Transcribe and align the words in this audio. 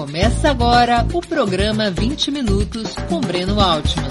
Começa 0.00 0.48
agora 0.50 1.06
o 1.12 1.20
programa 1.20 1.90
20 1.90 2.30
Minutos 2.30 2.94
com 3.06 3.20
Breno 3.20 3.60
Altman. 3.60 4.08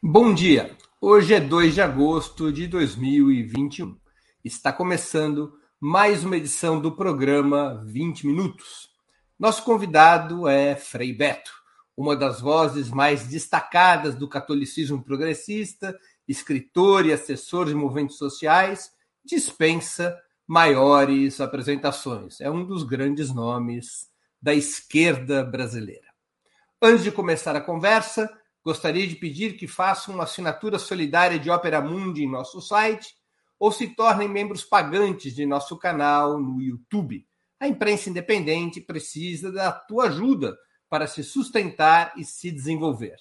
Bom 0.00 0.32
dia! 0.32 0.76
Hoje 1.00 1.34
é 1.34 1.40
2 1.40 1.74
de 1.74 1.80
agosto 1.80 2.52
de 2.52 2.68
2021. 2.68 3.98
Está 4.44 4.72
começando 4.72 5.58
mais 5.80 6.24
uma 6.24 6.36
edição 6.36 6.80
do 6.80 6.92
programa 6.92 7.82
20 7.84 8.28
Minutos. 8.28 8.90
Nosso 9.36 9.64
convidado 9.64 10.46
é 10.46 10.76
Frei 10.76 11.12
Beto, 11.12 11.50
uma 11.96 12.14
das 12.14 12.40
vozes 12.40 12.90
mais 12.90 13.26
destacadas 13.26 14.14
do 14.14 14.28
catolicismo 14.28 15.02
progressista, 15.02 15.98
escritor 16.28 17.06
e 17.06 17.12
assessor 17.12 17.66
de 17.66 17.74
movimentos 17.74 18.16
sociais, 18.16 18.92
dispensa 19.24 20.16
maiores 20.48 21.42
apresentações. 21.42 22.40
É 22.40 22.50
um 22.50 22.64
dos 22.64 22.82
grandes 22.82 23.34
nomes 23.34 24.08
da 24.40 24.54
esquerda 24.54 25.44
brasileira. 25.44 26.08
Antes 26.80 27.04
de 27.04 27.12
começar 27.12 27.54
a 27.54 27.60
conversa, 27.60 28.30
gostaria 28.64 29.06
de 29.06 29.14
pedir 29.14 29.58
que 29.58 29.66
façam 29.66 30.14
uma 30.14 30.24
assinatura 30.24 30.78
solidária 30.78 31.38
de 31.38 31.50
Opera 31.50 31.82
Mundi 31.82 32.24
em 32.24 32.30
nosso 32.30 32.62
site 32.62 33.14
ou 33.58 33.70
se 33.70 33.88
tornem 33.88 34.26
membros 34.26 34.64
pagantes 34.64 35.34
de 35.34 35.44
nosso 35.44 35.76
canal 35.76 36.40
no 36.40 36.62
YouTube. 36.62 37.26
A 37.60 37.68
imprensa 37.68 38.08
independente 38.08 38.80
precisa 38.80 39.52
da 39.52 39.70
tua 39.70 40.04
ajuda 40.04 40.56
para 40.88 41.06
se 41.06 41.22
sustentar 41.22 42.14
e 42.16 42.24
se 42.24 42.50
desenvolver. 42.50 43.16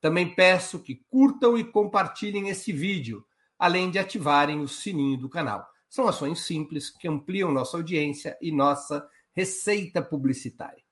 Também 0.00 0.32
peço 0.32 0.78
que 0.78 1.02
curtam 1.10 1.58
e 1.58 1.64
compartilhem 1.64 2.50
esse 2.50 2.70
vídeo, 2.72 3.24
além 3.58 3.90
de 3.90 3.98
ativarem 3.98 4.60
o 4.60 4.68
sininho 4.68 5.18
do 5.18 5.28
canal. 5.28 5.66
São 5.88 6.06
ações 6.06 6.40
simples 6.40 6.90
que 6.90 7.08
ampliam 7.08 7.50
nossa 7.50 7.76
audiência 7.76 8.36
e 8.40 8.52
nossa 8.52 9.08
receita 9.34 10.02
publicitária. 10.02 10.82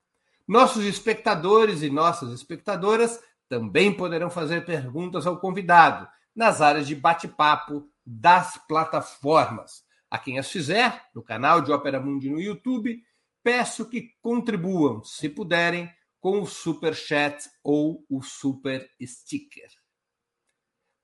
Nossos 0.46 0.84
espectadores 0.84 1.82
e 1.82 1.90
nossas 1.90 2.32
espectadoras 2.32 3.20
também 3.48 3.92
poderão 3.92 4.30
fazer 4.30 4.64
perguntas 4.64 5.26
ao 5.26 5.38
convidado 5.38 6.08
nas 6.34 6.60
áreas 6.60 6.86
de 6.86 6.94
bate-papo 6.94 7.88
das 8.04 8.56
plataformas. 8.68 9.84
A 10.10 10.18
quem 10.18 10.38
as 10.38 10.50
fizer, 10.50 11.08
no 11.14 11.22
canal 11.22 11.60
de 11.60 11.72
Ópera 11.72 12.00
Mundi 12.00 12.30
no 12.30 12.40
YouTube, 12.40 13.02
peço 13.42 13.88
que 13.88 14.12
contribuam, 14.20 15.02
se 15.02 15.28
puderem, 15.28 15.90
com 16.20 16.40
o 16.40 16.46
super 16.46 16.94
chat 16.94 17.48
ou 17.62 18.04
o 18.08 18.22
super 18.22 18.88
sticker. 19.00 19.70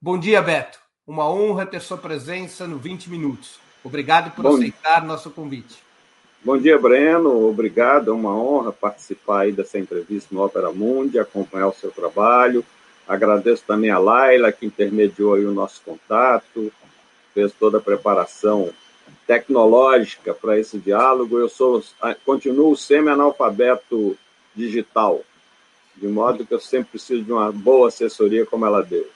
Bom 0.01 0.19
dia, 0.19 0.43
Beto. 0.43 0.81
Uma 1.07 1.29
honra 1.29 1.67
ter 1.67 1.81
sua 1.81 1.99
presença 1.99 2.67
no 2.67 2.79
20 2.79 3.11
minutos. 3.11 3.62
Obrigado 3.85 4.35
por 4.35 4.43
Bom 4.43 4.55
aceitar 4.55 5.01
dia. 5.01 5.09
nosso 5.09 5.31
convite. 5.31 5.83
Bom 6.45 6.59
dia, 6.59 6.79
Breno. 6.79 7.49
Obrigado. 7.49 8.11
É 8.11 8.15
uma 8.15 8.37
honra 8.37 8.73
participar 8.73 9.43
aí 9.43 9.53
dessa 9.53 9.79
entrevista 9.79 10.35
no 10.35 10.45
Opera 10.45 10.73
Mundi, 10.73 11.19
acompanhar 11.19 11.69
o 11.69 11.75
seu 11.75 11.91
trabalho. 11.91 12.65
Agradeço 13.07 13.65
também 13.67 13.91
a 13.91 13.99
Laila, 13.99 14.53
que 14.53 14.67
intermediou 14.67 15.35
aí 15.35 15.45
o 15.45 15.53
nosso 15.53 15.81
contato, 15.85 16.73
fez 17.35 17.53
toda 17.53 17.79
a 17.79 17.81
preparação 17.81 18.71
tecnológica 19.27 20.35
para 20.35 20.59
esse 20.59 20.79
diálogo. 20.79 21.39
Eu 21.39 21.49
sou, 21.49 21.83
continuo 22.25 22.77
semi-analfabeto 22.77 24.17
digital, 24.55 25.23
de 25.97 26.07
modo 26.07 26.47
que 26.47 26.55
eu 26.55 26.61
sempre 26.61 26.91
preciso 26.93 27.23
de 27.23 27.33
uma 27.33 27.51
boa 27.53 27.89
assessoria 27.89 28.47
como 28.47 28.67
ela 28.67 28.83
deu. 28.83 29.09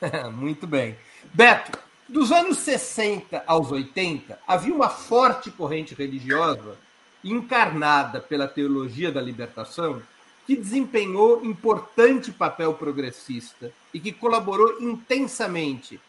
Muito 0.32 0.66
bem. 0.66 0.96
Beto, 1.32 1.78
dos 2.10 2.32
anos 2.32 2.58
60 2.58 3.44
aos 3.46 3.70
80, 3.70 4.36
havia 4.46 4.74
uma 4.74 4.88
forte 4.88 5.48
corrente 5.48 5.94
religiosa 5.94 6.76
encarnada 7.22 8.20
pela 8.20 8.48
teologia 8.48 9.12
da 9.12 9.20
libertação 9.20 10.02
que 10.44 10.56
desempenhou 10.56 11.44
importante 11.44 12.32
papel 12.32 12.74
progressista 12.74 13.72
e 13.94 14.00
que 14.00 14.10
colaborou 14.10 14.82
intensamente 14.82 16.00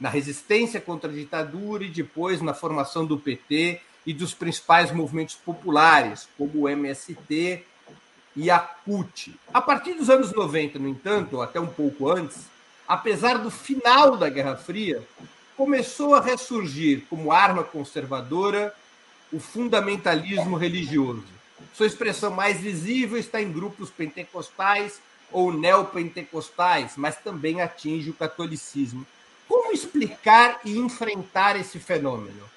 na 0.00 0.08
resistência 0.08 0.80
contra 0.80 1.08
a 1.08 1.14
ditadura 1.14 1.84
e 1.84 1.88
depois 1.88 2.42
na 2.42 2.52
formação 2.52 3.06
do 3.06 3.16
PT 3.16 3.80
e 4.04 4.12
dos 4.12 4.34
principais 4.34 4.90
movimentos 4.90 5.36
populares, 5.36 6.28
como 6.36 6.62
o 6.62 6.68
MST 6.68 7.64
e 8.34 8.50
a 8.50 8.58
CUT. 8.58 9.38
A 9.52 9.62
partir 9.62 9.94
dos 9.94 10.10
anos 10.10 10.32
90, 10.32 10.80
no 10.80 10.88
entanto, 10.88 11.36
ou 11.36 11.42
até 11.42 11.60
um 11.60 11.68
pouco 11.68 12.10
antes, 12.10 12.46
apesar 12.88 13.38
do 13.38 13.52
final 13.52 14.16
da 14.16 14.28
Guerra 14.28 14.56
Fria, 14.56 15.00
começou 15.56 16.14
a 16.14 16.20
ressurgir 16.20 17.04
como 17.08 17.32
arma 17.32 17.62
conservadora 17.62 18.74
o 19.32 19.40
fundamentalismo 19.40 20.56
religioso. 20.56 21.24
Sua 21.72 21.86
expressão 21.86 22.30
mais 22.30 22.60
visível 22.60 23.18
está 23.18 23.40
em 23.40 23.52
grupos 23.52 23.90
pentecostais 23.90 25.00
ou 25.32 25.52
neopentecostais, 25.52 26.94
mas 26.96 27.16
também 27.16 27.60
atinge 27.60 28.10
o 28.10 28.14
catolicismo. 28.14 29.06
Como 29.48 29.72
explicar 29.72 30.60
e 30.64 30.78
enfrentar 30.78 31.58
esse 31.58 31.78
fenômeno? 31.78 32.54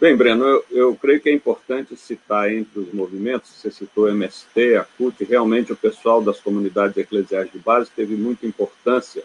Bem, 0.00 0.16
Breno, 0.16 0.44
eu, 0.46 0.64
eu, 0.70 0.96
creio 0.96 1.20
que 1.20 1.28
é 1.28 1.32
importante 1.34 1.94
citar 1.94 2.50
entre 2.50 2.80
os 2.80 2.92
movimentos, 2.94 3.50
você 3.50 3.70
citou 3.70 4.08
MST, 4.08 4.76
a 4.76 4.84
CUT, 4.84 5.22
realmente 5.24 5.74
o 5.74 5.76
pessoal 5.76 6.22
das 6.22 6.40
comunidades 6.40 6.96
eclesiais 6.96 7.52
de 7.52 7.58
base 7.58 7.90
teve 7.94 8.16
muita 8.16 8.46
importância 8.46 9.22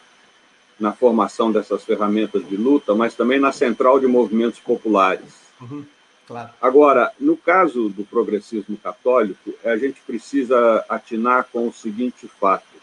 na 0.79 0.91
formação 0.91 1.51
dessas 1.51 1.83
ferramentas 1.83 2.47
de 2.47 2.57
luta, 2.57 2.93
mas 2.93 3.15
também 3.15 3.39
na 3.39 3.51
central 3.51 3.99
de 3.99 4.07
movimentos 4.07 4.59
populares. 4.59 5.33
Uhum, 5.61 5.85
claro. 6.27 6.49
Agora, 6.61 7.11
no 7.19 7.37
caso 7.37 7.89
do 7.89 8.03
progressismo 8.03 8.77
católico, 8.77 9.53
a 9.63 9.77
gente 9.77 10.01
precisa 10.05 10.83
atinar 10.89 11.47
com 11.51 11.67
o 11.67 11.73
seguinte 11.73 12.27
fato. 12.39 12.75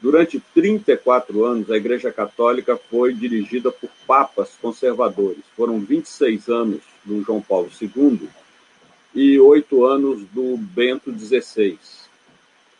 Durante 0.00 0.40
34 0.54 1.44
anos, 1.44 1.70
a 1.70 1.76
Igreja 1.76 2.12
Católica 2.12 2.78
foi 2.90 3.14
dirigida 3.14 3.72
por 3.72 3.90
papas 4.06 4.50
conservadores. 4.60 5.42
Foram 5.56 5.80
26 5.80 6.48
anos 6.48 6.80
do 7.04 7.22
João 7.22 7.40
Paulo 7.40 7.70
II 7.80 8.28
e 9.14 9.40
oito 9.40 9.84
anos 9.84 10.22
do 10.32 10.56
Bento 10.58 11.10
XVI. 11.10 11.78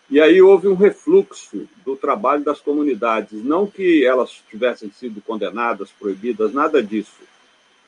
E 0.08 0.20
aí 0.20 0.40
houve 0.40 0.68
um 0.68 0.74
refluxo 0.74 1.68
do 1.84 1.96
trabalho 1.96 2.44
das 2.44 2.60
comunidades. 2.60 3.42
Não 3.44 3.66
que 3.66 4.06
elas 4.06 4.42
tivessem 4.48 4.90
sido 4.90 5.20
condenadas, 5.20 5.90
proibidas, 5.90 6.52
nada 6.52 6.82
disso. 6.82 7.22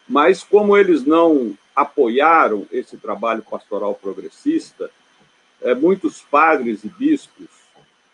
Mas 0.08 0.42
como 0.42 0.76
eles 0.76 1.04
não 1.04 1.56
apoiaram 1.76 2.66
esse 2.72 2.96
trabalho 2.96 3.42
pastoral 3.48 3.94
progressista, 3.94 4.90
é, 5.62 5.74
muitos 5.74 6.20
padres 6.22 6.82
e 6.82 6.88
bispos 6.88 7.46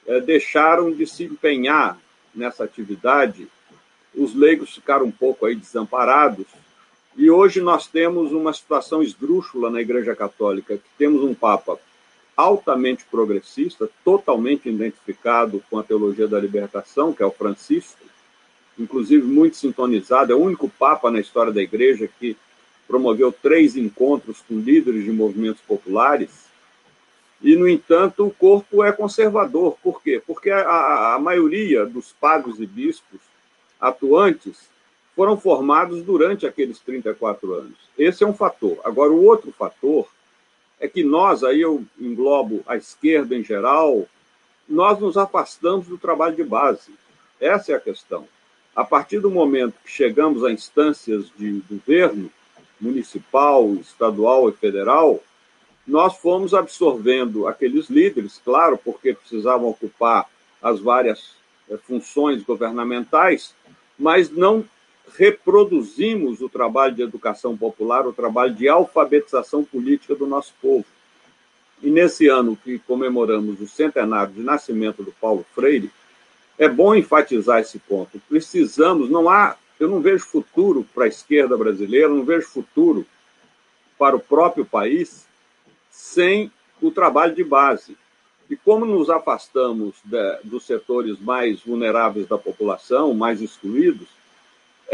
é, 0.06 0.20
deixaram 0.20 0.92
de 0.92 1.06
se 1.06 1.24
empenhar 1.24 1.98
nessa 2.34 2.64
atividade. 2.64 3.48
Os 4.14 4.34
leigos 4.34 4.74
ficaram 4.74 5.06
um 5.06 5.10
pouco 5.10 5.46
aí 5.46 5.54
desamparados. 5.54 6.46
E 7.16 7.30
hoje 7.30 7.62
nós 7.62 7.86
temos 7.86 8.32
uma 8.32 8.52
situação 8.52 9.02
esdrúxula 9.02 9.70
na 9.70 9.80
Igreja 9.80 10.14
Católica, 10.14 10.76
que 10.76 10.88
temos 10.98 11.22
um 11.22 11.32
Papa 11.32 11.78
altamente 12.36 13.04
progressista, 13.10 13.88
totalmente 14.04 14.68
identificado 14.68 15.62
com 15.70 15.78
a 15.78 15.82
teologia 15.82 16.26
da 16.26 16.40
libertação, 16.40 17.12
que 17.12 17.22
é 17.22 17.26
o 17.26 17.30
Francisco, 17.30 18.04
inclusive 18.78 19.24
muito 19.24 19.56
sintonizado, 19.56 20.32
é 20.32 20.34
o 20.34 20.42
único 20.42 20.68
Papa 20.68 21.10
na 21.10 21.20
história 21.20 21.52
da 21.52 21.62
Igreja 21.62 22.08
que 22.18 22.36
promoveu 22.86 23.32
três 23.32 23.76
encontros 23.76 24.42
com 24.48 24.58
líderes 24.58 25.04
de 25.04 25.12
movimentos 25.12 25.62
populares. 25.62 26.44
E, 27.40 27.56
no 27.56 27.68
entanto, 27.68 28.26
o 28.26 28.30
corpo 28.30 28.82
é 28.82 28.92
conservador. 28.92 29.76
Por 29.82 30.02
quê? 30.02 30.22
Porque 30.26 30.50
a, 30.50 31.14
a 31.14 31.18
maioria 31.18 31.86
dos 31.86 32.12
padres 32.12 32.58
e 32.58 32.66
bispos 32.66 33.20
atuantes 33.80 34.68
foram 35.14 35.36
formados 35.36 36.02
durante 36.02 36.46
aqueles 36.46 36.80
34 36.80 37.54
anos. 37.54 37.78
Esse 37.96 38.24
é 38.24 38.26
um 38.26 38.34
fator. 38.34 38.80
Agora, 38.84 39.12
o 39.12 39.24
outro 39.24 39.52
fator 39.52 40.08
é 40.84 40.88
que 40.88 41.02
nós, 41.02 41.42
aí 41.42 41.62
eu 41.62 41.82
englobo 41.98 42.62
a 42.66 42.76
esquerda 42.76 43.34
em 43.34 43.42
geral, 43.42 44.06
nós 44.68 44.98
nos 44.98 45.16
afastamos 45.16 45.86
do 45.86 45.96
trabalho 45.96 46.36
de 46.36 46.44
base. 46.44 46.92
Essa 47.40 47.72
é 47.72 47.74
a 47.74 47.80
questão. 47.80 48.28
A 48.76 48.84
partir 48.84 49.18
do 49.18 49.30
momento 49.30 49.76
que 49.82 49.90
chegamos 49.90 50.44
a 50.44 50.52
instâncias 50.52 51.32
de 51.38 51.62
governo, 51.70 52.30
municipal, 52.78 53.72
estadual 53.76 54.50
e 54.50 54.52
federal, 54.52 55.22
nós 55.86 56.18
fomos 56.18 56.52
absorvendo 56.52 57.48
aqueles 57.48 57.88
líderes, 57.88 58.38
claro, 58.44 58.76
porque 58.76 59.14
precisavam 59.14 59.68
ocupar 59.68 60.28
as 60.60 60.80
várias 60.80 61.34
eh, 61.70 61.78
funções 61.78 62.42
governamentais, 62.42 63.54
mas 63.98 64.28
não 64.28 64.62
reproduzimos 65.16 66.40
o 66.40 66.48
trabalho 66.48 66.94
de 66.94 67.02
educação 67.02 67.56
popular, 67.56 68.06
o 68.06 68.12
trabalho 68.12 68.54
de 68.54 68.68
alfabetização 68.68 69.64
política 69.64 70.14
do 70.14 70.26
nosso 70.26 70.52
povo. 70.60 70.84
E 71.82 71.90
nesse 71.90 72.28
ano 72.28 72.56
que 72.56 72.78
comemoramos 72.78 73.60
o 73.60 73.68
centenário 73.68 74.32
de 74.32 74.40
nascimento 74.40 75.02
do 75.02 75.12
Paulo 75.12 75.44
Freire, 75.54 75.90
é 76.58 76.68
bom 76.68 76.94
enfatizar 76.94 77.60
esse 77.60 77.78
ponto. 77.78 78.20
Precisamos, 78.28 79.10
não 79.10 79.28
há 79.28 79.56
eu 79.78 79.88
não 79.88 80.00
vejo 80.00 80.24
futuro 80.24 80.86
para 80.94 81.04
a 81.04 81.08
esquerda 81.08 81.56
brasileira, 81.56 82.08
não 82.08 82.24
vejo 82.24 82.46
futuro 82.46 83.04
para 83.98 84.16
o 84.16 84.20
próprio 84.20 84.64
país 84.64 85.26
sem 85.90 86.50
o 86.80 86.90
trabalho 86.90 87.34
de 87.34 87.44
base. 87.44 87.96
E 88.48 88.56
como 88.56 88.84
nos 88.84 89.10
afastamos 89.10 89.96
de, 90.04 90.38
dos 90.44 90.64
setores 90.64 91.18
mais 91.18 91.60
vulneráveis 91.62 92.26
da 92.26 92.38
população, 92.38 93.14
mais 93.14 93.40
excluídos, 93.40 94.08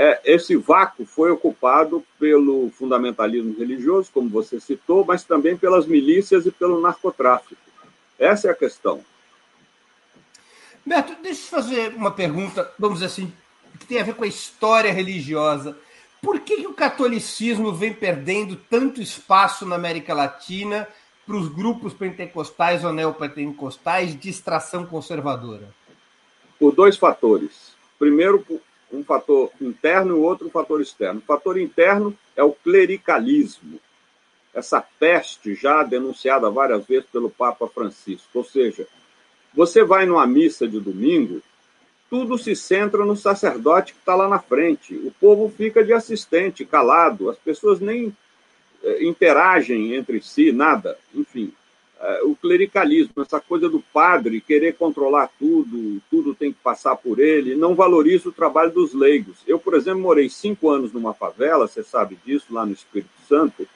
é, 0.01 0.19
esse 0.25 0.57
vácuo 0.57 1.05
foi 1.05 1.31
ocupado 1.31 2.03
pelo 2.19 2.71
fundamentalismo 2.71 3.55
religioso, 3.59 4.11
como 4.11 4.31
você 4.31 4.59
citou, 4.59 5.05
mas 5.05 5.25
também 5.25 5.59
pelas 5.59 5.87
milícias 5.87 6.47
e 6.47 6.51
pelo 6.51 6.81
narcotráfico. 6.81 7.61
Essa 8.19 8.49
é 8.49 8.51
a 8.51 8.55
questão. 8.55 9.05
Beto, 10.87 11.15
deixa 11.23 11.43
eu 11.43 11.51
fazer 11.51 11.95
uma 11.95 12.11
pergunta, 12.11 12.73
vamos 12.79 13.01
dizer 13.01 13.13
assim, 13.13 13.31
que 13.79 13.85
tem 13.85 14.01
a 14.01 14.03
ver 14.03 14.15
com 14.15 14.25
a 14.25 14.27
história 14.27 14.91
religiosa. 14.91 15.77
Por 16.23 16.41
que, 16.41 16.63
que 16.63 16.67
o 16.67 16.73
catolicismo 16.73 17.71
vem 17.71 17.93
perdendo 17.93 18.57
tanto 18.57 19.03
espaço 19.03 19.67
na 19.67 19.77
América 19.77 20.15
Latina 20.15 20.89
para 21.27 21.37
os 21.37 21.47
grupos 21.47 21.93
pentecostais 21.93 22.83
ou 22.87 22.93
neopentecostais 22.95 24.19
de 24.19 24.31
extração 24.31 24.87
conservadora? 24.87 25.69
Por 26.59 26.75
dois 26.75 26.97
fatores. 26.97 27.75
Primeiro, 27.99 28.43
um 28.93 29.05
fator 29.05 29.51
interno 29.61 30.17
e 30.17 30.21
outro 30.21 30.49
um 30.49 30.51
fator 30.51 30.81
externo. 30.81 31.21
O 31.21 31.25
fator 31.25 31.59
interno 31.59 32.17
é 32.37 32.43
o 32.43 32.53
clericalismo, 32.53 33.81
essa 34.53 34.81
peste 34.99 35.55
já 35.55 35.83
denunciada 35.83 36.51
várias 36.51 36.85
vezes 36.87 37.09
pelo 37.11 37.31
Papa 37.31 37.69
Francisco. 37.69 38.29
Ou 38.35 38.45
seja, 38.45 38.87
você 39.55 39.85
vai 39.85 40.07
numa 40.07 40.27
missa 40.27 40.67
de 40.67 40.81
domingo, 40.81 41.41
tudo 42.09 42.37
se 42.37 42.57
centra 42.57 43.05
no 43.05 43.17
sacerdote 43.17 43.93
que 43.93 44.01
está 44.01 44.15
lá 44.15 44.29
na 44.29 44.41
frente. 44.41 44.95
O 44.97 45.13
povo 45.21 45.49
fica 45.49 45.85
de 45.85 45.93
assistente, 45.93 46.65
calado, 46.65 47.31
as 47.31 47.39
pessoas 47.39 47.79
nem 47.79 48.15
eh, 48.83 49.05
interagem 49.05 49.95
entre 49.95 50.21
si, 50.21 50.51
nada. 50.51 50.99
Enfim, 51.15 51.53
o 52.25 52.35
clericalismo, 52.35 53.23
essa 53.23 53.41
coisa 53.41 53.69
do 53.69 53.81
padre 53.93 54.41
querer 54.41 54.75
controlar 54.75 55.31
tudo, 55.39 56.01
tudo 56.11 56.35
tem 56.35 56.53
que 56.53 56.59
passar 56.63 56.97
por 56.97 57.19
ele, 57.19 57.55
não 57.55 57.75
valoriza 57.75 58.29
o 58.29 58.33
trabalho 58.33 58.71
dos 58.71 58.95
leigos. 58.95 59.39
Eu, 59.47 59.59
por 59.59 59.75
exemplo, 59.75 60.01
morei 60.01 60.29
cinco 60.31 60.71
anos 60.71 60.93
numa 60.93 61.13
favela, 61.13 61.69
você 61.69 61.83
sabe 61.83 62.19
disso, 62.25 62.47
lá 62.51 62.65
no 62.65 62.73
Espírito 62.73 63.11
Santo, 63.29 63.67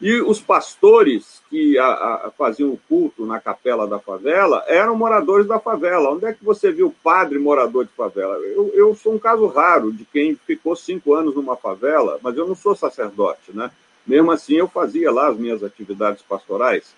e 0.00 0.20
os 0.20 0.40
pastores 0.40 1.42
que 1.50 1.76
a, 1.76 1.86
a, 1.86 2.30
faziam 2.36 2.70
o 2.70 2.80
culto 2.88 3.26
na 3.26 3.40
capela 3.40 3.86
da 3.86 3.98
favela 3.98 4.62
eram 4.68 4.94
moradores 4.94 5.46
da 5.46 5.58
favela. 5.58 6.12
Onde 6.12 6.26
é 6.26 6.32
que 6.32 6.44
você 6.44 6.70
viu 6.70 6.94
padre 7.02 7.38
morador 7.38 7.84
de 7.84 7.90
favela? 7.92 8.36
Eu, 8.36 8.70
eu 8.74 8.94
sou 8.94 9.14
um 9.14 9.18
caso 9.18 9.46
raro 9.46 9.92
de 9.92 10.04
quem 10.04 10.36
ficou 10.46 10.76
cinco 10.76 11.14
anos 11.14 11.34
numa 11.34 11.56
favela, 11.56 12.20
mas 12.22 12.36
eu 12.36 12.46
não 12.46 12.54
sou 12.54 12.76
sacerdote, 12.76 13.50
né? 13.52 13.72
Mesmo 14.06 14.30
assim, 14.30 14.54
eu 14.54 14.68
fazia 14.68 15.10
lá 15.10 15.28
as 15.28 15.36
minhas 15.36 15.64
atividades 15.64 16.22
pastorais. 16.22 16.94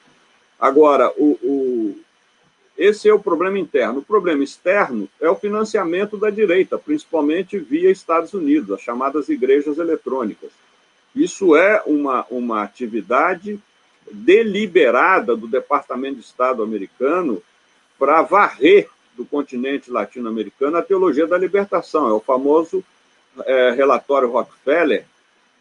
Agora, 0.60 1.10
o, 1.16 1.38
o, 1.42 2.00
esse 2.76 3.08
é 3.08 3.14
o 3.14 3.18
problema 3.18 3.58
interno. 3.58 4.00
O 4.00 4.04
problema 4.04 4.44
externo 4.44 5.08
é 5.20 5.30
o 5.30 5.34
financiamento 5.34 6.16
da 6.16 6.28
direita, 6.28 6.78
principalmente 6.78 7.58
via 7.58 7.90
Estados 7.90 8.34
Unidos, 8.34 8.70
as 8.72 8.82
chamadas 8.82 9.28
igrejas 9.28 9.78
eletrônicas. 9.78 10.50
Isso 11.14 11.56
é 11.56 11.82
uma, 11.86 12.26
uma 12.30 12.62
atividade 12.62 13.58
deliberada 14.12 15.34
do 15.34 15.46
Departamento 15.46 16.16
de 16.16 16.24
Estado 16.24 16.62
americano 16.62 17.42
para 17.98 18.22
varrer 18.22 18.88
do 19.16 19.24
continente 19.24 19.90
latino-americano 19.90 20.76
a 20.76 20.82
teologia 20.82 21.26
da 21.26 21.38
libertação. 21.38 22.08
É 22.08 22.12
o 22.12 22.20
famoso 22.20 22.84
é, 23.44 23.70
relatório 23.72 24.30
Rockefeller, 24.30 25.04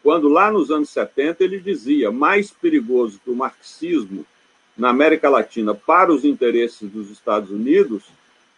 quando 0.02 0.28
lá 0.28 0.50
nos 0.50 0.70
anos 0.70 0.90
70 0.90 1.44
ele 1.44 1.60
dizia 1.60 2.10
mais 2.10 2.50
perigoso 2.50 3.20
que 3.22 3.30
o 3.30 3.36
marxismo 3.36 4.24
na 4.80 4.88
América 4.88 5.28
Latina 5.28 5.74
para 5.74 6.10
os 6.10 6.24
interesses 6.24 6.90
dos 6.90 7.10
Estados 7.10 7.50
Unidos 7.50 8.04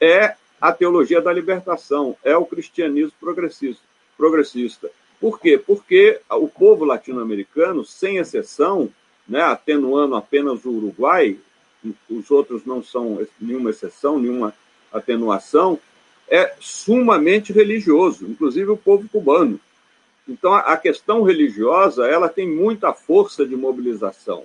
é 0.00 0.36
a 0.60 0.72
teologia 0.72 1.20
da 1.20 1.32
libertação, 1.32 2.16
é 2.22 2.36
o 2.36 2.46
cristianismo 2.46 3.12
progressista. 4.16 4.88
Por 5.20 5.40
quê? 5.40 5.58
Porque 5.58 6.20
o 6.30 6.46
povo 6.46 6.84
latino-americano, 6.84 7.84
sem 7.84 8.18
exceção, 8.18 8.88
né, 9.26 9.42
atenuando 9.42 10.14
apenas 10.14 10.64
o 10.64 10.70
Uruguai, 10.70 11.36
os 12.08 12.30
outros 12.30 12.64
não 12.64 12.84
são 12.84 13.26
nenhuma 13.40 13.70
exceção, 13.70 14.16
nenhuma 14.16 14.54
atenuação, 14.92 15.76
é 16.28 16.54
sumamente 16.60 17.52
religioso, 17.52 18.26
inclusive 18.28 18.70
o 18.70 18.76
povo 18.76 19.08
cubano. 19.08 19.58
Então, 20.28 20.54
a 20.54 20.76
questão 20.76 21.24
religiosa 21.24 22.06
ela 22.06 22.28
tem 22.28 22.48
muita 22.48 22.92
força 22.92 23.44
de 23.44 23.56
mobilização. 23.56 24.44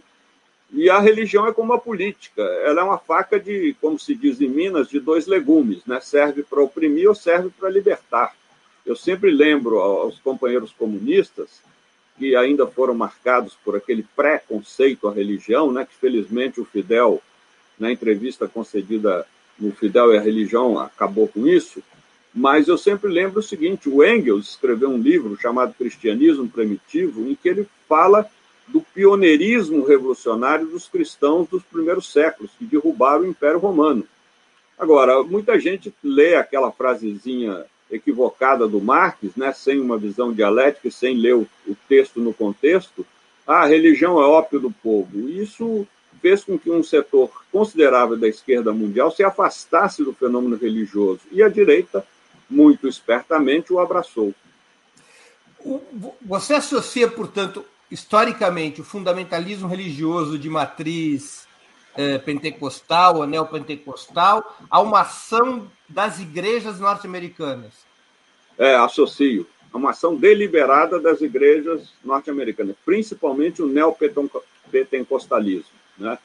E 0.72 0.90
a 0.90 1.00
religião 1.00 1.48
é 1.48 1.54
como 1.54 1.74
a 1.74 1.80
política, 1.80 2.42
ela 2.42 2.82
é 2.82 2.84
uma 2.84 2.98
faca 2.98 3.40
de, 3.40 3.76
como 3.80 3.98
se 3.98 4.14
diz 4.14 4.42
em 4.42 4.50
Minas, 4.50 4.90
de 4.90 5.00
dois 5.00 5.26
legumes, 5.26 5.86
né? 5.86 6.00
serve 6.02 6.44
para 6.44 6.62
oprimir 6.62 7.08
ou 7.08 7.16
serve 7.16 7.50
para 7.58 7.70
libertar. 7.70 8.36
Eu 8.86 8.96
sempre 8.96 9.32
lembro 9.32 9.80
aos 9.80 10.20
companheiros 10.20 10.72
comunistas 10.74 11.62
que 12.18 12.36
ainda 12.36 12.68
foram 12.68 12.94
marcados 12.94 13.58
por 13.64 13.76
aquele 13.76 14.06
preconceito 14.16 15.08
à 15.08 15.14
religião, 15.14 15.72
né? 15.72 15.86
que 15.86 15.96
felizmente 15.96 16.60
o 16.60 16.66
Fidel, 16.66 17.22
na 17.80 17.92
entrevista 17.92 18.48
concedida 18.48 19.26
no 19.58 19.72
Fidel 19.72 20.14
e 20.14 20.18
a 20.18 20.22
religião, 20.22 20.78
acabou 20.80 21.28
com 21.28 21.48
isso, 21.48 21.82
mas 22.34 22.68
eu 22.68 22.78
sempre 22.78 23.12
lembro 23.12 23.40
o 23.40 23.44
seguinte: 23.44 23.90
o 23.90 24.04
Engels 24.04 24.50
escreveu 24.50 24.90
um 24.90 24.98
livro 24.98 25.36
chamado 25.40 25.74
Cristianismo 25.74 26.48
Primitivo, 26.48 27.28
em 27.28 27.36
que 27.36 27.50
ele 27.50 27.68
fala 27.88 28.30
do 28.68 28.82
pioneirismo 28.82 29.86
revolucionário 29.86 30.68
dos 30.68 30.88
cristãos 30.88 31.48
dos 31.48 31.64
primeiros 31.64 32.12
séculos, 32.12 32.52
que 32.58 32.66
derrubaram 32.66 33.24
o 33.24 33.28
Império 33.28 33.60
Romano. 33.60 34.06
Agora, 34.78 35.24
muita 35.24 35.60
gente 35.60 35.94
lê 36.04 36.36
aquela 36.36 36.72
frasezinha 36.72 37.66
equivocada 37.90 38.68
do 38.68 38.82
Marx, 38.82 39.36
né, 39.36 39.54
sem 39.54 39.80
uma 39.80 39.98
visão 39.98 40.34
dialética, 40.34 40.92
sem 40.92 41.18
ler 41.18 41.36
o, 41.36 41.48
o 41.66 41.76
texto 41.88 42.20
no 42.20 42.34
contexto, 42.34 43.06
ah, 43.48 43.62
a 43.62 43.66
religião 43.66 44.20
é 44.22 44.26
ópio 44.26 44.60
do 44.60 44.70
povo. 44.70 45.30
Isso 45.30 45.88
fez 46.22 46.44
com 46.44 46.60
que 46.60 46.70
um 46.70 46.84
setor 46.84 47.32
considerável 47.50 48.18
da 48.18 48.28
esquerda 48.28 48.74
mundial 48.74 49.10
se 49.10 49.24
afastasse 49.24 50.04
do 50.04 50.14
fenômeno 50.14 50.58
religioso 50.58 51.22
e 51.32 51.42
a 51.42 51.48
direita 51.48 52.06
muito 52.50 52.88
espertamente 52.88 53.72
o 53.72 53.80
abraçou. 53.80 54.34
Você 56.22 56.56
associa, 56.56 57.08
portanto, 57.08 57.64
historicamente, 57.90 58.82
o 58.82 58.84
fundamentalismo 58.84 59.68
religioso 59.68 60.38
de 60.38 60.50
matriz 60.50 61.48
eh, 61.96 62.18
pentecostal 62.20 63.18
ou 63.18 63.28
neopentecostal 63.28 64.58
a 64.70 64.80
uma 64.80 65.02
ação 65.02 65.68
das 65.90 66.20
igrejas 66.20 66.80
norte-americanas? 66.80 67.74
É, 68.58 68.76
associo. 68.76 69.48
A 69.74 69.78
uma 69.78 69.92
ação 69.92 70.16
deliberada 70.16 71.00
das 71.00 71.22
igrejas 71.22 71.94
norte-americanas, 72.04 72.76
principalmente 72.86 73.62
o 73.62 73.68
neopentecostalismo. 73.68 75.72
Né? 75.98 76.18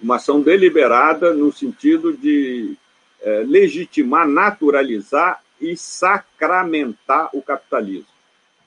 Uma 0.00 0.16
ação 0.16 0.40
deliberada 0.40 1.32
no 1.32 1.52
sentido 1.52 2.16
de 2.16 2.76
é, 3.20 3.44
legitimar, 3.46 4.26
naturalizar 4.26 5.42
e 5.60 5.76
sacramentar 5.76 7.30
o 7.32 7.42
capitalismo. 7.42 8.06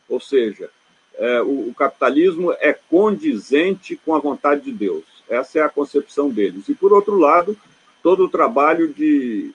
Ou 0.08 0.20
seja, 0.20 0.70
é, 1.18 1.42
o, 1.42 1.70
o, 1.70 1.74
capitalismo 1.74 2.54
é 2.60 2.74
condizente 2.74 3.96
com 3.96 4.14
a 4.14 4.20
vontade 4.20 4.62
de 4.62 4.72
Deus. 4.72 5.04
Essa 5.30 5.60
é 5.60 5.62
a 5.62 5.70
concepção 5.70 6.30
deles. 6.30 6.68
E, 6.70 6.76
por 6.76 6.94
outro 6.94 7.18
lado, 7.18 7.58
todo 8.04 8.26
o 8.26 8.30
trabalho 8.30 8.94
de 8.94 9.52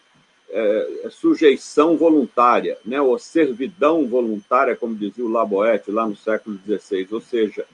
é, 0.48 1.08
sujeição 1.10 1.96
voluntária, 1.96 2.76
né, 2.84 3.00
ou 3.00 3.18
servidão 3.18 4.06
voluntária, 4.06 4.74
como 4.74 4.94
dizia 4.94 5.24
o 5.24 5.28
Laboete 5.28 5.90
lá 5.90 6.06
no 6.06 6.16
século 6.16 6.58
XVI. 6.66 7.08
Ou 7.12 7.20
seja, 7.20 7.64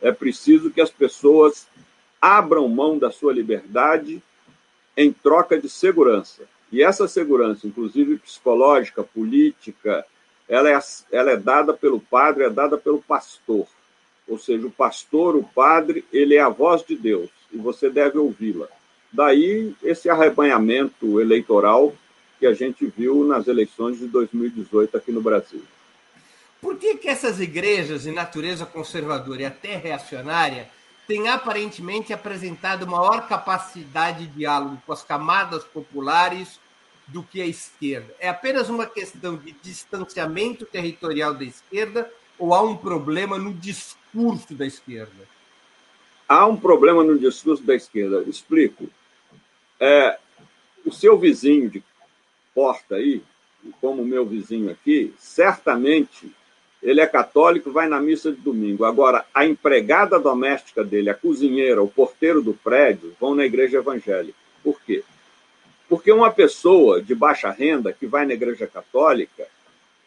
é 0.00 0.12
preciso 0.12 0.70
que 0.70 0.80
as 0.80 0.90
pessoas 0.90 1.66
abram 2.20 2.68
mão 2.68 2.98
da 2.98 3.10
sua 3.10 3.32
liberdade 3.32 4.22
em 4.96 5.12
troca 5.12 5.58
de 5.58 5.68
segurança. 5.68 6.42
E 6.70 6.82
essa 6.82 7.08
segurança, 7.08 7.66
inclusive 7.66 8.18
psicológica, 8.18 9.02
política, 9.02 10.04
ela 10.48 10.70
é, 10.70 10.78
ela 11.12 11.30
é 11.32 11.36
dada 11.36 11.74
pelo 11.74 12.00
padre, 12.00 12.44
é 12.44 12.50
dada 12.50 12.78
pelo 12.78 13.02
pastor. 13.02 13.66
Ou 14.26 14.38
seja, 14.38 14.66
o 14.66 14.70
pastor, 14.70 15.36
o 15.36 15.42
padre, 15.42 16.04
ele 16.12 16.34
é 16.34 16.40
a 16.40 16.48
voz 16.48 16.84
de 16.84 16.96
Deus 16.96 17.30
e 17.52 17.56
você 17.56 17.90
deve 17.90 18.18
ouvi-la. 18.18 18.66
Daí 19.12 19.74
esse 19.82 20.08
arrebanhamento 20.08 21.20
eleitoral 21.20 21.94
que 22.38 22.46
a 22.46 22.52
gente 22.52 22.86
viu 22.86 23.24
nas 23.24 23.48
eleições 23.48 23.98
de 23.98 24.06
2018 24.06 24.96
aqui 24.96 25.10
no 25.10 25.20
Brasil. 25.20 25.62
Por 26.60 26.76
que, 26.76 26.96
que 26.96 27.08
essas 27.08 27.40
igrejas 27.40 28.02
de 28.02 28.10
natureza 28.10 28.66
conservadora 28.66 29.42
e 29.42 29.46
até 29.46 29.76
reacionária 29.76 30.68
tem 31.06 31.28
aparentemente 31.28 32.12
apresentado 32.12 32.86
maior 32.86 33.26
capacidade 33.26 34.26
de 34.26 34.32
diálogo 34.34 34.80
com 34.84 34.92
as 34.92 35.02
camadas 35.02 35.64
populares 35.64 36.60
do 37.08 37.22
que 37.22 37.40
a 37.40 37.46
esquerda? 37.46 38.14
É 38.18 38.28
apenas 38.28 38.68
uma 38.68 38.86
questão 38.86 39.36
de 39.36 39.52
distanciamento 39.62 40.64
territorial 40.64 41.34
da 41.34 41.44
esquerda 41.44 42.10
ou 42.38 42.54
há 42.54 42.62
um 42.62 42.76
problema 42.76 43.38
no 43.38 43.52
discurso 43.52 44.54
da 44.54 44.66
esquerda? 44.66 45.26
Há 46.28 46.46
um 46.46 46.56
problema 46.56 47.02
no 47.02 47.18
discurso 47.18 47.62
da 47.62 47.74
esquerda. 47.74 48.22
Explico. 48.26 48.88
É, 49.80 50.18
o 50.84 50.92
seu 50.92 51.18
vizinho 51.18 51.70
de 51.70 51.82
porta 52.54 52.96
aí, 52.96 53.22
como 53.80 54.02
o 54.02 54.06
meu 54.06 54.26
vizinho 54.26 54.70
aqui, 54.70 55.14
certamente 55.18 56.30
ele 56.82 57.00
é 57.00 57.06
católico, 57.06 57.72
vai 57.72 57.88
na 57.88 58.00
missa 58.00 58.30
de 58.30 58.40
domingo. 58.40 58.84
Agora, 58.84 59.24
a 59.34 59.44
empregada 59.44 60.18
doméstica 60.18 60.84
dele, 60.84 61.10
a 61.10 61.14
cozinheira, 61.14 61.82
o 61.82 61.88
porteiro 61.88 62.40
do 62.40 62.54
prédio, 62.54 63.16
vão 63.20 63.34
na 63.34 63.44
igreja 63.44 63.78
evangélica. 63.78 64.38
Por 64.62 64.80
quê? 64.82 65.02
Porque 65.88 66.12
uma 66.12 66.30
pessoa 66.30 67.02
de 67.02 67.14
baixa 67.14 67.50
renda 67.50 67.92
que 67.92 68.06
vai 68.06 68.26
na 68.26 68.34
igreja 68.34 68.66
católica, 68.66 69.46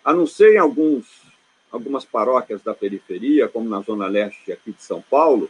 a 0.04 0.14
não 0.14 0.28
ser 0.28 0.54
em 0.54 0.58
alguns, 0.58 1.06
algumas 1.72 2.06
paróquias 2.06 2.62
da 2.62 2.74
periferia, 2.74 3.48
como 3.48 3.70
na 3.70 3.82
Zona 3.82 4.08
Leste 4.08 4.52
aqui 4.52 4.72
de 4.72 4.84
São 4.84 5.02
Paulo, 5.02 5.50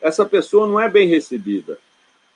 essa 0.00 0.24
pessoa 0.24 0.66
não 0.66 0.78
é 0.78 0.88
bem 0.88 1.08
recebida, 1.08 1.78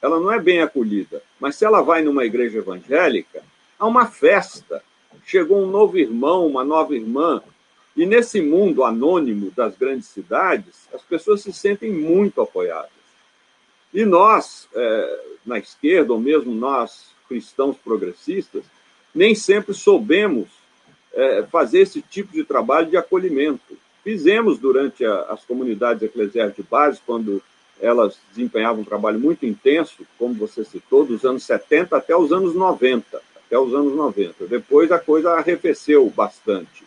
ela 0.00 0.20
não 0.20 0.30
é 0.30 0.38
bem 0.38 0.60
acolhida. 0.60 1.22
Mas 1.40 1.56
se 1.56 1.64
ela 1.64 1.82
vai 1.82 2.02
numa 2.02 2.24
igreja 2.24 2.58
evangélica, 2.58 3.42
há 3.78 3.86
uma 3.86 4.06
festa. 4.06 4.82
Chegou 5.24 5.62
um 5.62 5.70
novo 5.70 5.96
irmão, 5.98 6.46
uma 6.46 6.64
nova 6.64 6.94
irmã, 6.94 7.42
e 7.96 8.04
nesse 8.04 8.40
mundo 8.40 8.84
anônimo 8.84 9.50
das 9.52 9.76
grandes 9.76 10.08
cidades, 10.08 10.88
as 10.92 11.00
pessoas 11.02 11.42
se 11.42 11.52
sentem 11.52 11.92
muito 11.92 12.40
apoiadas. 12.40 12.90
E 13.92 14.04
nós, 14.04 14.68
é, 14.74 15.20
na 15.46 15.58
esquerda, 15.58 16.12
ou 16.12 16.18
mesmo 16.18 16.52
nós, 16.52 17.13
cristãos 17.28 17.76
progressistas, 17.76 18.64
nem 19.14 19.34
sempre 19.34 19.72
soubemos 19.74 20.48
é, 21.12 21.44
fazer 21.44 21.80
esse 21.80 22.02
tipo 22.02 22.32
de 22.32 22.44
trabalho 22.44 22.90
de 22.90 22.96
acolhimento. 22.96 23.78
Fizemos 24.02 24.58
durante 24.58 25.04
a, 25.04 25.20
as 25.30 25.44
comunidades 25.44 26.02
eclesiais 26.02 26.54
de 26.54 26.62
base, 26.62 27.00
quando 27.06 27.42
elas 27.80 28.18
desempenhavam 28.30 28.82
um 28.82 28.84
trabalho 28.84 29.18
muito 29.18 29.46
intenso, 29.46 30.06
como 30.18 30.34
você 30.34 30.64
citou, 30.64 31.04
dos 31.04 31.24
anos 31.24 31.44
70 31.44 31.96
até 31.96 32.16
os 32.16 32.32
anos 32.32 32.54
90. 32.54 33.20
Até 33.46 33.58
os 33.58 33.74
anos 33.74 33.94
90. 33.94 34.46
Depois 34.46 34.90
a 34.90 34.98
coisa 34.98 35.32
arrefeceu 35.32 36.08
bastante. 36.10 36.84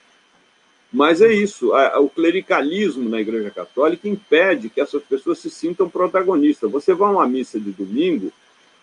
Mas 0.91 1.22
é 1.22 1.32
isso, 1.34 1.74
o 2.00 2.10
clericalismo 2.10 3.10
na 3.10 3.20
Igreja 3.20 3.51
Católica 3.51 4.08
impede 4.08 4.70
que 4.70 4.79
essas 4.79 5.03
pessoas 5.03 5.39
se 5.39 5.50
sintam 5.50 5.89
protagonistas. 5.89 6.72
Você 6.72 6.94
vai 6.94 7.10
a 7.10 7.12
uma 7.12 7.27
missa 7.27 7.60
de 7.60 7.72
domingo, 7.72 8.32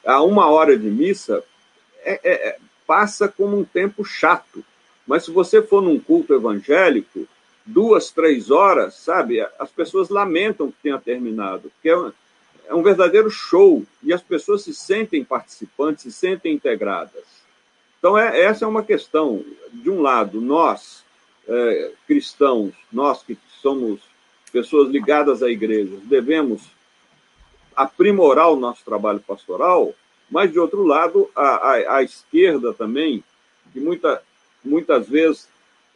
a 0.04 0.23
uma 0.23 0.49
hora 0.49 0.76
de 0.76 0.88
missa, 0.88 1.42
é, 2.02 2.20
é, 2.23 2.49
é, 2.49 2.56
passa 2.87 3.28
como 3.28 3.58
um 3.58 3.64
tempo 3.64 4.04
chato. 4.04 4.64
Mas 5.06 5.25
se 5.25 5.30
você 5.30 5.62
for 5.62 5.82
num 5.82 5.99
culto 5.99 6.34
evangélico, 6.34 7.26
duas, 7.64 8.11
três 8.11 8.50
horas, 8.50 8.94
sabe, 8.94 9.40
as 9.58 9.70
pessoas 9.70 10.08
lamentam 10.08 10.70
que 10.70 10.76
tenha 10.82 10.99
terminado, 10.99 11.70
porque 11.70 11.88
é 11.88 11.96
um, 11.96 12.12
é 12.68 12.75
um 12.75 12.82
verdadeiro 12.82 13.30
show 13.30 13.84
e 14.02 14.12
as 14.12 14.23
pessoas 14.23 14.62
se 14.62 14.75
sentem 14.75 15.25
participantes, 15.25 16.02
se 16.02 16.12
sentem 16.12 16.54
integradas. 16.54 17.25
Então, 17.99 18.18
é, 18.18 18.42
essa 18.42 18.64
é 18.64 18.68
uma 18.68 18.82
questão. 18.82 19.42
De 19.73 19.90
um 19.90 20.02
lado, 20.02 20.40
nós 20.40 21.02
é, 21.49 21.92
cristãos, 22.06 22.73
nós 22.92 23.23
que 23.23 23.37
somos 23.61 24.00
pessoas 24.52 24.90
ligadas 24.90 25.42
à 25.42 25.50
igreja, 25.50 25.96
devemos 26.04 26.62
aprimorar 27.76 28.50
o 28.50 28.57
nosso 28.57 28.85
trabalho 28.85 29.21
pastoral, 29.21 29.95
mas, 30.31 30.50
de 30.50 30.59
outro 30.59 30.85
lado, 30.85 31.31
a, 31.35 31.43
a, 31.43 31.97
a 31.97 32.02
esquerda 32.02 32.73
também, 32.73 33.23
que 33.73 33.81
muita, 33.81 34.23
muitas 34.64 35.09
vezes 35.09 35.49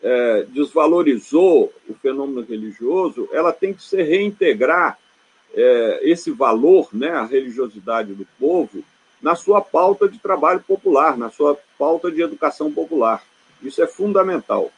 é, 0.03 0.47
desvalorizou 0.49 1.73
o 1.89 1.95
fenômeno 1.95 2.43
religioso, 2.43 3.29
ela 3.33 3.53
tem 3.53 3.73
que 3.73 3.83
se 3.83 4.03
reintegrar 4.03 4.99
é, 5.55 6.01
esse 6.03 6.31
valor, 6.31 6.89
né, 6.93 7.11
a 7.11 7.25
religiosidade 7.25 8.15
do 8.15 8.27
povo, 8.39 8.85
na 9.21 9.35
sua 9.35 9.61
pauta 9.61 10.09
de 10.09 10.19
trabalho 10.19 10.61
popular, 10.61 11.17
na 11.17 11.31
sua 11.31 11.59
pauta 11.79 12.11
de 12.11 12.23
educação 12.23 12.71
popular. 12.71 13.23
Isso 13.63 13.83
é 13.83 13.87
fundamental. 13.87 14.71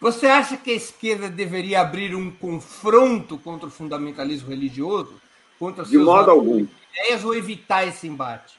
Você 0.00 0.26
acha 0.26 0.56
que 0.56 0.70
a 0.70 0.74
esquerda 0.74 1.28
deveria 1.28 1.80
abrir 1.80 2.14
um 2.14 2.30
confronto 2.30 3.38
contra 3.38 3.68
o 3.68 3.70
fundamentalismo 3.70 4.50
religioso? 4.50 5.20
Contra 5.64 5.82
De 5.82 5.96
modo 5.96 6.30
algum. 6.30 6.66
Ideias 6.92 7.24
ou 7.24 7.34
evitar 7.34 7.88
esse 7.88 8.06
embate? 8.06 8.58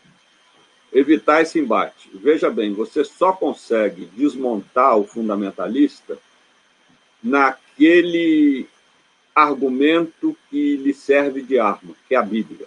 Evitar 0.91 1.43
esse 1.43 1.59
embate. 1.59 2.09
Veja 2.15 2.49
bem, 2.49 2.73
você 2.73 3.03
só 3.03 3.31
consegue 3.31 4.05
desmontar 4.05 4.97
o 4.97 5.05
fundamentalista 5.05 6.17
naquele 7.21 8.67
argumento 9.35 10.35
que 10.49 10.77
lhe 10.77 10.95
serve 10.95 11.43
de 11.43 11.59
arma, 11.59 11.93
que 12.07 12.15
é 12.15 12.17
a 12.17 12.23
Bíblia. 12.23 12.65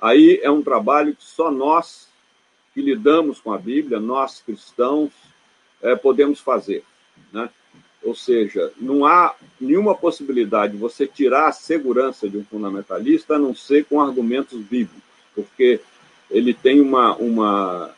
Aí 0.00 0.38
é 0.40 0.48
um 0.48 0.62
trabalho 0.62 1.16
que 1.16 1.24
só 1.24 1.50
nós 1.50 2.08
que 2.72 2.80
lidamos 2.80 3.40
com 3.40 3.52
a 3.52 3.58
Bíblia, 3.58 3.98
nós 3.98 4.42
cristãos, 4.42 5.10
é, 5.82 5.96
podemos 5.96 6.38
fazer. 6.38 6.84
Né? 7.32 7.50
Ou 8.04 8.14
seja, 8.14 8.70
não 8.78 9.06
há 9.06 9.34
nenhuma 9.58 9.94
possibilidade 9.94 10.74
de 10.74 10.78
você 10.78 11.06
tirar 11.06 11.48
a 11.48 11.52
segurança 11.52 12.28
de 12.28 12.36
um 12.36 12.44
fundamentalista 12.44 13.34
a 13.34 13.38
não 13.38 13.54
ser 13.54 13.86
com 13.86 14.00
argumentos 14.00 14.60
bíblicos, 14.60 15.02
porque 15.34 15.80
ele 16.30 16.52
tem 16.52 16.80
uma, 16.80 17.16
uma 17.16 17.94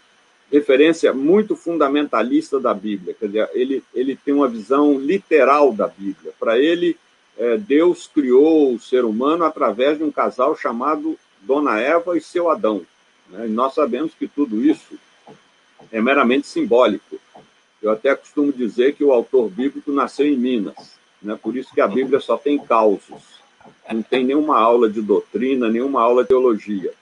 referência 0.50 1.12
muito 1.12 1.56
fundamentalista 1.56 2.60
da 2.60 2.72
Bíblia, 2.72 3.14
quer 3.18 3.26
dizer, 3.26 3.50
ele, 3.52 3.82
ele 3.92 4.16
tem 4.16 4.32
uma 4.32 4.48
visão 4.48 4.98
literal 4.98 5.72
da 5.72 5.88
Bíblia. 5.88 6.32
Para 6.38 6.58
ele, 6.58 6.96
é, 7.36 7.56
Deus 7.56 8.06
criou 8.06 8.74
o 8.74 8.80
ser 8.80 9.04
humano 9.04 9.44
através 9.44 9.98
de 9.98 10.04
um 10.04 10.10
casal 10.10 10.56
chamado 10.56 11.18
Dona 11.42 11.80
Eva 11.80 12.16
e 12.16 12.20
seu 12.20 12.48
Adão. 12.48 12.82
Né? 13.28 13.46
E 13.46 13.50
nós 13.50 13.74
sabemos 13.74 14.12
que 14.14 14.28
tudo 14.28 14.64
isso 14.64 14.98
é 15.90 16.00
meramente 16.00 16.46
simbólico. 16.46 17.18
Eu 17.86 17.92
até 17.92 18.16
costumo 18.16 18.52
dizer 18.52 18.96
que 18.96 19.04
o 19.04 19.12
autor 19.12 19.48
bíblico 19.48 19.92
nasceu 19.92 20.26
em 20.26 20.36
Minas, 20.36 20.98
né? 21.22 21.38
por 21.40 21.56
isso 21.56 21.72
que 21.72 21.80
a 21.80 21.86
Bíblia 21.86 22.18
só 22.18 22.36
tem 22.36 22.58
causos, 22.58 23.40
não 23.88 24.02
tem 24.02 24.24
nenhuma 24.24 24.58
aula 24.58 24.90
de 24.90 25.00
doutrina, 25.00 25.68
nenhuma 25.68 26.02
aula 26.02 26.24
de 26.24 26.30
teologia. 26.30 26.92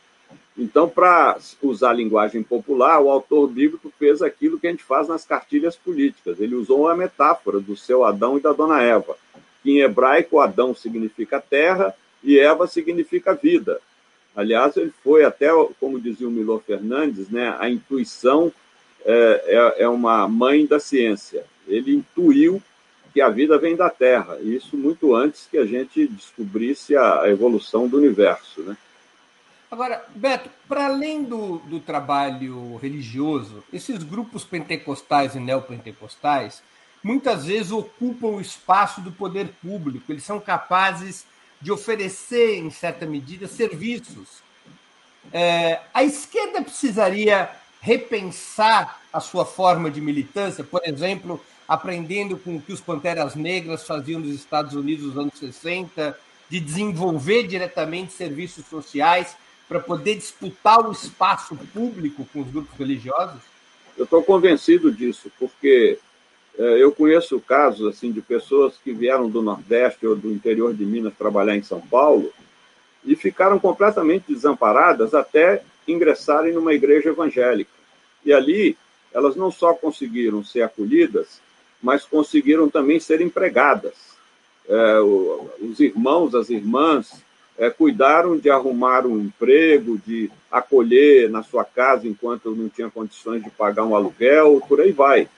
Então, 0.59 0.87
para 0.87 1.39
usar 1.63 1.89
a 1.89 1.95
linguagem 1.95 2.43
popular, 2.43 3.01
o 3.01 3.09
autor 3.09 3.49
bíblico 3.49 3.91
fez 3.99 4.21
aquilo 4.21 4.61
que 4.61 4.67
a 4.67 4.71
gente 4.71 4.85
faz 4.85 5.09
nas 5.09 5.25
cartilhas 5.25 5.75
políticas. 5.75 6.39
Ele 6.39 6.55
usou 6.55 6.87
a 6.87 6.95
metáfora 6.95 7.61
do 7.61 7.75
seu 7.75 8.05
Adão 8.05 8.37
e 8.37 8.43
da 8.43 8.53
dona 8.53 8.83
Eva, 8.83 9.17
que 9.63 9.71
em 9.71 9.81
hebraico 9.81 10.39
Adão 10.39 10.75
significa 10.75 11.41
terra 11.41 11.95
e 12.23 12.39
Eva 12.39 12.67
significa 12.67 13.33
vida. 13.33 13.81
Aliás, 14.37 14.77
ele 14.77 14.93
foi 15.03 15.25
até, 15.25 15.49
como 15.81 15.99
dizia 15.99 16.29
o 16.29 16.31
Milor 16.31 16.61
Fernandes, 16.61 17.31
né, 17.31 17.57
a 17.59 17.71
intuição 17.71 18.53
é, 19.05 19.45
é, 19.79 19.83
é 19.85 19.89
uma 19.89 20.27
mãe 20.29 20.67
da 20.67 20.81
ciência. 20.81 21.45
Ele 21.67 21.97
intuiu 21.97 22.63
que 23.13 23.21
a 23.21 23.29
vida 23.29 23.57
vem 23.59 23.77
da 23.77 23.89
Terra, 23.89 24.39
isso 24.41 24.77
muito 24.77 25.15
antes 25.15 25.47
que 25.49 25.57
a 25.57 25.65
gente 25.65 26.09
descobrisse 26.09 26.97
a 26.97 27.29
evolução 27.29 27.87
do 27.87 27.97
universo. 27.97 28.61
Né? 28.63 28.77
Agora, 29.71 30.05
Beto, 30.15 30.51
para 30.69 30.87
além 30.87 31.23
do, 31.23 31.59
do 31.59 31.79
trabalho 31.79 32.77
religioso, 32.77 33.63
esses 33.73 34.03
grupos 34.03 34.43
pentecostais 34.45 35.37
e 35.37 35.41
neopentecostais 35.41 36.63
muitas 37.05 37.45
vezes 37.45 37.71
ocupam 37.71 38.29
o 38.29 38.41
espaço 38.41 39.01
do 39.01 39.13
poder 39.13 39.49
público, 39.63 40.11
eles 40.11 40.25
são 40.25 40.41
capazes 40.41 41.27
de 41.61 41.71
oferecer, 41.71 42.57
em 42.57 42.71
certa 42.71 43.07
medida, 43.07 43.47
serviços. 43.47 44.43
É, 45.33 45.81
a 45.93 46.03
esquerda 46.03 46.63
precisaria 46.63 47.51
repensar 47.85 49.03
a 49.13 49.21
sua 49.21 49.45
forma 49.45 49.91
de 49.91 50.01
militância, 50.01 50.65
por 50.65 50.81
exemplo, 50.87 51.39
aprendendo 51.69 52.39
com 52.39 52.57
o 52.57 52.61
que 52.61 52.73
os 52.73 52.81
Panteras 52.81 53.35
Negras 53.35 53.87
faziam 53.87 54.21
nos 54.21 54.35
Estados 54.35 54.75
Unidos 54.75 55.09
nos 55.09 55.19
anos 55.19 55.39
60, 55.39 56.19
de 56.49 56.61
desenvolver 56.61 57.47
diretamente 57.47 58.15
serviços 58.15 58.65
sociais 58.67 59.37
para 59.69 59.79
poder 59.81 60.15
disputar 60.15 60.81
o 60.89 60.93
espaço 60.93 61.55
público 61.75 62.27
com 62.33 62.41
os 62.41 62.51
grupos 62.51 62.75
religiosos? 62.79 63.43
Eu 63.99 64.05
estou 64.05 64.23
convencido 64.23 64.91
disso, 64.91 65.31
porque 65.39 65.99
é, 66.59 66.83
eu 66.83 66.91
conheço 66.91 67.39
casos 67.39 67.87
assim 67.87 68.11
de 68.11 68.23
pessoas 68.23 68.79
que 68.83 68.95
vieram 68.95 69.29
do 69.29 69.43
Nordeste 69.43 70.07
ou 70.07 70.17
do 70.17 70.33
interior 70.33 70.73
de 70.73 70.87
Minas 70.87 71.13
trabalhar 71.19 71.55
em 71.55 71.63
São 71.63 71.83
Paulo 71.83 72.33
e 73.05 73.15
ficaram 73.15 73.59
completamente 73.59 74.33
desamparadas 74.33 75.13
até 75.13 75.63
ingressarem 75.87 76.55
numa 76.55 76.73
igreja 76.73 77.11
evangélica. 77.11 77.74
E 78.25 78.33
ali 78.33 78.77
elas 79.13 79.37
não 79.37 79.51
só 79.51 79.73
conseguiram 79.75 80.45
ser 80.45 80.63
acolhidas, 80.63 81.41
mas 81.81 82.05
conseguiram 82.05 82.69
também 82.69 82.99
ser 82.99 83.21
empregadas. 83.21 83.95
É, 84.69 84.99
os 85.01 85.79
irmãos, 85.79 86.35
as 86.35 86.51
irmãs, 86.51 87.23
é, 87.57 87.71
cuidaram 87.71 88.37
de 88.37 88.51
arrumar 88.51 89.07
um 89.07 89.21
emprego, 89.21 89.99
de 90.05 90.31
acolher 90.51 91.31
na 91.31 91.43
sua 91.43 91.65
casa 91.65 92.09
enquanto 92.09 92.55
não 92.55 92.69
tinha 92.69 92.91
condições 92.91 93.43
de 93.43 93.51
pagar 93.51 93.85
um 93.85 93.95
aluguel, 93.95 94.61
por 94.69 94.81
aí 94.81 94.91
vai. 94.91 95.29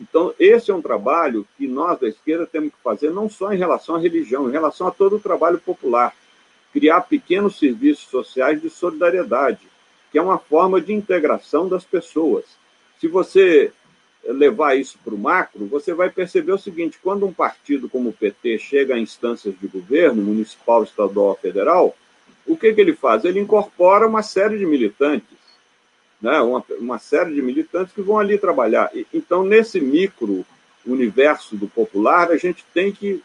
Então, 0.00 0.34
esse 0.38 0.70
é 0.70 0.74
um 0.74 0.82
trabalho 0.82 1.46
que 1.56 1.66
nós 1.66 1.98
da 1.98 2.08
esquerda 2.08 2.46
temos 2.46 2.70
que 2.70 2.82
fazer 2.82 3.10
não 3.10 3.28
só 3.28 3.52
em 3.52 3.58
relação 3.58 3.94
à 3.94 3.98
religião, 3.98 4.48
em 4.48 4.52
relação 4.52 4.86
a 4.86 4.90
todo 4.90 5.16
o 5.16 5.20
trabalho 5.20 5.58
popular. 5.58 6.14
Criar 6.72 7.02
pequenos 7.02 7.58
serviços 7.58 8.08
sociais 8.08 8.60
de 8.60 8.68
solidariedade, 8.68 9.60
que 10.14 10.18
é 10.18 10.22
uma 10.22 10.38
forma 10.38 10.80
de 10.80 10.92
integração 10.92 11.68
das 11.68 11.82
pessoas. 11.82 12.44
Se 13.00 13.08
você 13.08 13.72
levar 14.24 14.76
isso 14.76 14.96
para 15.04 15.12
o 15.12 15.18
macro, 15.18 15.66
você 15.66 15.92
vai 15.92 16.08
perceber 16.08 16.52
o 16.52 16.58
seguinte: 16.58 17.00
quando 17.02 17.26
um 17.26 17.32
partido 17.32 17.88
como 17.88 18.10
o 18.10 18.12
PT 18.12 18.60
chega 18.60 18.94
a 18.94 18.98
instâncias 18.98 19.58
de 19.60 19.66
governo, 19.66 20.22
municipal, 20.22 20.84
estadual 20.84 21.34
federal, 21.34 21.96
o 22.46 22.56
que, 22.56 22.72
que 22.72 22.80
ele 22.80 22.94
faz? 22.94 23.24
Ele 23.24 23.40
incorpora 23.40 24.06
uma 24.06 24.22
série 24.22 24.56
de 24.56 24.64
militantes, 24.64 25.36
né? 26.22 26.40
uma, 26.42 26.64
uma 26.78 27.00
série 27.00 27.34
de 27.34 27.42
militantes 27.42 27.92
que 27.92 28.00
vão 28.00 28.16
ali 28.16 28.38
trabalhar. 28.38 28.92
Então, 29.12 29.44
nesse 29.44 29.80
micro 29.80 30.46
universo 30.86 31.56
do 31.56 31.66
popular, 31.66 32.30
a 32.30 32.36
gente 32.36 32.64
tem 32.72 32.92
que 32.92 33.20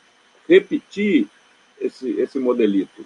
repetir 0.48 1.28
esse, 1.80 2.10
esse 2.20 2.40
modelito. 2.40 3.06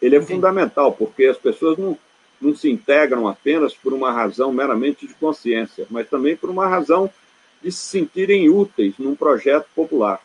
Ele 0.00 0.16
é 0.16 0.22
Sim. 0.22 0.36
fundamental, 0.36 0.92
porque 0.92 1.26
as 1.26 1.36
pessoas 1.36 1.76
não, 1.76 1.98
não 2.40 2.54
se 2.54 2.70
integram 2.70 3.26
apenas 3.26 3.74
por 3.74 3.92
uma 3.92 4.12
razão 4.12 4.52
meramente 4.52 5.06
de 5.06 5.14
consciência, 5.14 5.86
mas 5.90 6.08
também 6.08 6.36
por 6.36 6.50
uma 6.50 6.66
razão 6.66 7.10
de 7.62 7.72
se 7.72 7.86
sentirem 7.86 8.48
úteis 8.48 8.94
num 8.98 9.14
projeto 9.14 9.66
popular. 9.74 10.20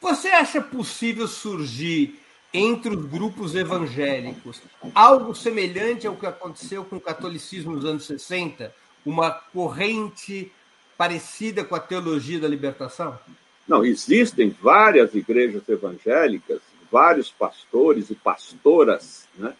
Você 0.00 0.28
acha 0.28 0.60
possível 0.60 1.28
surgir 1.28 2.18
entre 2.52 2.94
os 2.94 3.06
grupos 3.06 3.54
evangélicos 3.54 4.60
algo 4.94 5.34
semelhante 5.34 6.06
ao 6.06 6.16
que 6.16 6.26
aconteceu 6.26 6.84
com 6.84 6.96
o 6.96 7.00
catolicismo 7.00 7.72
nos 7.72 7.84
anos 7.84 8.04
60? 8.04 8.74
Uma 9.06 9.30
corrente 9.30 10.52
parecida 10.96 11.64
com 11.64 11.74
a 11.74 11.80
teologia 11.80 12.38
da 12.38 12.48
libertação? 12.48 13.18
Não, 13.66 13.84
existem 13.84 14.54
várias 14.60 15.14
igrejas 15.14 15.68
evangélicas, 15.68 16.60
vários 16.90 17.30
pastores 17.30 18.10
e 18.10 18.14
pastoras, 18.14 19.26
né? 19.36 19.54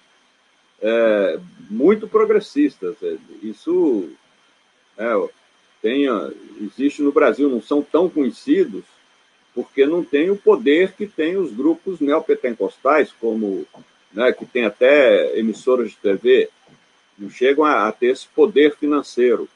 É, 0.82 1.38
muito 1.70 2.08
progressistas. 2.08 2.96
É, 3.02 3.16
isso 3.42 4.10
é, 4.98 5.28
tem, 5.80 6.06
existe 6.60 7.00
no 7.02 7.12
Brasil, 7.12 7.48
não 7.48 7.62
são 7.62 7.82
tão 7.82 8.08
conhecidos, 8.08 8.84
porque 9.54 9.86
não 9.86 10.02
tem 10.02 10.30
o 10.30 10.36
poder 10.36 10.92
que 10.92 11.06
tem 11.06 11.36
os 11.36 11.52
grupos 11.52 12.00
neopentecostais, 12.00 13.12
como 13.20 13.66
né, 14.12 14.32
que 14.32 14.44
tem 14.44 14.64
até 14.64 15.38
emissoras 15.38 15.90
de 15.90 15.96
TV, 15.96 16.48
não 17.18 17.30
chegam 17.30 17.64
a, 17.64 17.88
a 17.88 17.92
ter 17.92 18.08
esse 18.08 18.26
poder 18.28 18.76
financeiro. 18.76 19.48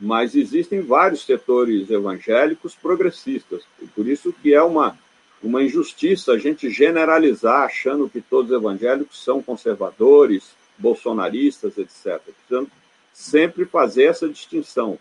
Mas 0.00 0.36
existem 0.36 0.80
vários 0.80 1.24
setores 1.24 1.90
evangélicos 1.90 2.74
progressistas, 2.74 3.64
por 3.96 4.06
isso 4.06 4.32
que 4.32 4.54
é 4.54 4.62
uma, 4.62 4.96
uma 5.42 5.60
injustiça 5.62 6.32
a 6.32 6.38
gente 6.38 6.70
generalizar 6.70 7.64
achando 7.64 8.08
que 8.08 8.20
todos 8.20 8.52
os 8.52 8.56
evangélicos 8.56 9.22
são 9.22 9.42
conservadores, 9.42 10.52
bolsonaristas, 10.78 11.76
etc. 11.76 12.20
Precisamos 12.22 12.70
sempre 13.12 13.64
fazer 13.64 14.04
essa 14.04 14.28
distinção. 14.28 14.98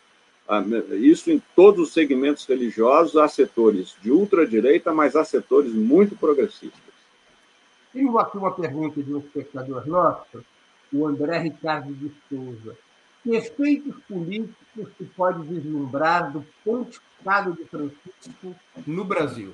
Ah, 0.48 0.64
isso 0.92 1.30
em 1.30 1.42
todos 1.56 1.88
os 1.88 1.94
segmentos 1.94 2.46
religiosos, 2.46 3.18
há 3.18 3.28
setores 3.28 3.96
de 4.02 4.12
ultradireita, 4.12 4.94
mas 4.94 5.16
há 5.16 5.24
setores 5.24 5.74
muito 5.74 6.16
progressistas. 6.16 6.88
Tenho 7.94 8.18
aqui 8.18 8.38
uma 8.38 8.52
pergunta 8.52 9.02
de 9.02 9.14
um 9.14 9.20
espectador 9.20 9.88
nosso, 9.88 10.44
o 10.92 11.06
André 11.06 11.40
Ricardo 11.40 11.94
de 11.94 12.12
Souza. 12.30 12.78
Que 13.24 13.36
efeitos 13.36 13.96
políticos 14.08 14.88
se 14.98 15.04
pode 15.04 15.44
vislumbrar 15.48 16.32
do 16.32 16.46
pontificado 16.64 17.54
de 17.54 17.66
Francisco 17.66 18.56
no 18.86 19.04
Brasil? 19.04 19.54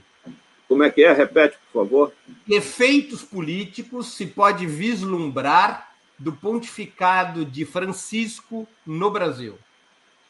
Como 0.67 0.83
é 0.83 0.91
que 0.91 1.03
é? 1.03 1.11
Repete, 1.11 1.57
por 1.71 1.83
favor. 1.83 2.13
Que 2.45 2.55
efeitos 2.55 3.23
políticos 3.23 4.13
se 4.13 4.27
pode 4.27 4.65
vislumbrar 4.67 5.92
do 6.17 6.31
pontificado 6.31 7.45
de 7.45 7.65
Francisco 7.65 8.67
no 8.85 9.09
Brasil? 9.09 9.57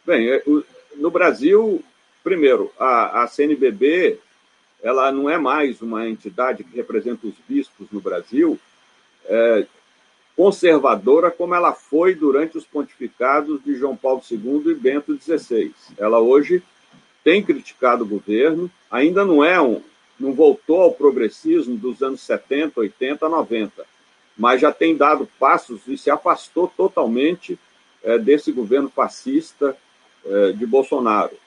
Bem, 0.05 0.29
é, 0.29 0.43
no 0.95 1.09
Brasil, 1.09 1.83
primeiro, 2.23 2.71
a, 2.79 3.23
a 3.23 3.27
CNBB 3.27 4.19
ela 4.81 5.11
não 5.11 5.29
é 5.29 5.37
mais 5.37 5.81
uma 5.81 6.09
entidade 6.09 6.63
que 6.63 6.75
representa 6.75 7.25
os 7.25 7.35
bispos 7.47 7.87
no 7.89 8.01
Brasil, 8.01 8.59
é, 9.25 9.65
conservadora 10.35 11.31
como 11.31 11.55
ela 11.55 11.73
foi 11.73 12.13
durante 12.13 12.57
os 12.57 12.65
pontificados 12.65 13.63
de 13.63 13.75
João 13.75 13.95
Paulo 13.95 14.21
II 14.29 14.71
e 14.71 14.75
Bento 14.75 15.17
XVI. 15.17 15.73
Ela 15.97 16.19
hoje 16.19 16.61
tem 17.23 17.41
criticado 17.41 18.03
o 18.03 18.07
governo, 18.07 18.69
ainda 18.91 19.23
não 19.23 19.43
é 19.43 19.61
um, 19.61 19.81
não 20.19 20.33
voltou 20.33 20.81
ao 20.81 20.91
progressismo 20.91 21.77
dos 21.77 22.03
anos 22.03 22.19
70, 22.19 22.81
80, 22.81 23.29
90 23.29 23.92
mas 24.37 24.61
já 24.61 24.71
tem 24.71 24.95
dado 24.95 25.29
passos 25.39 25.81
e 25.87 25.97
se 25.97 26.09
afastou 26.09 26.67
totalmente 26.67 27.57
é, 28.03 28.17
desse 28.17 28.51
governo 28.51 28.89
fascista 28.89 29.77
é, 30.25 30.51
de 30.51 30.65
Bolsonaro. 30.65 31.37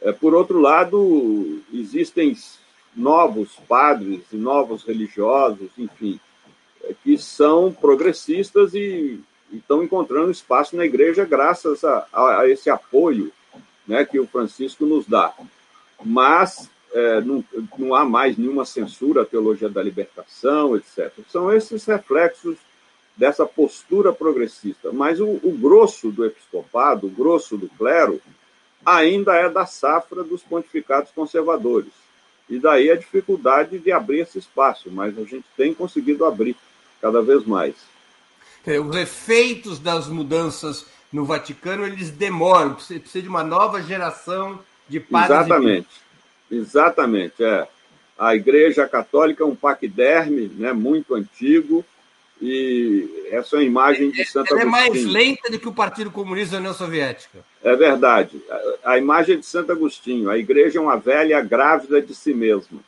É, 0.00 0.12
por 0.12 0.34
outro 0.34 0.60
lado, 0.60 1.62
existem 1.72 2.36
novos 2.94 3.56
padres 3.68 4.22
e 4.32 4.36
novos 4.36 4.84
religiosos, 4.84 5.70
enfim, 5.76 6.20
é, 6.84 6.94
que 7.02 7.18
são 7.18 7.72
progressistas 7.72 8.74
e, 8.74 9.20
estão 9.52 9.82
encontrando 9.82 10.30
espaço 10.30 10.76
na 10.76 10.84
igreja 10.84 11.24
graças 11.24 11.84
a, 11.84 12.06
a, 12.12 12.40
a 12.40 12.48
esse 12.48 12.68
apoio 12.68 13.32
né, 13.86 14.04
que 14.04 14.18
o 14.18 14.26
Francisco 14.26 14.84
nos 14.84 15.06
dá. 15.06 15.32
Mas 16.04 16.68
é, 16.92 17.20
não, 17.20 17.44
não 17.78 17.94
há 17.94 18.04
mais 18.04 18.36
nenhuma 18.36 18.64
censura 18.64 19.22
à 19.22 19.24
teologia 19.24 19.68
da 19.68 19.82
libertação, 19.82 20.76
etc. 20.76 21.12
São 21.28 21.52
esses 21.52 21.84
reflexos 21.84 22.56
dessa 23.16 23.46
postura 23.46 24.12
progressista. 24.12 24.92
Mas 24.92 25.20
o, 25.20 25.40
o 25.42 25.56
grosso 25.58 26.10
do 26.10 26.24
episcopado, 26.24 27.06
o 27.06 27.10
grosso 27.10 27.56
do 27.56 27.68
clero, 27.68 28.20
ainda 28.84 29.34
é 29.34 29.48
da 29.48 29.66
safra 29.66 30.22
dos 30.22 30.42
pontificados 30.42 31.10
conservadores. 31.10 31.92
E 32.48 32.58
daí 32.58 32.90
a 32.90 32.96
dificuldade 32.96 33.78
de 33.78 33.90
abrir 33.90 34.20
esse 34.20 34.38
espaço, 34.38 34.90
mas 34.90 35.18
a 35.18 35.24
gente 35.24 35.44
tem 35.56 35.74
conseguido 35.74 36.24
abrir 36.24 36.56
cada 37.00 37.20
vez 37.20 37.44
mais. 37.44 37.74
Os 38.66 38.96
efeitos 38.96 39.78
das 39.78 40.08
mudanças 40.08 40.86
no 41.12 41.24
Vaticano, 41.24 41.84
eles 41.84 42.10
demoram, 42.10 42.74
precisa 42.74 43.22
de 43.22 43.28
uma 43.28 43.42
nova 43.42 43.82
geração 43.82 44.60
de 44.88 45.00
padres 45.00 45.46
Exatamente. 45.46 45.88
Exatamente, 46.50 47.42
é. 47.42 47.66
A 48.18 48.34
Igreja 48.34 48.88
Católica 48.88 49.42
é 49.42 49.46
um 49.46 49.54
paquiderme, 49.54 50.50
né, 50.56 50.72
muito 50.72 51.14
antigo, 51.14 51.84
e 52.40 53.28
essa 53.30 53.56
é 53.56 53.58
uma 53.58 53.64
imagem 53.64 54.10
de 54.10 54.24
Santa 54.24 54.52
Ela 54.52 54.62
é 54.62 54.64
mais 54.64 55.04
lenta 55.04 55.50
do 55.50 55.58
que 55.58 55.68
o 55.68 55.72
Partido 55.72 56.10
Comunista 56.10 56.52
da 56.52 56.58
União 56.58 56.74
Soviética. 56.74 57.38
É 57.62 57.74
verdade. 57.74 58.40
A, 58.84 58.92
a 58.92 58.98
imagem 58.98 59.38
de 59.38 59.46
Santo 59.46 59.72
Agostinho. 59.72 60.28
A 60.28 60.36
igreja 60.36 60.78
é 60.78 60.82
uma 60.82 60.96
velha 60.96 61.40
grávida 61.40 62.00
de 62.00 62.14
si 62.14 62.34
mesma. 62.34 62.80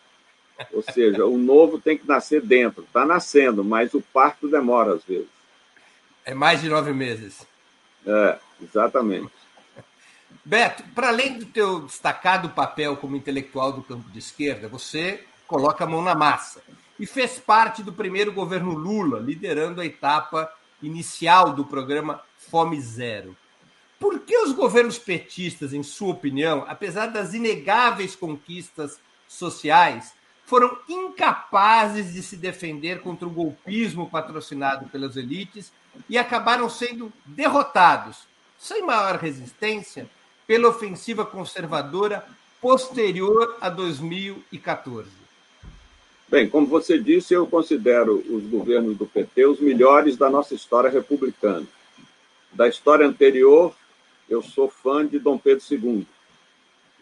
Ou 0.73 0.83
seja, 0.83 1.25
o 1.25 1.39
novo 1.39 1.79
tem 1.79 1.97
que 1.97 2.07
nascer 2.07 2.43
dentro. 2.43 2.83
Está 2.83 3.07
nascendo, 3.07 3.65
mas 3.65 3.95
o 3.95 4.03
parto 4.13 4.49
demora 4.49 4.95
às 4.95 5.05
vezes. 5.05 5.29
É 6.25 6.35
mais 6.35 6.61
de 6.61 6.69
nove 6.69 6.93
meses. 6.93 7.47
É, 8.07 8.39
exatamente. 8.63 9.31
Beto, 10.49 10.83
para 10.95 11.09
além 11.09 11.39
do 11.39 11.45
teu 11.45 11.81
destacado 11.81 12.49
papel 12.49 12.97
como 12.97 13.15
intelectual 13.15 13.71
do 13.71 13.83
campo 13.83 14.09
de 14.09 14.19
esquerda, 14.19 14.67
você 14.67 15.23
coloca 15.47 15.85
a 15.85 15.87
mão 15.87 16.01
na 16.01 16.15
massa 16.15 16.63
e 16.99 17.05
fez 17.05 17.39
parte 17.39 17.83
do 17.83 17.93
primeiro 17.93 18.33
governo 18.33 18.73
Lula, 18.73 19.21
liderando 19.21 19.83
a 19.83 19.85
etapa 19.85 20.51
inicial 20.83 21.53
do 21.53 21.67
programa 21.67 22.23
Fome 22.39 22.81
Zero. 22.81 23.37
Por 24.01 24.21
que 24.21 24.39
os 24.39 24.53
governos 24.53 24.99
petistas, 24.99 25.75
em 25.75 25.83
sua 25.83 26.13
opinião, 26.13 26.65
apesar 26.67 27.09
das 27.09 27.35
inegáveis 27.35 28.17
conquistas 28.17 28.99
sociais, 29.29 30.15
foram 30.47 30.79
incapazes 30.89 32.15
de 32.15 32.23
se 32.23 32.39
defender 32.39 33.03
contra 33.03 33.29
o 33.29 33.31
golpismo 33.31 34.09
patrocinado 34.09 34.89
pelas 34.89 35.15
elites 35.15 35.71
e 36.09 36.17
acabaram 36.17 36.71
sendo 36.71 37.13
derrotados, 37.27 38.27
sem 38.59 38.81
maior 38.81 39.17
resistência, 39.17 40.09
pela 40.49 40.71
ofensiva 40.71 41.27
conservadora 41.27 42.25
posterior 42.59 43.59
a 43.61 43.69
2014? 43.69 45.11
Bem, 46.27 46.49
como 46.49 46.67
você 46.67 46.99
disse, 46.99 47.35
eu 47.35 47.47
considero 47.47 48.17
os 48.29 48.45
governos 48.45 48.97
do 48.97 49.07
PT 49.07 49.47
os 49.47 49.61
melhores 49.61 50.17
da 50.17 50.31
nossa 50.31 50.55
história 50.55 50.89
republicana. 50.89 51.67
Da 52.51 52.67
história 52.67 53.07
anterior, 53.07 53.75
eu 54.29 54.43
sou 54.43 54.71
fã 54.71 55.07
de 55.07 55.19
Dom 55.19 55.37
Pedro 55.37 55.63
II, 55.71 56.07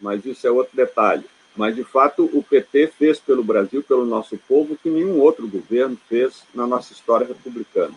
mas 0.01 0.25
isso 0.25 0.45
é 0.45 0.51
outro 0.51 0.75
detalhe. 0.75 1.23
Mas, 1.55 1.75
de 1.75 1.83
fato, 1.83 2.29
o 2.33 2.43
PT 2.43 2.87
fez 2.87 3.19
pelo 3.19 3.43
Brasil, 3.43 3.81
pelo 3.81 4.05
nosso 4.05 4.37
povo, 4.37 4.77
que 4.77 4.89
nenhum 4.89 5.19
outro 5.19 5.47
governo 5.47 5.97
fez 6.07 6.43
na 6.53 6.67
nossa 6.67 6.93
história 6.93 7.25
republicana. 7.25 7.95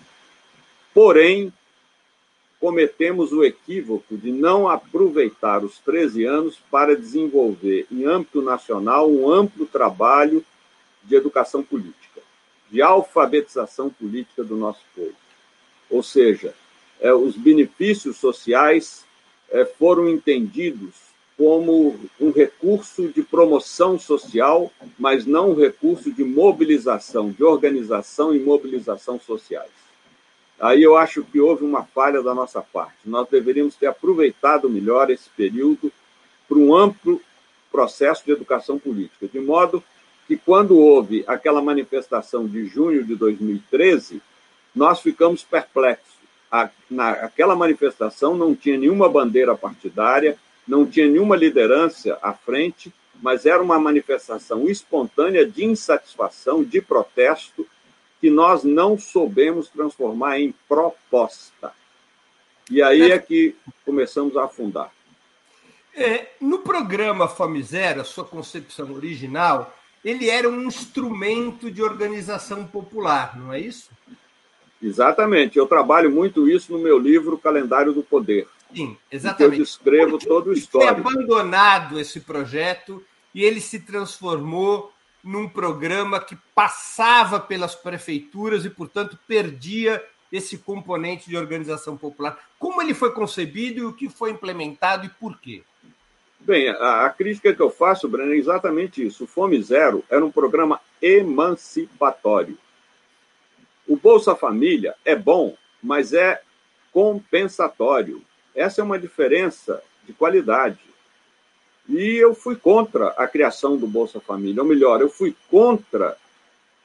Porém, 0.94 1.52
cometemos 2.60 3.32
o 3.32 3.42
equívoco 3.42 4.18
de 4.18 4.30
não 4.30 4.68
aproveitar 4.68 5.64
os 5.64 5.78
13 5.78 6.26
anos 6.26 6.58
para 6.70 6.94
desenvolver, 6.94 7.86
em 7.90 8.04
âmbito 8.04 8.42
nacional, 8.42 9.10
um 9.10 9.32
amplo 9.32 9.64
trabalho 9.64 10.44
de 11.02 11.16
educação 11.16 11.62
política, 11.62 12.20
de 12.70 12.82
alfabetização 12.82 13.88
política 13.88 14.44
do 14.44 14.56
nosso 14.56 14.82
povo. 14.94 15.14
Ou 15.88 16.02
seja, 16.02 16.54
é, 17.00 17.12
os 17.14 17.34
benefícios 17.34 18.18
sociais 18.18 19.06
é, 19.50 19.64
foram 19.64 20.06
entendidos 20.08 20.94
como 21.38 21.98
um 22.20 22.30
recurso 22.30 23.08
de 23.08 23.22
promoção 23.22 23.98
social, 23.98 24.70
mas 24.98 25.24
não 25.24 25.52
um 25.52 25.54
recurso 25.54 26.12
de 26.12 26.22
mobilização, 26.22 27.30
de 27.30 27.42
organização 27.42 28.34
e 28.34 28.38
mobilização 28.38 29.18
sociais. 29.18 29.70
Aí 30.60 30.82
eu 30.82 30.96
acho 30.96 31.24
que 31.24 31.40
houve 31.40 31.64
uma 31.64 31.84
falha 31.84 32.22
da 32.22 32.34
nossa 32.34 32.60
parte. 32.60 32.98
Nós 33.06 33.26
deveríamos 33.28 33.74
ter 33.76 33.86
aproveitado 33.86 34.68
melhor 34.68 35.10
esse 35.10 35.30
período 35.30 35.90
para 36.46 36.58
um 36.58 36.74
amplo 36.74 37.20
processo 37.72 38.24
de 38.26 38.32
educação 38.32 38.78
política, 38.78 39.26
de 39.26 39.40
modo 39.40 39.82
que 40.26 40.36
quando 40.36 40.76
houve 40.76 41.24
aquela 41.26 41.62
manifestação 41.62 42.46
de 42.46 42.66
junho 42.66 43.02
de 43.02 43.16
2013, 43.16 44.20
nós 44.74 45.00
ficamos 45.00 45.42
perplexos. 45.42 46.14
aquela 47.22 47.56
manifestação 47.56 48.36
não 48.36 48.54
tinha 48.54 48.76
nenhuma 48.76 49.08
bandeira 49.08 49.56
partidária, 49.56 50.36
não 50.66 50.84
tinha 50.84 51.08
nenhuma 51.08 51.36
liderança 51.36 52.18
à 52.20 52.32
frente, 52.32 52.92
mas 53.22 53.46
era 53.46 53.62
uma 53.62 53.78
manifestação 53.78 54.68
espontânea 54.68 55.46
de 55.46 55.64
insatisfação, 55.64 56.62
de 56.62 56.80
protesto, 56.80 57.66
que 58.20 58.30
nós 58.30 58.62
não 58.62 58.98
soubemos 58.98 59.68
transformar 59.68 60.38
em 60.38 60.54
proposta. 60.68 61.72
E 62.70 62.82
aí 62.82 63.10
é 63.10 63.18
que 63.18 63.56
começamos 63.84 64.36
a 64.36 64.44
afundar. 64.44 64.92
É, 65.94 66.28
no 66.40 66.58
programa 66.58 67.26
Fome 67.26 67.62
Zero, 67.62 68.00
a 68.00 68.04
sua 68.04 68.24
concepção 68.24 68.92
original, 68.92 69.76
ele 70.04 70.30
era 70.30 70.48
um 70.48 70.62
instrumento 70.62 71.70
de 71.70 71.82
organização 71.82 72.66
popular, 72.66 73.36
não 73.36 73.52
é 73.52 73.60
isso? 73.60 73.90
Exatamente. 74.82 75.58
Eu 75.58 75.66
trabalho 75.66 76.10
muito 76.10 76.48
isso 76.48 76.72
no 76.72 76.78
meu 76.78 76.98
livro 76.98 77.36
Calendário 77.36 77.92
do 77.92 78.02
Poder. 78.02 78.46
Sim, 78.74 78.96
exatamente. 79.10 79.58
Eu 79.58 79.64
descrevo 79.64 80.18
todo 80.18 80.50
o 80.50 80.52
histórico. 80.52 81.02
Foi 81.02 81.12
abandonado 81.12 81.98
esse 81.98 82.20
projeto 82.20 83.04
e 83.34 83.44
ele 83.44 83.60
se 83.60 83.80
transformou 83.80 84.92
num 85.22 85.48
programa 85.48 86.20
que 86.20 86.36
passava 86.54 87.38
pelas 87.38 87.74
prefeituras 87.74 88.64
e, 88.64 88.70
portanto, 88.70 89.18
perdia 89.26 90.02
esse 90.32 90.58
componente 90.58 91.28
de 91.28 91.36
organização 91.36 91.96
popular. 91.96 92.38
Como 92.58 92.80
ele 92.80 92.94
foi 92.94 93.12
concebido 93.12 93.80
e 93.80 93.84
o 93.84 93.92
que 93.92 94.08
foi 94.08 94.30
implementado 94.30 95.06
e 95.06 95.08
por 95.08 95.38
quê? 95.40 95.62
Bem, 96.40 96.68
a, 96.68 97.04
a 97.04 97.10
crítica 97.10 97.52
que 97.52 97.60
eu 97.60 97.70
faço, 97.70 98.08
Breno, 98.08 98.32
é 98.32 98.36
exatamente 98.36 99.04
isso. 99.04 99.24
O 99.24 99.26
Fome 99.26 99.60
Zero 99.62 100.02
era 100.08 100.24
um 100.24 100.30
programa 100.30 100.80
emancipatório. 101.02 102.56
O 103.86 103.96
Bolsa 103.96 104.34
Família 104.34 104.94
é 105.04 105.16
bom, 105.16 105.56
mas 105.82 106.12
é 106.12 106.40
compensatório. 106.92 108.22
Essa 108.54 108.80
é 108.80 108.84
uma 108.84 108.98
diferença 108.98 109.82
de 110.06 110.12
qualidade. 110.12 110.78
E 111.90 112.16
eu 112.16 112.34
fui 112.34 112.54
contra 112.54 113.08
a 113.08 113.26
criação 113.26 113.76
do 113.76 113.86
Bolsa 113.86 114.20
Família, 114.20 114.62
ou 114.62 114.68
melhor, 114.68 115.00
eu 115.00 115.10
fui 115.10 115.34
contra 115.50 116.16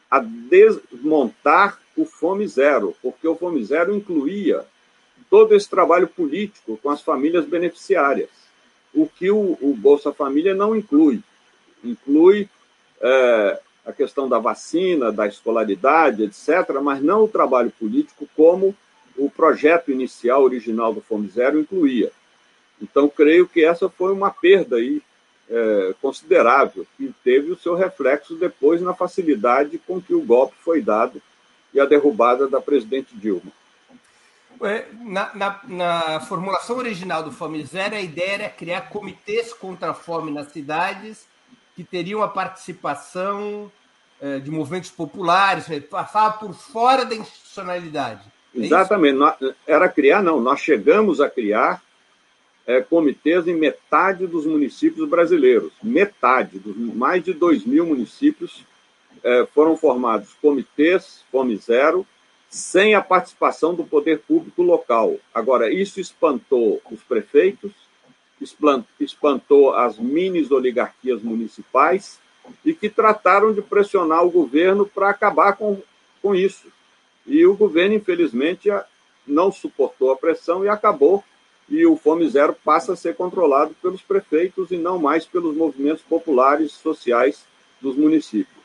a 0.10 0.20
desmontar 0.20 1.80
o 1.96 2.06
Fome 2.06 2.48
Zero, 2.48 2.96
porque 3.04 3.28
o 3.28 3.36
Fome 3.36 3.64
Zero 3.64 3.96
incluía 3.96 4.66
todo 5.30 5.56
esse 5.56 5.70
trabalho 5.70 6.08
político 6.08 6.80
com 6.82 6.90
as 6.90 7.02
famílias 7.02 7.46
beneficiárias, 7.46 8.30
o 8.94 9.08
que 9.08 9.30
o, 9.30 9.58
o 9.62 9.76
Bolsa 9.78 10.12
Família 10.12 10.56
não 10.56 10.76
inclui. 10.76 11.22
Inclui 11.84 12.50
é, 13.00 13.60
a 13.86 13.94
questão 13.94 14.28
da 14.28 14.40
vacina, 14.40 15.12
da 15.12 15.28
escolaridade, 15.28 16.24
etc., 16.24 16.80
mas 16.82 17.02
não 17.02 17.26
o 17.26 17.28
trabalho 17.28 17.72
político 17.80 18.28
como 18.36 18.76
o 19.16 19.30
projeto 19.30 19.92
inicial, 19.92 20.44
original 20.44 20.94
do 20.94 21.02
Fome 21.02 21.28
Zero 21.28 21.60
incluía. 21.60 22.12
Então, 22.82 23.08
creio 23.08 23.48
que 23.48 23.64
essa 23.64 23.90
foi 23.90 24.12
uma 24.12 24.30
perda 24.30 24.78
aí, 24.78 25.02
é, 25.50 25.94
considerável, 26.02 26.86
que 26.98 27.14
teve 27.24 27.52
o 27.52 27.58
seu 27.58 27.76
reflexo 27.76 28.36
depois 28.36 28.82
na 28.82 28.94
facilidade 28.94 29.78
com 29.78 30.02
que 30.02 30.14
o 30.14 30.22
golpe 30.22 30.56
foi 30.60 30.82
dado 30.82 31.22
e 31.74 31.80
a 31.80 31.86
derrubada 31.86 32.48
da 32.48 32.60
presidente 32.60 33.16
Dilma. 33.16 33.52
É, 34.62 34.86
na, 35.02 35.36
na, 35.36 35.60
na 35.68 36.20
formulação 36.22 36.78
original 36.78 37.22
do 37.22 37.32
Fome 37.32 37.64
Zero, 37.66 37.96
a 37.96 38.02
ideia 38.02 38.32
era 38.32 38.50
criar 38.50 38.90
comitês 38.90 39.54
contra 39.54 39.92
a 39.92 39.94
fome 39.94 40.32
nas 40.32 40.52
cidades 40.52 41.28
que 41.76 41.84
teriam 41.84 42.24
a 42.24 42.28
participação 42.30 43.70
é, 44.22 44.40
de 44.40 44.50
movimentos 44.50 44.90
populares, 44.90 45.68
passava 45.90 46.38
por 46.38 46.54
fora 46.54 47.04
da 47.04 47.16
institucionalidade. 47.16 48.22
É 48.56 48.60
Exatamente. 48.60 49.20
Era 49.68 49.90
criar, 49.90 50.24
não. 50.24 50.40
Nós 50.40 50.62
chegamos 50.62 51.20
a 51.20 51.30
criar 51.30 51.82
é, 52.68 52.82
comitês 52.82 53.48
em 53.48 53.56
metade 53.56 54.26
dos 54.26 54.46
municípios 54.46 55.08
brasileiros. 55.08 55.74
Metade, 55.84 56.60
dos 56.60 56.76
mais 56.76 57.24
de 57.24 57.34
2 57.34 57.66
mil 57.66 57.86
municípios 57.86 58.66
é, 59.24 59.48
foram 59.54 59.78
formados 59.78 60.34
comitês 60.42 61.24
Fome 61.32 61.56
Zero, 61.58 62.06
sem 62.50 62.96
a 62.96 63.02
participação 63.02 63.74
do 63.74 63.84
poder 63.84 64.20
público 64.20 64.62
local. 64.62 65.18
Agora, 65.34 65.72
isso 65.72 66.00
espantou 66.00 66.82
os 66.90 67.02
prefeitos, 67.04 67.72
espantou 69.00 69.74
as 69.74 69.98
mini 69.98 70.46
oligarquias 70.52 71.22
municipais 71.22 72.20
e 72.64 72.74
que 72.74 72.90
trataram 72.90 73.54
de 73.54 73.62
pressionar 73.62 74.24
o 74.24 74.32
governo 74.32 74.86
para 74.86 75.10
acabar 75.10 75.54
com, 75.54 75.82
com 76.22 76.36
isso. 76.36 76.68
E 77.26 77.46
o 77.46 77.56
governo, 77.56 77.96
infelizmente, 77.96 78.70
não 79.26 79.52
suportou 79.52 80.12
a 80.12 80.18
pressão 80.18 80.64
e 80.64 80.70
acabou. 80.70 81.24
E 81.68 81.86
o 81.86 81.96
Fome 81.96 82.28
Zero 82.30 82.56
passa 82.64 82.94
a 82.94 82.96
ser 82.96 83.16
controlado 83.16 83.76
pelos 83.82 84.02
prefeitos 84.02 84.72
e 84.72 84.78
não 84.78 85.00
mais 85.00 85.26
pelos 85.26 85.56
movimentos 85.56 86.04
populares 86.04 86.72
sociais 86.74 87.44
dos 87.82 87.96
municípios. 87.96 88.56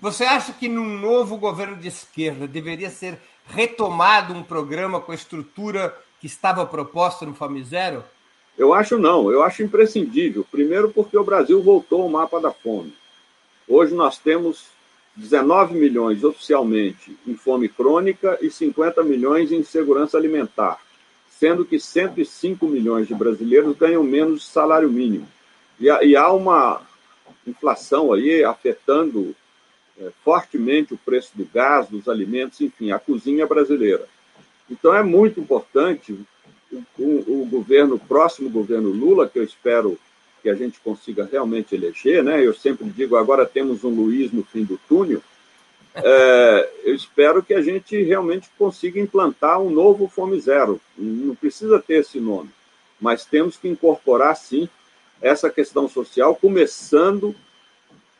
Você 0.00 0.24
acha 0.24 0.52
que 0.52 0.68
num 0.68 0.98
novo 0.98 1.36
governo 1.36 1.76
de 1.76 1.88
esquerda 1.88 2.46
deveria 2.46 2.90
ser 2.90 3.18
retomado 3.46 4.34
um 4.34 4.42
programa 4.42 5.00
com 5.00 5.12
a 5.12 5.14
estrutura 5.14 5.96
que 6.20 6.26
estava 6.26 6.66
proposta 6.66 7.26
no 7.26 7.34
Fome 7.34 7.62
Zero? 7.62 8.04
Eu 8.56 8.74
acho 8.74 8.98
não, 8.98 9.30
eu 9.30 9.42
acho 9.42 9.62
imprescindível. 9.62 10.46
Primeiro, 10.50 10.90
porque 10.90 11.16
o 11.16 11.24
Brasil 11.24 11.62
voltou 11.62 12.02
ao 12.02 12.08
mapa 12.08 12.40
da 12.40 12.52
fome. 12.52 12.92
Hoje 13.66 13.94
nós 13.94 14.18
temos 14.18 14.66
19 15.16 15.74
milhões 15.74 16.24
oficialmente 16.24 17.16
em 17.26 17.34
fome 17.34 17.68
crônica 17.68 18.38
e 18.40 18.50
50 18.50 19.02
milhões 19.02 19.52
em 19.52 19.62
segurança 19.62 20.16
alimentar, 20.16 20.80
sendo 21.42 21.64
que 21.64 21.76
105 21.76 22.68
milhões 22.68 23.08
de 23.08 23.14
brasileiros 23.16 23.76
ganham 23.76 24.04
menos 24.04 24.46
salário 24.46 24.88
mínimo. 24.88 25.26
E, 25.80 25.86
e 25.86 26.14
há 26.14 26.30
uma 26.30 26.80
inflação 27.44 28.12
aí 28.12 28.44
afetando 28.44 29.34
é, 29.98 30.12
fortemente 30.24 30.94
o 30.94 30.98
preço 30.98 31.32
do 31.34 31.44
gás, 31.52 31.88
dos 31.88 32.08
alimentos, 32.08 32.60
enfim, 32.60 32.92
a 32.92 32.98
cozinha 33.00 33.44
brasileira. 33.44 34.06
Então 34.70 34.94
é 34.94 35.02
muito 35.02 35.40
importante 35.40 36.16
o, 36.70 36.84
o, 36.96 37.42
o 37.42 37.46
governo, 37.50 37.96
o 37.96 37.98
próximo 37.98 38.48
governo 38.48 38.90
Lula, 38.90 39.28
que 39.28 39.40
eu 39.40 39.42
espero 39.42 39.98
que 40.44 40.48
a 40.48 40.54
gente 40.54 40.78
consiga 40.78 41.28
realmente 41.30 41.74
eleger, 41.74 42.22
né? 42.22 42.40
Eu 42.40 42.54
sempre 42.54 42.88
digo, 42.88 43.16
agora 43.16 43.44
temos 43.44 43.82
um 43.82 43.90
Luiz 43.90 44.30
no 44.30 44.44
fim 44.44 44.62
do 44.62 44.78
túnel. 44.88 45.20
É, 45.94 46.70
eu 46.84 46.94
espero 46.94 47.42
que 47.42 47.52
a 47.52 47.60
gente 47.60 48.00
realmente 48.02 48.48
consiga 48.58 48.98
implantar 48.98 49.60
um 49.60 49.70
novo 49.70 50.08
Fome 50.08 50.40
Zero. 50.40 50.80
Não 50.96 51.34
precisa 51.34 51.80
ter 51.80 52.00
esse 52.00 52.18
nome, 52.18 52.50
mas 53.00 53.24
temos 53.24 53.56
que 53.56 53.68
incorporar, 53.68 54.34
sim, 54.36 54.68
essa 55.20 55.50
questão 55.50 55.88
social, 55.88 56.34
começando 56.34 57.34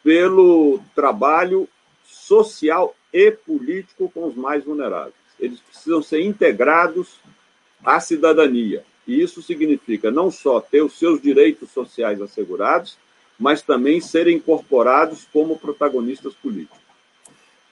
pelo 0.03 0.81
trabalho 0.95 1.69
social 2.05 2.95
e 3.13 3.31
político 3.31 4.11
com 4.13 4.27
os 4.27 4.35
mais 4.35 4.65
vulneráveis. 4.65 5.15
Eles 5.39 5.61
precisam 5.61 6.03
ser 6.03 6.23
integrados 6.23 7.21
à 7.85 7.99
cidadania. 8.01 8.85
E 9.07 9.21
isso 9.21 9.43
significa 9.43 10.11
não 10.11 10.31
só 10.31 10.61
ter 10.61 10.83
os 10.83 10.97
seus 10.99 11.21
direitos 11.21 11.71
sociais 11.71 12.21
assegurados, 12.21 12.97
mas 13.39 13.63
também 13.63 14.01
serem 14.01 14.37
incorporados 14.37 15.27
como 15.33 15.59
protagonistas 15.59 16.35
políticos. 16.35 16.79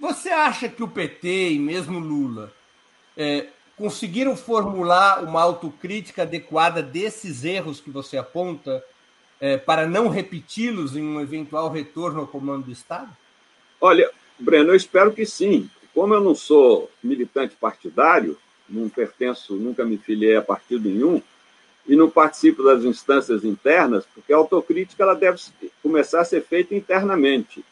Você 0.01 0.31
acha 0.31 0.69
que 0.69 0.83
o 0.83 0.89
PT 0.89 1.53
e 1.53 1.59
mesmo 1.59 1.99
Lula 1.99 2.53
é, 3.17 3.49
conseguiram 3.77 4.35
formular 4.35 5.23
uma 5.23 5.43
autocrítica 5.43 6.23
adequada 6.23 6.83
desses 6.83 7.45
erros 7.45 7.81
que 7.81 7.91
você 7.91 8.17
aponta? 8.17 8.83
é, 9.41 9.57
para 9.57 9.87
não 9.87 10.09
repeti-los 10.09 10.95
em 10.95 11.03
um 11.03 11.21
eventual 11.21 11.71
retorno 11.71 12.21
ao 12.21 12.27
comando 12.27 12.67
do 12.67 12.73
Estado? 12.73 13.11
Olha, 13.81 14.11
Breno, 14.39 14.71
eu 14.71 14.77
espero 14.77 15.13
que 15.13 15.25
sim. 15.25 15.69
Como 15.95 16.13
eu 16.13 16.21
não 16.21 16.35
sou 16.35 16.91
militante 17.03 17.57
partidário, 17.57 18.37
não 18.69 18.89
pertenço, 18.89 19.57
nunca 19.57 19.85
me 19.85 19.97
filiei 19.97 20.37
a 20.37 20.43
partido 20.43 20.89
nenhum, 20.89 21.23
e 21.89 21.97
não 21.97 22.11
participo 22.11 22.63
das 22.63 22.85
instâncias 22.85 23.43
internas, 23.43 24.05
porque 24.15 24.33
a 24.33 24.37
autocrítica 24.37 25.03
ela 25.03 25.15
deve 25.15 25.41
começar 25.83 26.21
a 26.21 26.25
ser 26.25 26.45
feita 26.45 26.75
internamente. 26.75 27.65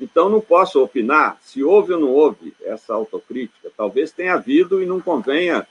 Então, 0.00 0.28
não 0.28 0.40
posso 0.40 0.82
opinar 0.82 1.38
se 1.42 1.62
houve 1.62 1.92
ou 1.92 2.00
não 2.00 2.10
houve 2.10 2.52
essa 2.62 2.94
autocrítica. 2.94 3.70
Talvez 3.76 4.10
tenha 4.12 4.34
havido 4.34 4.82
e 4.82 4.86
não 4.86 5.00
convenha 5.00 5.66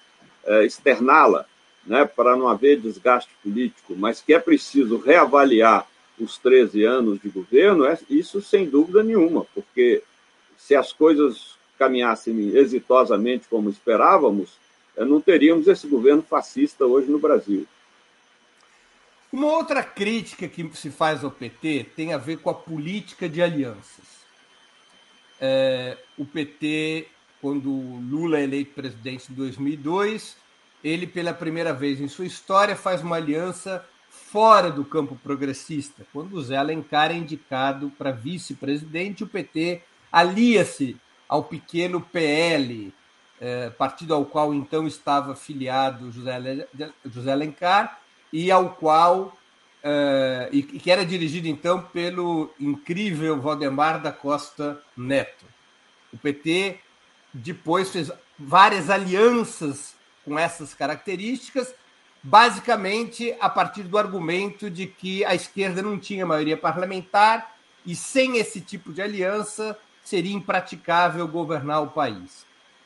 é, 0.45 0.65
externá-la, 0.65 1.45
né, 1.85 2.05
para 2.05 2.35
não 2.35 2.47
haver 2.47 2.79
desgaste 2.79 3.31
político, 3.43 3.95
mas 3.95 4.21
que 4.21 4.33
é 4.33 4.39
preciso 4.39 4.97
reavaliar 4.97 5.85
os 6.19 6.37
13 6.37 6.83
anos 6.83 7.19
de 7.19 7.29
governo, 7.29 7.85
é 7.85 7.97
isso 8.09 8.41
sem 8.41 8.65
dúvida 8.65 9.03
nenhuma, 9.03 9.45
porque 9.53 10.03
se 10.57 10.75
as 10.75 10.93
coisas 10.93 11.55
caminhassem 11.77 12.55
exitosamente 12.55 13.47
como 13.49 13.69
esperávamos, 13.69 14.51
é, 14.95 15.03
não 15.03 15.19
teríamos 15.19 15.67
esse 15.67 15.87
governo 15.87 16.21
fascista 16.21 16.85
hoje 16.85 17.09
no 17.09 17.19
Brasil. 17.19 17.67
Uma 19.33 19.47
outra 19.47 19.81
crítica 19.81 20.47
que 20.47 20.69
se 20.75 20.91
faz 20.91 21.23
ao 21.23 21.31
PT 21.31 21.87
tem 21.95 22.13
a 22.13 22.19
ver 22.19 22.37
com 22.37 22.51
a 22.51 22.53
política 22.53 23.27
de 23.27 23.41
alianças. 23.41 24.05
É, 25.41 25.97
o 26.15 26.23
PT, 26.23 27.07
quando 27.41 27.67
Lula 27.71 28.37
é 28.37 28.43
eleito 28.43 28.75
presidente 28.75 29.31
em 29.31 29.33
2002, 29.33 30.37
ele, 30.83 31.07
pela 31.07 31.33
primeira 31.33 31.73
vez 31.73 31.99
em 31.99 32.07
sua 32.07 32.27
história, 32.27 32.75
faz 32.75 33.01
uma 33.01 33.15
aliança 33.15 33.83
fora 34.07 34.69
do 34.69 34.85
campo 34.85 35.15
progressista. 35.23 36.05
Quando 36.13 36.39
Zé 36.39 36.57
Alencar 36.57 37.09
é 37.09 37.15
indicado 37.15 37.91
para 37.97 38.11
vice-presidente, 38.11 39.23
o 39.23 39.27
PT 39.27 39.81
alia-se 40.11 40.95
ao 41.27 41.43
pequeno 41.43 41.99
PL, 41.99 42.93
é, 43.41 43.71
partido 43.71 44.13
ao 44.13 44.25
qual 44.25 44.53
então 44.53 44.85
estava 44.85 45.35
filiado 45.35 46.11
José, 46.11 46.67
José 47.03 47.31
Alencar, 47.31 48.02
e 48.33 48.51
ao 48.51 48.71
qual 48.71 49.37
uh, 49.83 50.49
e, 50.51 50.63
que 50.63 50.89
era 50.89 51.05
dirigido 51.05 51.47
então 51.47 51.83
pelo 51.83 52.49
incrível 52.59 53.39
Valdemar 53.39 54.01
da 54.01 54.11
Costa 54.11 54.81
Neto. 54.97 55.45
O 56.11 56.17
PT 56.17 56.79
depois 57.31 57.91
fez 57.91 58.11
várias 58.37 58.89
alianças 58.89 59.93
com 60.25 60.37
essas 60.39 60.73
características, 60.73 61.75
basicamente 62.23 63.35
a 63.39 63.49
partir 63.49 63.83
do 63.83 63.99
argumento 63.99 64.67
de 64.67 64.87
que 64.87 65.23
a 65.25 65.35
esquerda 65.35 65.83
não 65.83 65.99
tinha 65.99 66.25
maioria 66.25 66.57
parlamentar 66.57 67.55
e 67.85 67.95
sem 67.95 68.37
esse 68.37 68.61
tipo 68.61 68.91
de 68.91 69.01
aliança 69.01 69.77
seria 70.03 70.33
impraticável 70.33 71.27
governar 71.27 71.83
o 71.83 71.91
país. 71.91 72.45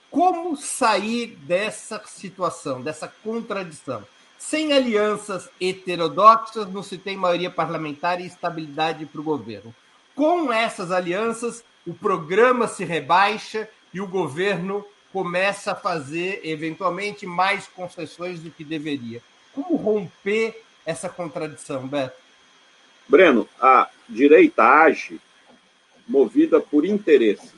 Como 0.10 0.58
sair 0.58 1.38
dessa 1.44 2.02
situação, 2.06 2.82
dessa 2.82 3.08
contradição? 3.08 4.04
Sem 4.38 4.72
alianças 4.72 5.50
heterodoxas, 5.60 6.72
não 6.72 6.84
se 6.84 6.98
tem 6.98 7.18
maioria 7.18 7.50
parlamentar 7.50 8.22
e 8.22 8.26
estabilidade 8.26 9.06
para 9.06 9.20
o 9.20 9.24
governo. 9.24 9.74
Com 10.16 10.52
essas 10.54 10.92
alianças, 10.92 11.64
o 11.86 11.94
programa 11.94 12.68
se 12.68 12.84
rebaixa 12.84 13.68
e 13.94 14.00
o 14.00 14.08
governo 14.08 14.86
começa 15.12 15.72
a 15.72 15.76
fazer, 15.76 16.42
eventualmente, 16.44 17.26
mais 17.26 17.68
concessões 17.68 18.40
do 18.40 18.52
que 18.52 18.64
deveria. 18.64 19.22
Como 19.54 19.76
romper 19.76 20.62
essa 20.86 21.10
contradição, 21.10 21.88
Beto? 21.88 22.16
Breno, 23.08 23.48
a 23.60 23.90
direita 24.08 24.64
age 24.64 25.20
movida 26.08 26.60
por 26.60 26.86
interesses. 26.86 27.54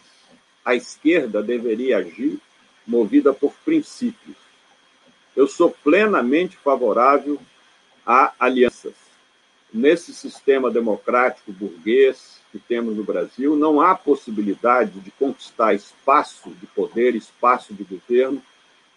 A 0.63 0.75
esquerda 0.75 1.43
deveria 1.43 1.97
agir 1.97 2.39
movida 2.87 3.33
por 3.33 3.53
princípios 3.65 4.37
eu 5.35 5.47
sou 5.47 5.71
plenamente 5.71 6.57
favorável 6.57 7.39
a 8.05 8.33
alianças. 8.39 8.95
Nesse 9.71 10.13
sistema 10.13 10.71
democrático 10.71 11.51
burguês 11.51 12.41
que 12.51 12.57
temos 12.57 12.97
no 12.97 13.03
Brasil, 13.03 13.55
não 13.55 13.79
há 13.79 13.93
possibilidade 13.93 14.99
de 14.99 15.11
conquistar 15.11 15.75
espaço 15.75 16.49
de 16.49 16.65
poder, 16.67 17.15
espaço 17.15 17.73
de 17.73 17.83
governo, 17.83 18.41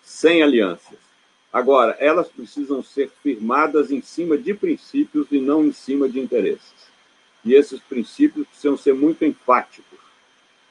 sem 0.03 0.43
alianças. 0.43 0.99
Agora, 1.53 1.95
elas 2.01 2.29
precisam 2.29 2.83
ser 2.83 3.11
firmadas 3.23 3.91
em 3.91 4.01
cima 4.01 4.39
de 4.39 4.55
princípios 4.55 5.27
e 5.31 5.39
não 5.39 5.67
em 5.67 5.73
cima 5.73 6.09
de 6.09 6.19
interesses. 6.19 6.73
E 7.45 7.53
esses 7.53 7.81
princípios 7.81 8.47
precisam 8.47 8.79
ser 8.79 8.95
muito 8.95 9.25
enfáticos. 9.27 9.99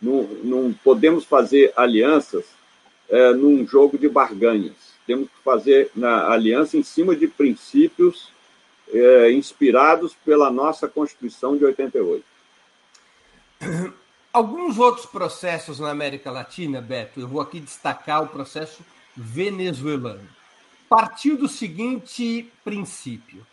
Não, 0.01 0.23
não 0.43 0.73
podemos 0.83 1.23
fazer 1.23 1.71
alianças 1.75 2.45
é, 3.07 3.31
num 3.33 3.67
jogo 3.67 3.99
de 3.99 4.09
barganhas 4.09 4.90
temos 5.11 5.27
que 5.27 5.43
fazer 5.43 5.91
na 5.93 6.29
aliança 6.29 6.77
em 6.77 6.83
cima 6.83 7.13
de 7.13 7.27
princípios 7.27 8.29
é, 8.87 9.29
inspirados 9.33 10.15
pela 10.23 10.49
nossa 10.49 10.87
Constituição 10.87 11.57
de 11.57 11.65
88. 11.65 12.23
Alguns 14.31 14.79
outros 14.79 15.05
processos 15.05 15.79
na 15.81 15.89
América 15.89 16.31
Latina, 16.31 16.79
Beto, 16.79 17.19
eu 17.19 17.27
vou 17.27 17.41
aqui 17.41 17.59
destacar 17.59 18.23
o 18.23 18.27
processo 18.27 18.85
venezuelano. 19.13 20.25
Partiu 20.87 21.35
do 21.35 21.49
seguinte 21.49 22.49
princípio: 22.63 23.45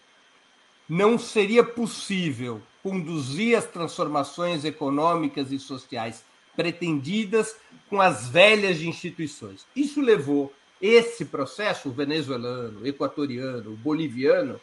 não 0.88 1.18
seria 1.18 1.64
possível 1.64 2.62
conduzir 2.84 3.58
as 3.58 3.66
transformações 3.66 4.64
econômicas 4.64 5.50
e 5.50 5.58
sociais 5.58 6.22
pretendidas 6.54 7.56
com 7.90 8.00
as 8.00 8.28
velhas 8.28 8.80
instituições. 8.80 9.66
Isso 9.74 10.00
levou 10.00 10.52
esse 10.80 11.24
processo 11.24 11.90
venezuelano, 11.90 12.86
equatoriano, 12.86 13.76
boliviano, 13.76 14.60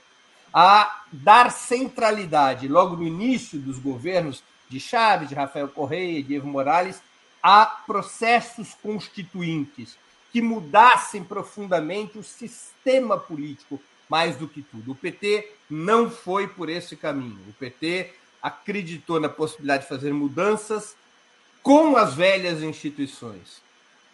a 0.54 1.04
dar 1.12 1.52
centralidade, 1.52 2.68
logo 2.68 2.96
no 2.96 3.04
início 3.04 3.60
dos 3.60 3.78
governos 3.78 4.42
de 4.70 4.80
Chávez, 4.80 5.30
de 5.30 5.36
Rafael 5.36 5.68
Correia, 5.68 6.24
de 6.24 6.36
Evo 6.36 6.48
Morales, 6.48 7.02
a 7.44 7.66
processos 7.66 8.74
constituintes 8.82 9.98
que 10.32 10.42
mudassem 10.42 11.24
profundamente 11.24 12.18
o 12.18 12.24
sistema 12.24 13.18
político, 13.18 13.82
mais 14.10 14.36
do 14.36 14.48
que 14.48 14.62
tudo. 14.62 14.92
O 14.92 14.96
PT 14.96 15.52
não 15.70 16.10
foi 16.10 16.48
por 16.48 16.70
esse 16.70 16.96
caminho. 16.96 17.40
O 17.48 17.54
PT 17.54 18.14
acreditou 18.42 19.20
na 19.20 19.30
possibilidade 19.30 19.84
de 19.84 19.90
fazer 19.90 20.14
mudanças 20.14 20.96
com 21.62 21.98
as 21.98 22.14
velhas 22.14 22.62
instituições. 22.62 23.62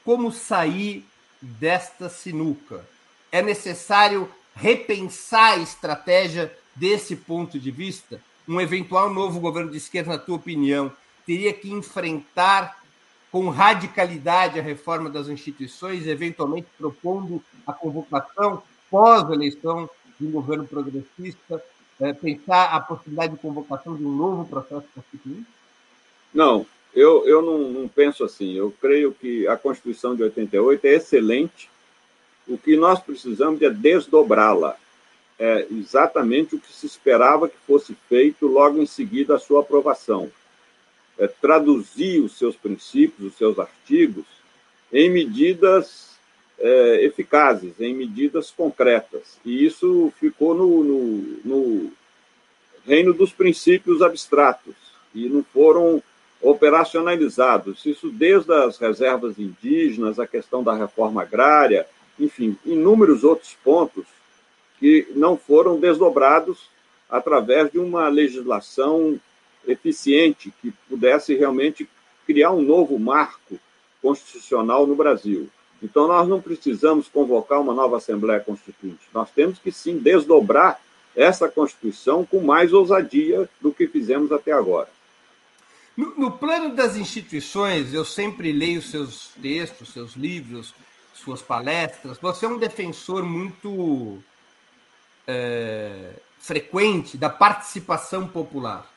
Como 0.04 0.32
sair 0.32 1.06
desta 1.42 2.10
sinuca. 2.10 2.86
É 3.32 3.42
necessário 3.42 4.30
repensar 4.56 5.54
a 5.54 5.58
estratégia 5.58 6.56
desse 6.76 7.16
ponto 7.16 7.60
de 7.60 7.72
vista? 7.72 8.22
Um 8.48 8.60
eventual 8.60 9.14
novo 9.14 9.40
governo 9.40 9.72
de 9.72 9.78
esquerda, 9.78 10.12
na 10.12 10.18
tua 10.18 10.36
opinião, 10.36 10.92
teria 11.26 11.54
que 11.54 11.72
enfrentar 11.72 12.82
com 13.32 13.50
radicalidade 13.50 14.60
a 14.60 14.64
reforma 14.64 15.10
das 15.10 15.30
instituições, 15.30 16.06
eventualmente 16.06 16.68
propondo 16.78 17.42
a 17.66 17.72
convocação 17.72 18.62
pós-eleição 18.90 19.90
de 20.20 20.28
um 20.28 20.32
governo 20.32 20.68
progressista, 20.68 21.64
é, 22.00 22.12
pensar 22.14 22.66
a 22.66 22.80
possibilidade 22.82 23.34
de 23.34 23.40
convocação 23.40 23.96
de 23.96 24.04
um 24.04 24.12
novo 24.12 24.46
processo 24.46 24.86
constituinte? 24.94 25.48
Não, 26.34 26.66
eu, 26.94 27.28
eu 27.28 27.42
não, 27.42 27.58
não, 27.70 27.88
penso 27.88 28.24
assim. 28.24 28.54
Eu 28.54 28.74
creio 28.82 29.14
que 29.14 29.48
a 29.48 29.56
Constituição 29.56 30.16
de 30.16 30.24
88 30.24 30.86
é 30.86 30.94
excelente. 30.96 31.70
O 32.48 32.58
que 32.58 32.76
nós 32.76 33.00
precisamos 33.00 33.62
é 33.62 33.70
desdobrá-la. 33.70 34.76
É 35.40 35.66
exatamente 35.72 36.56
o 36.56 36.60
que 36.60 36.72
se 36.72 36.86
esperava 36.86 37.50
que 37.50 37.58
fosse 37.66 37.96
feito 38.08 38.46
logo 38.46 38.82
em 38.82 38.86
seguida 38.86 39.36
a 39.36 39.40
sua 39.40 39.62
aprovação. 39.62 40.32
É 41.18 41.28
traduzir 41.28 42.20
os 42.22 42.38
seus 42.38 42.56
princípios, 42.56 43.32
os 43.32 43.38
seus 43.38 43.58
artigos, 43.58 44.26
em 44.92 45.10
medidas 45.10 46.12
é, 46.60 47.06
eficazes, 47.06 47.80
em 47.80 47.94
medidas 47.94 48.52
concretas. 48.52 49.40
E 49.46 49.66
isso 49.66 50.14
ficou 50.20 50.54
no, 50.54 50.84
no, 50.84 51.18
no 51.44 51.92
reino 52.86 53.14
dos 53.14 53.32
princípios 53.32 54.02
abstratos 54.02 54.76
e 55.14 55.28
não 55.28 55.44
foram 55.44 56.02
operacionalizados. 56.42 57.86
Isso 57.86 58.10
desde 58.10 58.52
as 58.54 58.78
reservas 58.78 59.38
indígenas, 59.38 60.20
a 60.20 60.28
questão 60.28 60.64
da 60.64 60.74
reforma 60.74 61.22
agrária, 61.22 61.86
enfim, 62.20 62.58
inúmeros 62.66 63.24
outros 63.24 63.56
pontos 63.64 64.06
que 64.80 65.08
não 65.16 65.38
foram 65.38 65.80
desdobrados 65.80 66.70
através 67.10 67.72
de 67.72 67.78
uma 67.78 68.08
legislação 68.08 69.20
eficiente 69.68 70.52
que 70.62 70.74
pudesse 70.90 71.36
realmente 71.36 71.88
criar 72.26 72.52
um 72.52 72.62
novo 72.62 72.98
marco 72.98 73.60
constitucional 74.02 74.88
no 74.88 74.96
Brasil. 74.96 75.50
Então, 75.84 76.08
nós 76.08 76.28
não 76.28 76.42
precisamos 76.42 77.08
convocar 77.08 77.60
uma 77.60 77.74
nova 77.74 77.98
Assembleia 77.98 78.40
Constituinte. 78.40 79.02
Nós 79.14 79.30
temos 79.32 79.60
que, 79.60 79.72
sim, 79.72 79.98
desdobrar 79.98 80.80
essa 81.16 81.50
Constituição 81.50 82.26
com 82.26 82.40
mais 82.40 82.72
ousadia 82.72 83.50
do 83.60 83.72
que 83.72 83.88
fizemos 83.88 84.32
até 84.32 84.52
agora. 84.52 84.90
No, 86.02 86.16
no, 86.18 86.32
plano 86.32 86.74
das 86.74 86.96
instituições, 86.96 87.94
eu 87.94 88.04
sempre 88.04 88.52
leio 88.52 88.82
seus 88.82 89.28
textos, 89.40 89.90
seus 89.90 90.14
livros, 90.14 90.74
suas 91.14 91.44
palestras. 91.44 92.18
Você 92.18 92.44
é 92.44 92.50
um 92.50 92.58
defensor 92.58 93.22
muito 93.22 94.18
é, 95.28 96.14
frequente 96.40 97.18
da 97.18 97.30
participação 97.30 98.28
popular. 98.28 98.92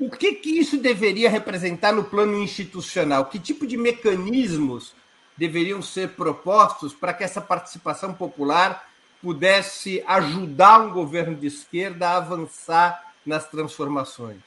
O 0.00 0.08
que, 0.08 0.32
que 0.36 0.58
isso 0.58 0.78
deveria 0.78 1.28
representar 1.28 1.92
no 1.92 2.04
plano 2.04 2.42
institucional? 2.42 3.26
Que 3.26 3.38
tipo 3.38 3.66
de 3.66 3.76
mecanismos 3.76 4.94
deveriam 5.36 5.82
ser 5.82 6.12
propostos 6.12 6.94
para 6.94 7.12
que 7.12 7.22
essa 7.22 7.42
participação 7.42 8.14
popular 8.14 8.88
pudesse 9.20 10.02
ajudar 10.06 10.80
um 10.80 10.90
governo 10.90 11.36
de 11.36 11.48
esquerda 11.48 12.08
a 12.08 12.16
avançar 12.16 13.12
nas 13.26 13.46
transformações? 13.46 14.40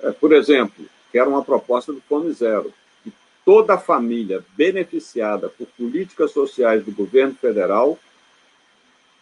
É, 0.00 0.10
por 0.12 0.32
exemplo, 0.32 0.84
quero 1.12 1.30
uma 1.30 1.44
proposta 1.44 1.92
do 1.92 2.00
Fome 2.00 2.32
Zero, 2.32 2.72
que 3.02 3.12
toda 3.44 3.78
família 3.78 4.44
beneficiada 4.56 5.48
por 5.48 5.66
políticas 5.78 6.32
sociais 6.32 6.84
do 6.84 6.92
governo 6.92 7.34
federal 7.34 7.98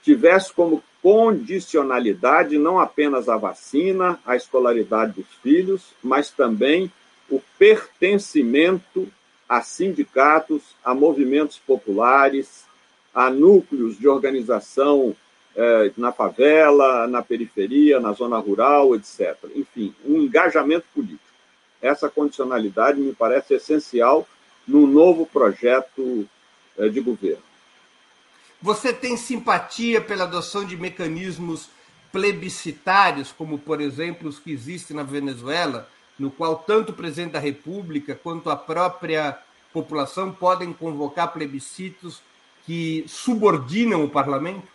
tivesse 0.03 0.53
como 0.53 0.83
condicionalidade 1.01 2.59
não 2.59 2.79
apenas 2.79 3.29
a 3.29 3.37
vacina, 3.37 4.19
a 4.25 4.37
escolaridade 4.37 5.13
dos 5.13 5.27
filhos, 5.43 5.93
mas 6.03 6.31
também 6.31 6.91
o 7.29 7.41
pertencimento 7.59 9.09
a 9.49 9.61
sindicatos, 9.63 10.63
a 10.85 10.95
movimentos 10.95 11.59
populares, 11.59 12.65
a 13.15 13.31
núcleos 13.31 13.99
de 13.99 14.09
organização 14.09 15.15
eh, 15.57 15.93
na 15.97 16.13
favela, 16.13 17.07
na 17.07 17.23
periferia, 17.23 18.01
na 18.01 18.13
zona 18.13 18.39
rural, 18.39 18.95
etc. 18.95 19.37
Enfim, 19.55 19.95
um 20.05 20.17
engajamento 20.23 20.87
político. 20.95 21.21
Essa 21.81 22.09
condicionalidade 22.09 23.01
me 23.01 23.13
parece 23.13 23.55
essencial 23.55 24.27
no 24.67 24.87
novo 24.87 25.27
projeto 25.27 26.29
eh, 26.79 26.89
de 26.89 27.01
governo. 27.01 27.43
Você 28.61 28.93
tem 28.93 29.17
simpatia 29.17 30.01
pela 30.01 30.25
adoção 30.25 30.65
de 30.65 30.77
mecanismos 30.77 31.69
plebiscitários, 32.13 33.33
como, 33.33 33.59
por 33.59 33.81
exemplo, 33.81 34.29
os 34.29 34.39
que 34.39 34.53
existem 34.53 34.97
na 34.97 35.03
Venezuela, 35.03 35.89
no 36.19 36.31
qual 36.31 36.57
tanto 36.57 36.93
o 36.93 36.95
presidente 36.95 37.33
da 37.33 37.41
República 37.41 38.15
quanto 38.15 38.51
a 38.51 38.57
própria 38.57 39.37
população 39.73 40.31
podem 40.31 40.73
convocar 40.73 41.33
plebiscitos 41.33 42.23
que 42.65 43.05
subordinam 43.09 44.05
o 44.05 44.11
parlamento? 44.11 44.69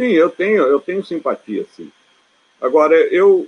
Sim, 0.00 0.12
eu 0.12 0.30
tenho, 0.30 0.62
eu 0.62 0.80
tenho 0.80 1.04
simpatia, 1.04 1.66
sim. 1.76 1.92
Agora, 2.58 2.96
eu 2.96 3.46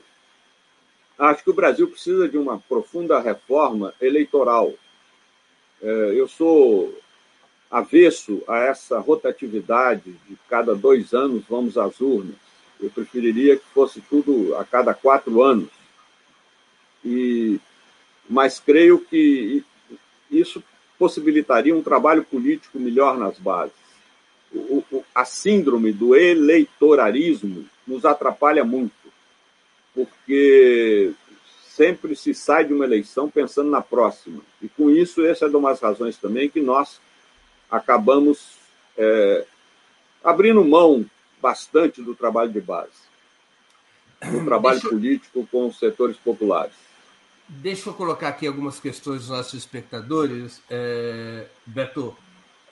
acho 1.19 1.43
que 1.43 1.49
o 1.49 1.55
Brasil 1.55 1.89
precisa 1.89 2.29
de 2.29 2.37
uma 2.37 2.59
profunda 2.59 3.19
reforma 3.19 3.95
eleitoral. 3.99 4.75
É, 5.83 6.13
eu 6.15 6.29
sou 6.29 6.95
avesso 7.71 8.43
a 8.47 8.59
essa 8.59 8.99
rotatividade 8.99 10.13
de 10.29 10.37
cada 10.47 10.75
dois 10.75 11.15
anos 11.15 11.43
vamos 11.49 11.79
às 11.79 11.99
urnas. 12.03 12.37
Eu 12.79 12.91
preferiria 12.91 13.57
que 13.57 13.65
fosse 13.73 14.03
tudo 14.03 14.55
a 14.57 14.63
cada 14.63 14.93
quatro 14.93 15.43
anos. 15.43 15.71
E, 17.03 17.59
mas 18.29 18.61
creio 18.61 18.99
que 18.99 19.65
isso 20.31 20.63
possibilitaria 20.99 21.75
um 21.75 21.83
trabalho 21.83 22.23
político 22.23 22.79
melhor 22.79 23.17
nas 23.17 23.39
bases. 23.39 23.82
O, 24.55 24.85
o, 24.91 25.05
a 25.15 25.25
síndrome 25.25 25.93
do 25.93 26.15
eleitorarismo 26.15 27.65
nos 27.87 28.05
atrapalha 28.05 28.65
muito, 28.65 28.93
porque 29.95 31.13
sempre 31.69 32.15
se 32.15 32.35
sai 32.35 32.65
de 32.65 32.75
uma 32.75 32.85
eleição 32.85 33.31
pensando 33.31 33.71
na 33.71 33.81
próxima. 33.81 34.43
E 34.61 34.69
com 34.69 34.91
isso, 34.91 35.25
essa 35.25 35.47
é 35.47 35.49
uma 35.49 35.71
das 35.71 35.81
razões 35.81 36.17
também 36.19 36.51
que 36.51 36.61
nós 36.61 37.01
acabamos 37.71 38.59
é, 38.97 39.47
abrindo 40.23 40.63
mão 40.65 41.05
bastante 41.41 42.03
do 42.03 42.15
trabalho 42.15 42.53
de 42.53 42.61
base, 42.61 42.91
do 44.31 44.45
trabalho 44.45 44.81
Deixa... 44.81 44.89
político 44.95 45.49
com 45.51 45.69
os 45.69 45.79
setores 45.79 46.17
populares. 46.19 46.75
Deixa 47.49 47.91
eu 47.91 47.95
colocar 47.95 48.29
aqui 48.29 48.47
algumas 48.47 48.79
questões 48.79 49.21
dos 49.21 49.31
nossos 49.31 49.55
espectadores. 49.55 50.63
É, 50.71 51.47
Beto, 51.67 52.17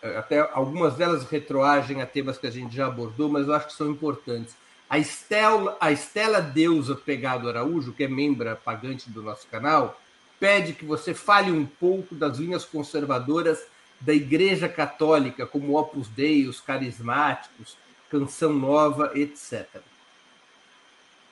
até 0.03 0.41
algumas 0.53 0.95
delas 0.95 1.25
retroagem 1.25 2.01
a 2.01 2.07
temas 2.07 2.39
que 2.39 2.47
a 2.47 2.51
gente 2.51 2.75
já 2.75 2.87
abordou, 2.87 3.29
mas 3.29 3.47
eu 3.47 3.55
acho 3.55 3.67
que 3.69 3.73
são 3.73 3.91
importantes. 3.91 4.55
A 4.89 4.99
Estela, 4.99 5.77
a 5.81 5.93
Estela 5.93 6.41
Deusa 6.41 6.97
Pegado 6.97 7.49
Araújo, 7.49 7.93
que 7.93 8.05
é 8.05 8.09
membra 8.09 8.57
pagante 8.57 9.09
do 9.11 9.23
nosso 9.23 9.47
canal, 9.47 10.01
pede 10.41 10.73
que 10.73 10.85
você 10.85 11.15
fale 11.15 11.53
um 11.53 11.67
pouco 11.67 12.15
das 12.15 12.39
linhas 12.39 12.65
conservadoras 12.65 13.63
da 14.01 14.15
Igreja 14.15 14.69
Católica, 14.69 15.47
como 15.47 15.79
Opus 15.79 16.09
Dei, 16.09 16.47
os 16.47 16.61
carismáticos, 16.61 17.77
Canção 18.11 18.53
Nova, 18.53 19.13
etc. 19.15 19.67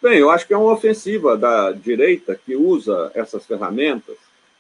Bem, 0.01 0.19
eu 0.19 0.31
acho 0.31 0.47
que 0.47 0.55
é 0.55 0.57
uma 0.57 0.73
ofensiva 0.73 1.37
da 1.37 1.73
direita 1.73 2.37
que 2.37 2.55
usa 2.55 3.11
essas 3.15 3.45
ferramentas, 3.45 4.17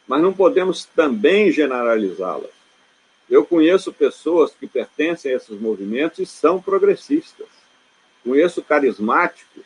mas 0.08 0.20
não 0.20 0.32
podemos 0.32 0.84
também 0.84 1.52
generalizá-las. 1.52 2.57
Eu 3.30 3.44
conheço 3.44 3.92
pessoas 3.92 4.52
que 4.54 4.66
pertencem 4.66 5.32
a 5.32 5.36
esses 5.36 5.60
movimentos 5.60 6.18
e 6.18 6.26
são 6.26 6.60
progressistas. 6.60 7.46
Conheço 8.24 8.62
carismáticos 8.62 9.64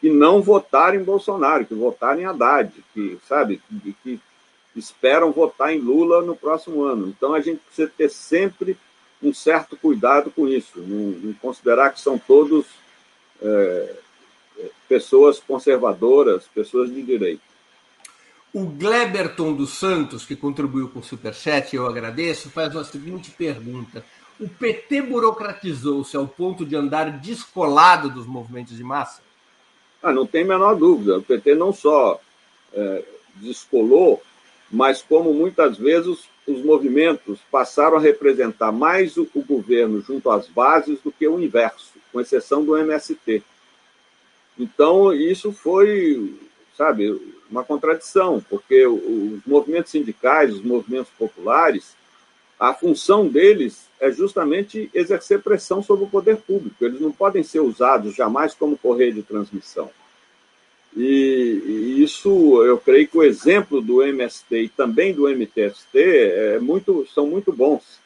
que 0.00 0.10
não 0.10 0.42
votaram 0.42 0.98
em 0.98 1.04
Bolsonaro, 1.04 1.64
que 1.64 1.74
votaram 1.74 2.20
em 2.20 2.24
Haddad, 2.24 2.72
que, 2.92 3.18
sabe, 3.26 3.62
que, 4.02 4.20
esperam 4.74 5.30
votar 5.30 5.72
em 5.72 5.78
Lula 5.78 6.22
no 6.22 6.34
próximo 6.34 6.82
ano. 6.82 7.08
Então 7.08 7.34
a 7.34 7.40
gente 7.40 7.60
precisa 7.60 7.92
ter 7.96 8.08
sempre 8.08 8.76
um 9.22 9.32
certo 9.32 9.76
cuidado 9.76 10.30
com 10.30 10.48
isso, 10.48 10.80
não, 10.80 11.32
considerar 11.34 11.92
que 11.92 12.00
são 12.00 12.18
todos 12.18 12.66
é, 13.40 13.94
pessoas 14.88 15.38
conservadoras, 15.38 16.48
pessoas 16.52 16.92
de 16.92 17.02
direito. 17.02 17.51
O 18.54 18.66
Gleberton 18.66 19.54
dos 19.54 19.78
Santos, 19.78 20.26
que 20.26 20.36
contribuiu 20.36 20.88
com 20.88 20.98
o 20.98 21.02
Superchat, 21.02 21.74
eu 21.74 21.86
agradeço, 21.86 22.50
faz 22.50 22.76
a 22.76 22.84
seguinte 22.84 23.30
pergunta. 23.30 24.04
O 24.38 24.46
PT 24.46 25.02
burocratizou-se 25.02 26.14
ao 26.16 26.28
ponto 26.28 26.66
de 26.66 26.76
andar 26.76 27.18
descolado 27.18 28.10
dos 28.10 28.26
movimentos 28.26 28.76
de 28.76 28.84
massa? 28.84 29.22
Ah, 30.02 30.12
não 30.12 30.26
tem 30.26 30.42
a 30.42 30.48
menor 30.48 30.74
dúvida. 30.74 31.18
O 31.18 31.22
PT 31.22 31.54
não 31.54 31.72
só 31.72 32.20
é, 32.74 33.04
descolou, 33.36 34.22
mas 34.70 35.00
como 35.00 35.32
muitas 35.32 35.78
vezes 35.78 36.28
os 36.46 36.62
movimentos 36.62 37.38
passaram 37.50 37.96
a 37.96 38.00
representar 38.00 38.72
mais 38.72 39.16
o, 39.16 39.26
o 39.34 39.42
governo 39.42 40.02
junto 40.02 40.28
às 40.30 40.48
bases 40.48 40.98
do 41.00 41.12
que 41.12 41.26
o 41.26 41.40
inverso, 41.40 41.92
com 42.12 42.20
exceção 42.20 42.64
do 42.64 42.76
MST. 42.76 43.42
Então, 44.58 45.12
isso 45.12 45.52
foi, 45.52 46.34
sabe, 46.76 47.18
uma 47.52 47.62
contradição, 47.62 48.42
porque 48.48 48.86
os 48.86 49.44
movimentos 49.46 49.92
sindicais, 49.92 50.54
os 50.54 50.62
movimentos 50.62 51.12
populares, 51.18 51.94
a 52.58 52.72
função 52.72 53.28
deles 53.28 53.86
é 54.00 54.10
justamente 54.10 54.90
exercer 54.94 55.42
pressão 55.42 55.82
sobre 55.82 56.04
o 56.04 56.08
poder 56.08 56.38
público. 56.38 56.84
Eles 56.84 57.00
não 57.00 57.12
podem 57.12 57.42
ser 57.42 57.60
usados 57.60 58.14
jamais 58.14 58.54
como 58.54 58.78
correio 58.78 59.12
de 59.12 59.22
transmissão. 59.22 59.90
E, 60.96 61.62
e, 61.66 62.02
isso, 62.02 62.62
eu 62.64 62.78
creio 62.78 63.06
que 63.06 63.18
o 63.18 63.22
exemplo 63.22 63.80
do 63.80 64.02
MST 64.02 64.62
e 64.62 64.68
também 64.68 65.12
do 65.12 65.28
MTST 65.28 65.98
é 65.98 66.58
muito, 66.58 67.06
são 67.14 67.26
muito 67.26 67.52
bons, 67.52 67.98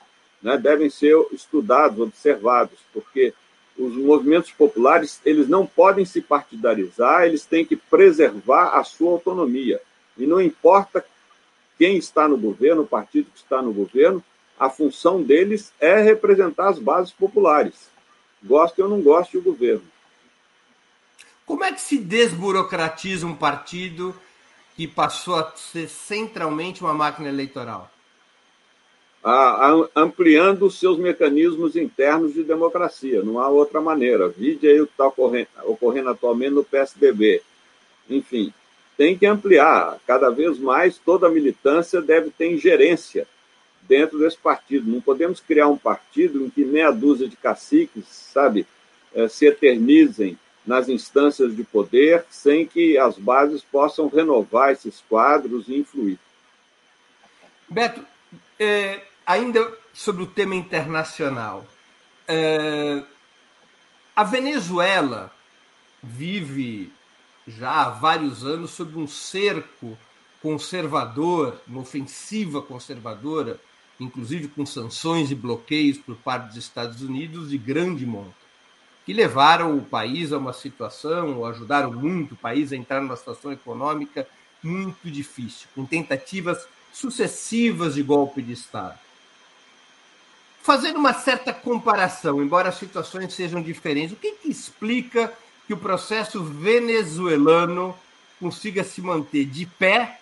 né? 0.42 0.56
devem 0.56 0.88
ser 0.88 1.16
estudados, 1.32 2.00
observados, 2.00 2.78
porque 2.92 3.32
os 3.78 3.94
movimentos 3.96 4.50
populares 4.52 5.20
eles 5.24 5.48
não 5.48 5.66
podem 5.66 6.04
se 6.04 6.20
partidarizar, 6.20 7.24
eles 7.24 7.44
têm 7.44 7.64
que 7.64 7.76
preservar 7.76 8.78
a 8.78 8.84
sua 8.84 9.12
autonomia. 9.12 9.80
E 10.16 10.26
não 10.26 10.40
importa 10.40 11.04
quem 11.78 11.96
está 11.96 12.26
no 12.26 12.36
governo, 12.36 12.82
o 12.82 12.86
partido 12.86 13.30
que 13.30 13.38
está 13.38 13.60
no 13.60 13.72
governo, 13.72 14.24
a 14.58 14.70
função 14.70 15.22
deles 15.22 15.72
é 15.78 16.00
representar 16.00 16.68
as 16.68 16.78
bases 16.78 17.12
populares. 17.12 17.90
Goste 18.42 18.80
ou 18.80 18.88
não 18.88 19.02
goste 19.02 19.36
do 19.36 19.42
governo. 19.42 19.84
Como 21.44 21.62
é 21.62 21.72
que 21.72 21.80
se 21.80 21.98
desburocratiza 21.98 23.26
um 23.26 23.36
partido 23.36 24.14
que 24.74 24.88
passou 24.88 25.36
a 25.36 25.52
ser 25.54 25.88
centralmente 25.88 26.82
uma 26.82 26.94
máquina 26.94 27.28
eleitoral? 27.28 27.90
Ampliando 29.94 30.66
os 30.66 30.78
seus 30.78 30.98
mecanismos 30.98 31.74
internos 31.74 32.34
de 32.34 32.44
democracia. 32.44 33.22
Não 33.22 33.40
há 33.40 33.48
outra 33.48 33.80
maneira. 33.80 34.28
Vide 34.28 34.68
aí 34.68 34.80
o 34.80 34.86
que 34.86 34.92
está 34.92 35.08
ocorrendo, 35.08 35.48
ocorrendo 35.64 36.10
atualmente 36.10 36.52
no 36.52 36.62
PSDB. 36.62 37.42
Enfim, 38.08 38.52
tem 38.96 39.18
que 39.18 39.26
ampliar. 39.26 39.98
Cada 40.06 40.30
vez 40.30 40.58
mais, 40.58 40.96
toda 40.98 41.26
a 41.26 41.30
militância 41.30 42.00
deve 42.00 42.30
ter 42.30 42.52
ingerência 42.52 43.26
dentro 43.82 44.16
desse 44.18 44.36
partido. 44.36 44.88
Não 44.88 45.00
podemos 45.00 45.40
criar 45.40 45.66
um 45.66 45.76
partido 45.76 46.44
em 46.44 46.50
que 46.50 46.64
meia 46.64 46.92
dúzia 46.92 47.28
de 47.28 47.36
caciques, 47.36 48.04
sabe, 48.06 48.64
é, 49.12 49.26
se 49.26 49.46
eternizem 49.46 50.38
nas 50.64 50.88
instâncias 50.88 51.54
de 51.54 51.64
poder, 51.64 52.24
sem 52.30 52.64
que 52.64 52.96
as 52.96 53.18
bases 53.18 53.62
possam 53.62 54.08
renovar 54.08 54.70
esses 54.70 55.02
quadros 55.08 55.68
e 55.68 55.76
influir. 55.76 56.18
Beto, 57.68 58.00
é, 58.58 59.00
ainda 59.26 59.76
sobre 59.92 60.22
o 60.22 60.26
tema 60.26 60.54
internacional, 60.54 61.66
é, 62.28 63.02
a 64.14 64.22
Venezuela 64.22 65.32
vive 66.02 66.92
já 67.46 67.82
há 67.82 67.90
vários 67.90 68.44
anos 68.44 68.70
sob 68.70 68.96
um 68.96 69.06
cerco 69.06 69.98
conservador, 70.40 71.60
uma 71.66 71.80
ofensiva 71.80 72.62
conservadora, 72.62 73.60
inclusive 73.98 74.48
com 74.48 74.64
sanções 74.64 75.30
e 75.30 75.34
bloqueios 75.34 75.98
por 75.98 76.14
parte 76.16 76.48
dos 76.48 76.56
Estados 76.56 77.02
Unidos 77.02 77.50
de 77.50 77.58
grande 77.58 78.06
monta, 78.06 78.34
que 79.04 79.12
levaram 79.12 79.76
o 79.76 79.82
país 79.82 80.32
a 80.32 80.38
uma 80.38 80.52
situação, 80.52 81.38
ou 81.38 81.46
ajudaram 81.46 81.92
muito 81.92 82.34
o 82.34 82.36
país 82.36 82.72
a 82.72 82.76
entrar 82.76 83.00
numa 83.00 83.16
situação 83.16 83.52
econômica 83.52 84.26
muito 84.62 85.10
difícil, 85.10 85.68
com 85.74 85.84
tentativas 85.84 86.66
sucessivas 86.92 87.94
de 87.94 88.02
golpe 88.02 88.42
de 88.42 88.52
Estado. 88.52 89.05
Fazendo 90.66 90.98
uma 90.98 91.14
certa 91.14 91.54
comparação, 91.54 92.42
embora 92.42 92.70
as 92.70 92.74
situações 92.74 93.32
sejam 93.32 93.62
diferentes, 93.62 94.14
o 94.14 94.16
que, 94.16 94.32
que 94.32 94.50
explica 94.50 95.32
que 95.64 95.72
o 95.72 95.76
processo 95.76 96.42
venezuelano 96.42 97.96
consiga 98.40 98.82
se 98.82 99.00
manter 99.00 99.44
de 99.44 99.64
pé 99.64 100.18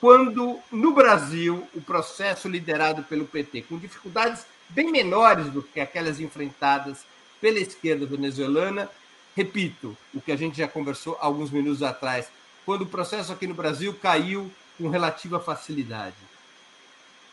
quando 0.00 0.58
no 0.72 0.92
Brasil 0.92 1.64
o 1.76 1.80
processo 1.80 2.48
liderado 2.48 3.04
pelo 3.04 3.24
PT, 3.24 3.62
com 3.68 3.78
dificuldades 3.78 4.44
bem 4.70 4.90
menores 4.90 5.46
do 5.46 5.62
que 5.62 5.78
aquelas 5.78 6.18
enfrentadas 6.18 7.06
pela 7.40 7.60
esquerda 7.60 8.04
venezuelana, 8.04 8.90
repito, 9.36 9.96
o 10.12 10.20
que 10.20 10.32
a 10.32 10.36
gente 10.36 10.58
já 10.58 10.66
conversou 10.66 11.16
alguns 11.20 11.52
minutos 11.52 11.84
atrás, 11.84 12.28
quando 12.64 12.82
o 12.82 12.86
processo 12.86 13.32
aqui 13.32 13.46
no 13.46 13.54
Brasil 13.54 13.94
caiu 13.94 14.50
com 14.76 14.88
relativa 14.88 15.38
facilidade? 15.38 16.16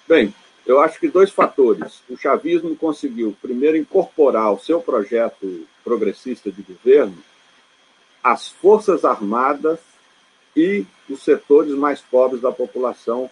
Bem, 0.07 0.32
eu 0.66 0.80
acho 0.80 0.99
que 0.99 1.07
dois 1.07 1.30
fatores. 1.30 2.01
O 2.09 2.18
chavismo 2.18 2.76
conseguiu, 2.76 3.36
primeiro, 3.41 3.78
incorporar 3.78 4.45
ao 4.45 4.59
seu 4.59 4.80
projeto 4.80 5.66
progressista 5.84 6.51
de 6.51 6.61
governo 6.61 7.18
as 8.24 8.47
Forças 8.47 9.03
Armadas 9.03 9.80
e 10.55 10.86
os 11.09 11.22
setores 11.22 11.74
mais 11.74 11.99
pobres 11.99 12.41
da 12.41 12.51
população, 12.51 13.30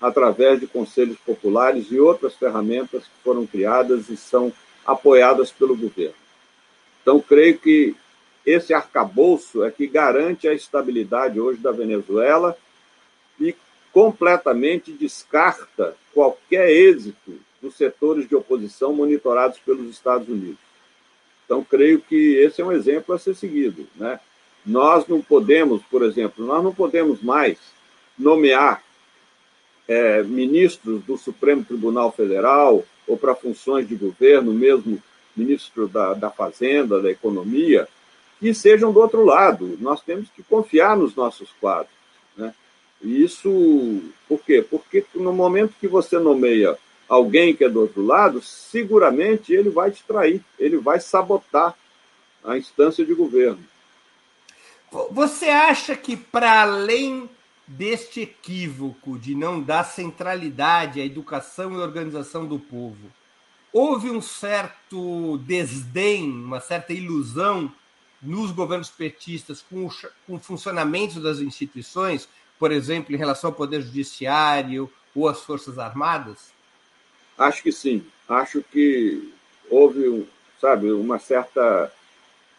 através 0.00 0.60
de 0.60 0.66
conselhos 0.66 1.16
populares 1.18 1.90
e 1.90 1.98
outras 1.98 2.34
ferramentas 2.34 3.04
que 3.04 3.22
foram 3.22 3.46
criadas 3.46 4.10
e 4.10 4.16
são 4.16 4.52
apoiadas 4.84 5.50
pelo 5.50 5.74
governo. 5.74 6.14
Então, 7.00 7.20
creio 7.20 7.58
que 7.58 7.96
esse 8.44 8.74
arcabouço 8.74 9.64
é 9.64 9.70
que 9.70 9.86
garante 9.86 10.46
a 10.46 10.52
estabilidade 10.52 11.40
hoje 11.40 11.60
da 11.60 11.72
Venezuela 11.72 12.54
completamente 13.94 14.90
descarta 14.90 15.96
qualquer 16.12 16.68
êxito 16.68 17.38
dos 17.62 17.76
setores 17.76 18.28
de 18.28 18.34
oposição 18.34 18.92
monitorados 18.92 19.58
pelos 19.60 19.88
Estados 19.88 20.28
Unidos. 20.28 20.58
Então, 21.44 21.62
creio 21.62 22.00
que 22.00 22.34
esse 22.38 22.60
é 22.60 22.64
um 22.64 22.72
exemplo 22.72 23.14
a 23.14 23.18
ser 23.18 23.36
seguido. 23.36 23.86
Né? 23.94 24.18
Nós 24.66 25.06
não 25.06 25.22
podemos, 25.22 25.80
por 25.84 26.02
exemplo, 26.02 26.44
nós 26.44 26.62
não 26.64 26.74
podemos 26.74 27.22
mais 27.22 27.56
nomear 28.18 28.82
é, 29.86 30.24
ministros 30.24 31.04
do 31.04 31.16
Supremo 31.16 31.64
Tribunal 31.64 32.10
Federal 32.10 32.84
ou 33.06 33.16
para 33.16 33.34
funções 33.36 33.88
de 33.88 33.94
governo, 33.94 34.52
mesmo 34.52 35.00
ministro 35.36 35.86
da, 35.86 36.14
da 36.14 36.30
Fazenda, 36.30 37.00
da 37.00 37.10
Economia, 37.10 37.86
que 38.40 38.52
sejam 38.52 38.92
do 38.92 38.98
outro 38.98 39.24
lado. 39.24 39.76
Nós 39.80 40.00
temos 40.02 40.28
que 40.30 40.42
confiar 40.42 40.96
nos 40.96 41.14
nossos 41.14 41.50
quadros. 41.60 41.94
Né? 42.36 42.52
Isso, 43.02 44.02
por 44.28 44.40
quê? 44.40 44.62
Porque 44.68 45.04
no 45.14 45.32
momento 45.32 45.74
que 45.78 45.86
você 45.86 46.18
nomeia 46.18 46.78
alguém 47.08 47.54
que 47.54 47.64
é 47.64 47.68
do 47.68 47.82
outro 47.82 48.04
lado, 48.04 48.40
seguramente 48.42 49.52
ele 49.52 49.68
vai 49.68 49.90
te 49.90 50.02
trair, 50.04 50.42
ele 50.58 50.78
vai 50.78 51.00
sabotar 51.00 51.74
a 52.42 52.56
instância 52.56 53.04
de 53.04 53.14
governo. 53.14 53.62
Você 55.10 55.46
acha 55.46 55.96
que, 55.96 56.16
para 56.16 56.62
além 56.62 57.28
deste 57.66 58.20
equívoco 58.20 59.18
de 59.18 59.34
não 59.34 59.60
dar 59.60 59.84
centralidade 59.84 61.00
à 61.00 61.04
educação 61.04 61.72
e 61.72 61.76
organização 61.76 62.46
do 62.46 62.58
povo, 62.58 63.10
houve 63.72 64.10
um 64.10 64.20
certo 64.20 65.38
desdém, 65.38 66.30
uma 66.30 66.60
certa 66.60 66.92
ilusão 66.92 67.72
nos 68.22 68.52
governos 68.52 68.88
petistas 68.88 69.62
com 69.68 69.88
com 70.26 70.36
o 70.36 70.38
funcionamento 70.40 71.20
das 71.20 71.40
instituições? 71.40 72.28
Por 72.58 72.72
exemplo, 72.72 73.14
em 73.14 73.18
relação 73.18 73.50
ao 73.50 73.56
Poder 73.56 73.82
Judiciário 73.82 74.90
ou 75.14 75.28
às 75.28 75.40
Forças 75.42 75.78
Armadas? 75.78 76.52
Acho 77.36 77.62
que 77.62 77.72
sim. 77.72 78.04
Acho 78.28 78.62
que 78.62 79.32
houve, 79.68 80.26
sabe, 80.60 80.92
uma 80.92 81.18
certa 81.18 81.92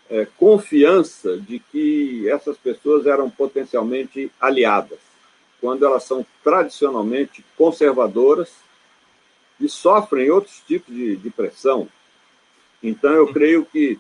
é, 0.10 0.28
confiança 0.38 1.38
de 1.38 1.60
que 1.60 2.30
essas 2.30 2.58
pessoas 2.58 3.06
eram 3.06 3.30
potencialmente 3.30 4.32
aliadas, 4.40 5.00
quando 5.60 5.86
elas 5.86 6.04
são 6.04 6.26
tradicionalmente 6.44 7.44
conservadoras 7.58 8.52
e 9.60 9.70
sofrem 9.70 10.30
outros 10.30 10.62
tipos 10.68 10.94
de, 10.94 11.16
de 11.16 11.30
pressão. 11.30 11.88
Então, 12.84 13.12
eu 13.12 13.28
creio 13.32 13.66
que 13.66 13.98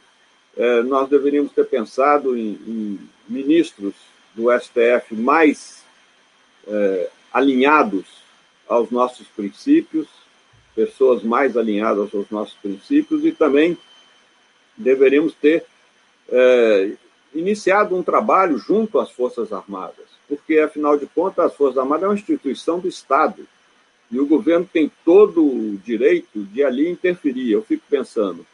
é, 0.58 0.84
nós 0.84 1.10
deveríamos 1.10 1.52
ter 1.54 1.66
pensado 1.66 2.38
em, 2.38 2.52
em 2.68 3.10
ministros 3.28 3.94
do 4.36 4.48
STF 4.52 5.16
mais 5.16 5.85
é, 6.68 7.10
alinhados 7.34 8.06
aos 8.68 8.90
nossos 8.90 9.28
princípios, 9.28 10.08
pessoas 10.76 11.24
mais 11.24 11.56
alinhadas 11.56 12.14
aos 12.14 12.30
nossos 12.30 12.56
princípios 12.56 13.24
e 13.24 13.32
também 13.32 13.78
deveríamos 14.76 15.34
ter 15.34 15.66
é, 16.30 16.92
iniciado 17.34 17.96
um 17.96 18.04
trabalho 18.04 18.58
junto 18.58 19.00
às 19.00 19.12
Forças 19.12 19.54
Armadas, 19.54 20.06
porque, 20.28 20.60
afinal 20.60 20.98
de 20.98 21.06
contas, 21.06 21.46
as 21.46 21.56
Forças 21.56 21.78
Armadas 21.78 22.04
é 22.04 22.08
uma 22.08 22.16
instituição 22.16 22.80
do 22.80 22.88
Estado 22.88 23.48
e 24.12 24.20
o 24.20 24.26
governo 24.26 24.68
tem 24.72 24.92
todo 25.04 25.44
o 25.44 25.78
direito 25.78 26.44
de 26.44 26.64
ali 26.64 26.90
interferir. 26.90 27.52
Eu 27.52 27.62
fico 27.62 27.84
pensando, 27.90 28.46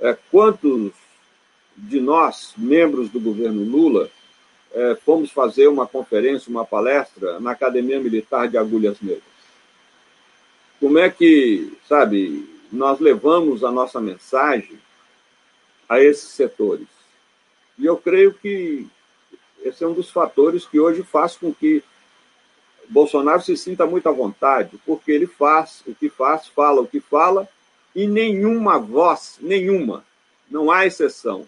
é, 0.00 0.16
quantos 0.30 0.92
de 1.76 2.00
nós, 2.00 2.54
membros 2.56 3.08
do 3.08 3.20
governo 3.20 3.62
Lula, 3.64 4.10
é, 4.74 4.96
fomos 5.04 5.30
fazer 5.30 5.68
uma 5.68 5.86
conferência, 5.86 6.50
uma 6.50 6.64
palestra 6.64 7.38
na 7.40 7.52
Academia 7.52 8.00
Militar 8.00 8.48
de 8.48 8.56
Agulhas 8.56 9.00
Negras. 9.00 9.22
Como 10.80 10.98
é 10.98 11.10
que, 11.10 11.72
sabe, 11.88 12.48
nós 12.72 12.98
levamos 12.98 13.62
a 13.62 13.70
nossa 13.70 14.00
mensagem 14.00 14.78
a 15.88 16.00
esses 16.00 16.30
setores? 16.30 16.88
E 17.78 17.86
eu 17.86 17.96
creio 17.96 18.34
que 18.34 18.86
esse 19.62 19.84
é 19.84 19.86
um 19.86 19.94
dos 19.94 20.10
fatores 20.10 20.66
que 20.66 20.80
hoje 20.80 21.02
faz 21.02 21.36
com 21.36 21.54
que 21.54 21.84
Bolsonaro 22.88 23.40
se 23.42 23.56
sinta 23.56 23.86
muito 23.86 24.08
à 24.08 24.12
vontade, 24.12 24.78
porque 24.84 25.12
ele 25.12 25.26
faz 25.26 25.82
o 25.86 25.94
que 25.94 26.10
faz, 26.10 26.48
fala 26.48 26.80
o 26.80 26.86
que 26.86 27.00
fala, 27.00 27.48
e 27.94 28.06
nenhuma 28.06 28.78
voz, 28.78 29.38
nenhuma, 29.40 30.04
não 30.50 30.70
há 30.70 30.84
exceção, 30.84 31.46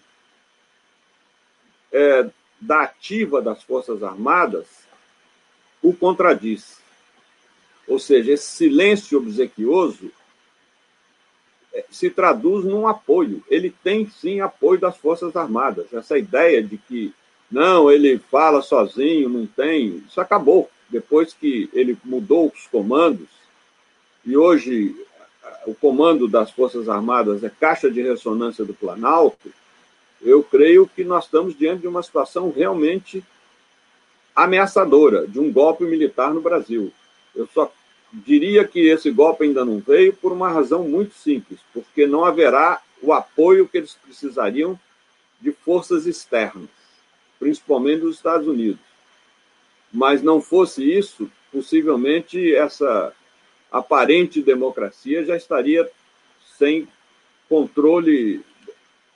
é, 1.91 2.29
da 2.65 2.81
ativa 2.81 3.41
das 3.41 3.61
Forças 3.63 4.01
Armadas 4.03 4.65
o 5.81 5.93
contradiz. 5.93 6.77
Ou 7.87 7.99
seja, 7.99 8.31
esse 8.31 8.47
silêncio 8.47 9.19
obsequioso 9.19 10.11
é, 11.71 11.85
se 11.91 12.09
traduz 12.09 12.65
num 12.65 12.87
apoio. 12.87 13.43
Ele 13.47 13.73
tem 13.83 14.09
sim 14.09 14.39
apoio 14.39 14.79
das 14.79 14.97
Forças 14.97 15.35
Armadas. 15.35 15.93
Essa 15.93 16.17
ideia 16.17 16.63
de 16.63 16.77
que 16.77 17.13
não, 17.51 17.91
ele 17.91 18.17
fala 18.17 18.63
sozinho, 18.63 19.29
não 19.29 19.45
tem, 19.45 20.03
isso 20.07 20.19
acabou. 20.19 20.69
Depois 20.89 21.33
que 21.33 21.69
ele 21.73 21.95
mudou 22.03 22.51
os 22.53 22.65
comandos, 22.67 23.29
e 24.25 24.35
hoje 24.35 24.95
o 25.67 25.75
comando 25.75 26.27
das 26.27 26.49
Forças 26.49 26.89
Armadas 26.89 27.43
é 27.43 27.49
caixa 27.49 27.91
de 27.91 28.01
ressonância 28.01 28.65
do 28.65 28.73
Planalto, 28.73 29.53
eu 30.25 30.43
creio 30.43 30.87
que 30.87 31.03
nós 31.03 31.25
estamos 31.25 31.57
diante 31.57 31.81
de 31.81 31.87
uma 31.87 32.01
situação 32.01 32.51
realmente 32.51 33.23
ameaçadora 34.35 35.27
de 35.27 35.39
um 35.39 35.51
golpe 35.51 35.83
militar 35.85 36.33
no 36.33 36.41
Brasil. 36.41 36.91
Eu 37.35 37.47
só 37.53 37.71
diria 38.11 38.67
que 38.67 38.79
esse 38.87 39.11
golpe 39.11 39.43
ainda 39.43 39.63
não 39.63 39.79
veio 39.79 40.13
por 40.13 40.31
uma 40.31 40.49
razão 40.49 40.83
muito 40.83 41.13
simples, 41.13 41.59
porque 41.71 42.07
não 42.07 42.25
haverá 42.25 42.81
o 43.01 43.13
apoio 43.13 43.67
que 43.67 43.77
eles 43.77 43.93
precisariam 43.93 44.79
de 45.39 45.51
forças 45.51 46.07
externas, 46.07 46.69
principalmente 47.39 48.01
dos 48.01 48.15
Estados 48.15 48.47
Unidos. 48.47 48.79
Mas 49.93 50.23
não 50.23 50.41
fosse 50.41 50.83
isso, 50.83 51.29
possivelmente 51.51 52.53
essa 52.55 53.13
aparente 53.71 54.41
democracia 54.41 55.23
já 55.23 55.35
estaria 55.35 55.89
sem 56.57 56.87
controle 57.47 58.43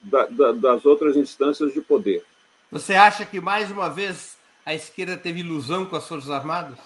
da, 0.01 0.25
da, 0.25 0.51
das 0.51 0.85
outras 0.85 1.15
instâncias 1.15 1.73
de 1.73 1.81
poder. 1.81 2.23
Você 2.71 2.93
acha 2.93 3.25
que, 3.25 3.39
mais 3.39 3.71
uma 3.71 3.89
vez, 3.89 4.37
a 4.65 4.73
esquerda 4.73 5.17
teve 5.17 5.39
ilusão 5.39 5.85
com 5.85 5.95
as 5.95 6.07
Forças 6.07 6.29
Armadas? 6.29 6.77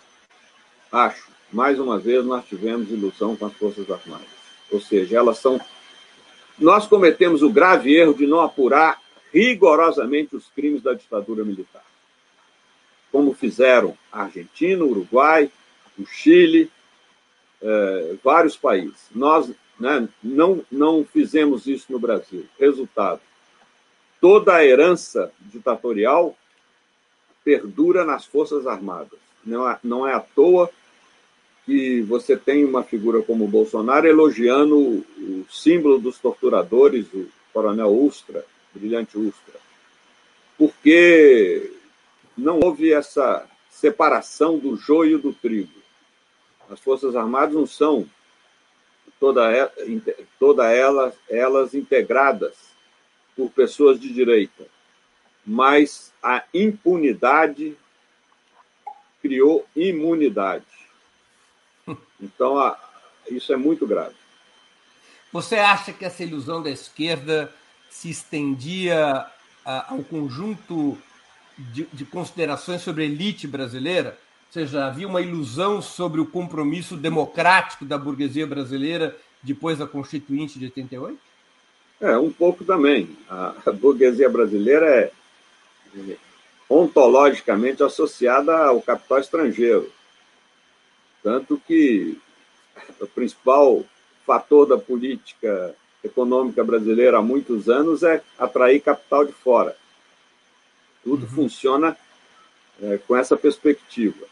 Acho. 0.91 1.31
Mais 1.51 1.79
uma 1.79 1.99
vez, 1.99 2.25
nós 2.25 2.45
tivemos 2.45 2.89
ilusão 2.89 3.35
com 3.35 3.45
as 3.45 3.53
Forças 3.53 3.89
Armadas. 3.89 4.27
Ou 4.71 4.81
seja, 4.81 5.17
elas 5.17 5.37
são. 5.37 5.59
Nós 6.57 6.87
cometemos 6.87 7.43
o 7.43 7.51
grave 7.51 7.93
erro 7.95 8.13
de 8.13 8.25
não 8.25 8.39
apurar 8.39 8.99
rigorosamente 9.33 10.35
os 10.35 10.47
crimes 10.47 10.81
da 10.81 10.93
ditadura 10.93 11.43
militar, 11.43 11.83
como 13.11 13.33
fizeram 13.33 13.97
a 14.11 14.23
Argentina, 14.23 14.83
o 14.83 14.91
Uruguai, 14.91 15.51
o 15.97 16.05
Chile, 16.05 16.71
eh, 17.61 18.15
vários 18.23 18.55
países. 18.55 19.09
Nós 19.13 19.49
né, 19.79 20.07
não, 20.23 20.63
não 20.71 21.05
fizemos 21.05 21.67
isso 21.67 21.91
no 21.91 21.99
Brasil. 21.99 22.45
Resultado: 22.59 23.21
toda 24.21 24.55
a 24.55 24.65
herança 24.65 25.31
ditatorial 25.41 26.35
perdura 27.43 28.05
nas 28.05 28.25
Forças 28.25 28.65
Armadas. 28.65 29.19
Não 29.45 29.69
é, 29.69 29.77
não 29.83 30.07
é 30.07 30.13
à 30.13 30.19
toa 30.19 30.69
que 31.65 32.01
você 32.01 32.35
tem 32.35 32.65
uma 32.65 32.83
figura 32.83 33.21
como 33.21 33.47
Bolsonaro 33.47 34.07
elogiando 34.07 34.77
o 34.77 35.45
símbolo 35.49 35.99
dos 35.99 36.17
torturadores, 36.17 37.05
o 37.13 37.27
coronel 37.53 37.93
Ustra, 37.93 38.45
brilhante 38.73 39.17
Ustra, 39.17 39.53
porque 40.57 41.71
não 42.37 42.59
houve 42.61 42.91
essa 42.91 43.45
separação 43.69 44.57
do 44.57 44.75
joio 44.75 45.19
do 45.19 45.33
trigo. 45.33 45.71
As 46.69 46.79
Forças 46.79 47.15
Armadas 47.15 47.53
não 47.53 47.67
são 47.67 48.07
toda, 49.23 49.71
toda 50.37 50.69
elas, 50.69 51.13
elas 51.29 51.73
integradas 51.73 52.57
por 53.37 53.49
pessoas 53.49 53.97
de 53.97 54.13
direita, 54.13 54.65
mas 55.45 56.11
a 56.21 56.43
impunidade 56.53 57.77
criou 59.21 59.65
imunidade. 59.73 60.65
Então, 62.21 62.57
a, 62.57 62.79
isso 63.29 63.51
é 63.51 63.57
muito 63.57 63.85
grave. 63.85 64.15
Você 65.33 65.57
acha 65.57 65.91
que 65.91 66.05
essa 66.05 66.23
ilusão 66.23 66.63
da 66.63 66.69
esquerda 66.69 67.53
se 67.89 68.09
estendia 68.09 69.25
a, 69.65 69.93
ao 69.93 70.01
conjunto 70.05 70.97
de, 71.57 71.85
de 71.91 72.05
considerações 72.05 72.81
sobre 72.81 73.03
a 73.03 73.05
elite 73.05 73.45
brasileira? 73.45 74.17
Ou 74.53 74.61
seja, 74.61 74.85
havia 74.85 75.07
uma 75.07 75.19
ilusão 75.19 75.81
sobre 75.81 76.21
o 76.21 76.27
compromisso 76.27 76.95
democrático 76.95 77.83
da 77.85 77.97
burguesia 77.97 78.45
brasileira 78.45 79.17
depois 79.41 79.79
da 79.79 79.87
Constituinte 79.87 80.59
de 80.59 80.65
88? 80.65 81.17
É, 81.99 82.15
um 82.19 82.31
pouco 82.31 82.63
também. 82.63 83.17
A, 83.27 83.55
a 83.65 83.71
burguesia 83.71 84.29
brasileira 84.29 84.85
é, 84.85 85.11
é 85.97 86.17
ontologicamente 86.69 87.81
associada 87.81 88.55
ao 88.55 88.79
capital 88.79 89.17
estrangeiro. 89.17 89.91
Tanto 91.23 91.59
que 91.65 92.15
o 93.01 93.07
principal 93.07 93.83
fator 94.23 94.67
da 94.67 94.77
política 94.77 95.75
econômica 96.03 96.63
brasileira 96.63 97.17
há 97.17 97.23
muitos 97.23 97.69
anos 97.69 98.03
é 98.03 98.21
atrair 98.37 98.81
capital 98.81 99.25
de 99.25 99.33
fora. 99.33 99.75
Tudo 101.03 101.23
uhum. 101.23 101.31
funciona 101.31 101.97
é, 102.83 102.99
com 102.99 103.17
essa 103.17 103.35
perspectiva, 103.35 104.31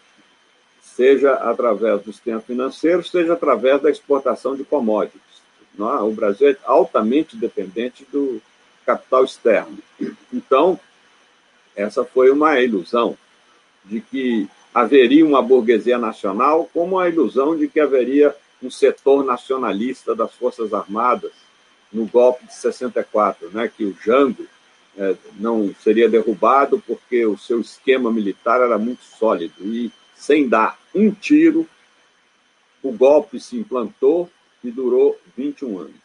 seja 0.82 1.34
através 1.34 2.01
do 2.01 2.11
sistema 2.11 2.41
financeiro, 2.41 3.03
seja 3.03 3.34
através 3.34 3.82
da 3.82 3.89
exportação 3.89 4.55
de 4.55 4.63
commodities. 4.63 5.21
É? 5.77 6.01
O 6.03 6.11
Brasil 6.11 6.49
é 6.49 6.57
altamente 6.65 7.38
dependente 7.38 8.05
do 8.11 8.41
capital 8.86 9.23
externo. 9.23 9.77
Então, 10.34 10.79
essa 11.75 12.03
foi 12.03 12.29
uma 12.29 12.59
ilusão 12.59 13.17
de 13.86 14.01
que 14.01 14.47
haveria 14.73 15.25
uma 15.25 15.41
burguesia 15.41 15.97
nacional, 15.97 16.69
como 16.73 16.99
a 16.99 17.09
ilusão 17.09 17.55
de 17.55 17.67
que 17.67 17.79
haveria 17.79 18.36
um 18.61 18.69
setor 18.69 19.23
nacionalista 19.23 20.15
das 20.15 20.34
Forças 20.36 20.73
Armadas 20.73 21.32
no 21.91 22.05
golpe 22.05 22.45
de 22.45 22.53
64, 22.53 23.49
né, 23.49 23.69
que 23.75 23.84
o 23.84 23.95
Jango 24.03 24.45
é, 24.97 25.15
não 25.39 25.73
seria 25.82 26.09
derrubado 26.09 26.82
porque 26.86 27.25
o 27.25 27.38
seu 27.38 27.59
esquema 27.59 28.11
militar 28.11 28.61
era 28.61 28.77
muito 28.77 29.03
sólido 29.03 29.53
e 29.61 29.91
sem 30.22 30.47
dar 30.47 30.78
um 30.93 31.09
tiro, 31.09 31.67
o 32.84 32.91
golpe 32.91 33.39
se 33.39 33.57
implantou 33.57 34.30
e 34.63 34.69
durou 34.69 35.19
21 35.36 35.80
anos. 35.80 35.95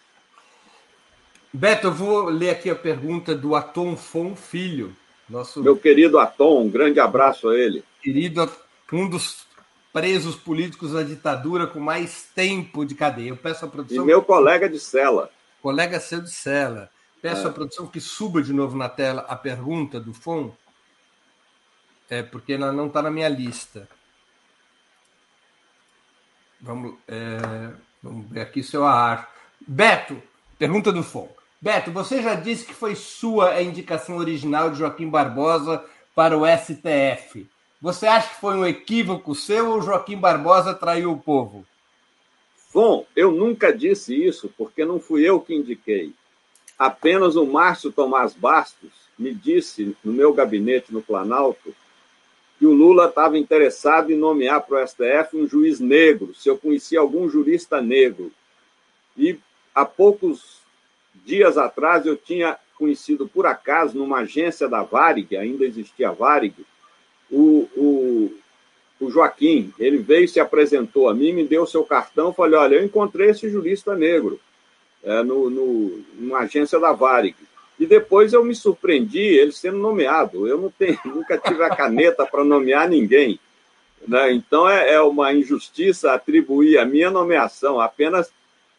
Beto, 1.53 1.89
eu 1.89 1.93
vou 1.93 2.25
ler 2.31 2.49
aqui 2.49 2.71
a 2.71 2.75
pergunta 2.75 3.35
do 3.35 3.55
Atom 3.55 3.95
Fon 3.95 4.35
Filho. 4.35 4.97
Nosso... 5.29 5.63
Meu 5.63 5.77
querido 5.77 6.19
Atom, 6.19 6.63
um 6.63 6.71
grande 6.71 6.99
abraço 6.99 7.51
a 7.51 7.59
ele. 7.59 7.85
Querido, 8.03 8.51
um 8.91 9.07
dos 9.07 9.47
presos 9.93 10.35
políticos 10.35 10.93
da 10.93 11.03
ditadura 11.03 11.67
com 11.67 11.79
mais 11.79 12.23
tempo 12.35 12.87
de 12.87 12.95
cadeia. 12.95 13.29
Eu 13.29 13.37
peço 13.37 13.67
à 13.67 13.69
produção. 13.69 14.03
E 14.03 14.07
meu 14.07 14.23
colega 14.23 14.67
de 14.67 14.81
cela. 14.81 15.31
Colega 15.61 16.01
seu 16.01 16.23
de 16.23 16.31
cela. 16.31 16.89
Peço 17.21 17.47
é. 17.47 17.51
à 17.51 17.53
produção 17.53 17.87
que 17.87 18.01
suba 18.01 18.41
de 18.41 18.55
novo 18.55 18.79
na 18.79 18.89
tela 18.89 19.27
a 19.29 19.37
pergunta 19.37 20.01
do 20.01 20.15
FON, 20.15 20.55
é, 22.09 22.23
porque 22.23 22.55
ela 22.55 22.73
não 22.73 22.87
está 22.87 23.03
na 23.03 23.11
minha 23.11 23.29
lista. 23.29 23.87
Vamos, 26.61 26.95
é, 27.07 27.71
vamos 28.03 28.29
ver 28.31 28.41
aqui 28.41 28.63
se 28.63 28.77
eu 28.77 28.85
acho. 28.85 29.27
Beto, 29.61 30.21
pergunta 30.59 30.93
do 30.93 31.03
FON. 31.03 31.29
Beto, 31.61 31.91
você 31.91 32.23
já 32.23 32.35
disse 32.35 32.65
que 32.65 32.75
foi 32.75 32.95
sua 32.95 33.51
a 33.51 33.63
indicação 33.63 34.17
original 34.17 34.71
de 34.71 34.79
Joaquim 34.79 35.09
Barbosa 35.09 35.85
para 36.15 36.37
o 36.37 36.45
STF. 36.47 37.49
Você 37.81 38.07
acha 38.07 38.29
que 38.29 38.41
foi 38.41 38.55
um 38.57 38.67
equívoco 38.67 39.35
seu 39.35 39.71
ou 39.71 39.83
Joaquim 39.83 40.17
Barbosa 40.17 40.75
traiu 40.75 41.13
o 41.13 41.19
povo? 41.19 41.65
Bom, 42.73 43.07
eu 43.15 43.31
nunca 43.33 43.73
disse 43.73 44.15
isso, 44.15 44.53
porque 44.57 44.85
não 44.85 45.01
fui 45.01 45.23
eu 45.23 45.41
que 45.41 45.55
indiquei. 45.55 46.13
Apenas 46.79 47.37
o 47.37 47.47
Márcio 47.47 47.91
Tomás 47.91 48.35
Bastos 48.35 48.91
me 49.19 49.33
disse 49.33 49.97
no 50.05 50.13
meu 50.13 50.35
gabinete 50.35 50.93
no 50.93 51.01
Planalto 51.01 51.75
que 52.59 52.67
o 52.67 52.73
Lula 52.73 53.07
estava 53.07 53.39
interessado 53.39 54.11
em 54.11 54.17
nomear 54.17 54.63
para 54.63 54.83
o 54.83 54.87
STF 54.87 55.37
um 55.37 55.47
juiz 55.47 55.79
negro, 55.79 56.35
se 56.35 56.49
eu 56.49 56.57
conhecia 56.57 57.01
algum 57.01 57.29
jurista 57.29 57.81
negro. 57.83 58.33
E 59.17 59.39
há 59.75 59.85
poucos 59.85 60.61
dias 61.25 61.59
atrás 61.59 62.07
eu 62.07 62.17
tinha 62.17 62.57
conhecido 62.79 63.27
por 63.29 63.47
acaso 63.47 63.97
numa 63.97 64.19
agência 64.19 64.69
da 64.69 64.83
Varig, 64.83 65.37
ainda 65.37 65.65
existia 65.65 66.11
a 66.11 66.13
Varig, 66.13 66.55
o, 67.31 67.69
o, 67.77 68.35
o 69.01 69.11
Joaquim, 69.11 69.73
ele 69.79 69.99
veio, 69.99 70.29
se 70.29 70.39
apresentou 70.39 71.09
a 71.09 71.15
mim, 71.15 71.33
me 71.33 71.47
deu 71.47 71.67
seu 71.67 71.85
cartão, 71.85 72.33
falei, 72.33 72.59
olha, 72.59 72.75
eu 72.77 72.85
encontrei 72.85 73.31
esse 73.31 73.51
jurista 73.51 73.95
negro 73.95 74.39
é, 75.03 75.23
no, 75.23 75.51
no, 75.51 76.05
numa 76.15 76.41
agência 76.41 76.79
da 76.79 76.93
Varig. 76.93 77.37
E 77.87 77.89
depois 77.89 78.33
eu 78.33 78.45
me 78.45 78.53
surpreendi 78.53 79.21
ele 79.21 79.53
sendo 79.53 79.79
nomeado. 79.79 80.49
Eu 80.49 80.59
não 80.59 80.71
tenho, 80.71 80.99
nunca 81.07 81.39
tive 81.39 81.63
a 81.63 81.71
caneta 81.71 82.27
para 82.27 82.43
nomear 82.43 82.89
ninguém. 82.89 83.39
Né? 84.07 84.33
Então 84.33 84.69
é, 84.69 84.95
é, 84.95 85.01
uma 85.01 85.33
injustiça 85.33 86.13
atribuir 86.13 86.79
a 86.79 86.85
minha 86.85 87.13
nomeação. 87.13 87.81
Apenas 87.81 88.29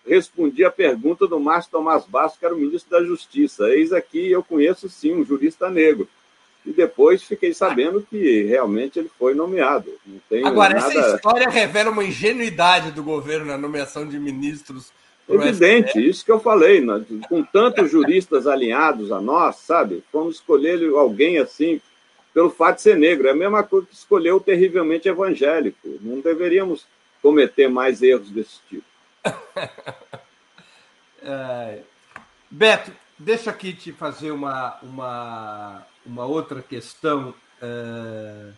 respondi 0.06 0.66
a 0.66 0.70
pergunta 0.70 1.26
do 1.26 1.40
Márcio 1.40 1.72
Tomás 1.72 2.06
Bastos, 2.06 2.38
que 2.38 2.46
era 2.46 2.54
o 2.54 2.58
ministro 2.58 2.92
da 2.92 3.02
Justiça. 3.02 3.70
Eis 3.70 3.94
aqui, 3.94 4.30
eu 4.30 4.44
conheço 4.44 4.90
sim 4.90 5.16
um 5.16 5.24
jurista 5.24 5.70
negro 5.70 6.06
e 6.66 6.74
depois 6.74 7.24
fiquei 7.24 7.54
sabendo 7.54 8.02
que 8.02 8.44
realmente 8.44 9.00
ele 9.00 9.10
foi 9.18 9.34
nomeado. 9.34 9.90
Agora, 10.44 10.74
nada... 10.74 10.88
essa 10.94 11.16
história 11.16 11.50
revela 11.50 11.92
uma 11.92 12.04
ingenuidade 12.04 12.92
do 12.92 13.02
governo 13.02 13.46
na 13.46 13.58
nomeação 13.58 14.06
de 14.06 14.20
ministros. 14.20 14.92
Evidente, 15.30 16.00
isso 16.00 16.24
que 16.24 16.32
eu 16.32 16.40
falei, 16.40 16.80
né? 16.80 17.04
com 17.28 17.44
tantos 17.44 17.92
juristas 17.92 18.48
alinhados 18.48 19.12
a 19.12 19.20
nós, 19.20 19.58
sabe? 19.58 20.04
Vamos 20.12 20.36
escolher 20.36 20.82
alguém 20.96 21.38
assim 21.38 21.82
pelo 22.34 22.50
fato 22.50 22.78
de 22.78 22.84
ser 22.84 22.98
negro. 22.98 23.28
É 23.28 23.32
a 23.32 23.36
mesma 23.36 23.62
coisa 23.64 23.88
que 23.88 23.94
escolher 23.94 24.32
o 24.32 24.40
terrivelmente 24.40 25.10
evangélico. 25.10 25.98
Não 26.02 26.22
deveríamos 26.22 26.86
cometer 27.22 27.68
mais 27.68 28.02
erros 28.02 28.30
desse 28.30 28.60
tipo. 28.70 28.86
é... 31.22 31.80
Beto, 32.50 32.92
deixa 33.20 33.50
aqui 33.50 33.74
te 33.74 33.92
fazer 33.92 34.32
uma, 34.32 34.78
uma, 34.82 35.86
uma 36.06 36.26
outra 36.26 36.62
questão 36.62 37.34
uh, 37.62 38.54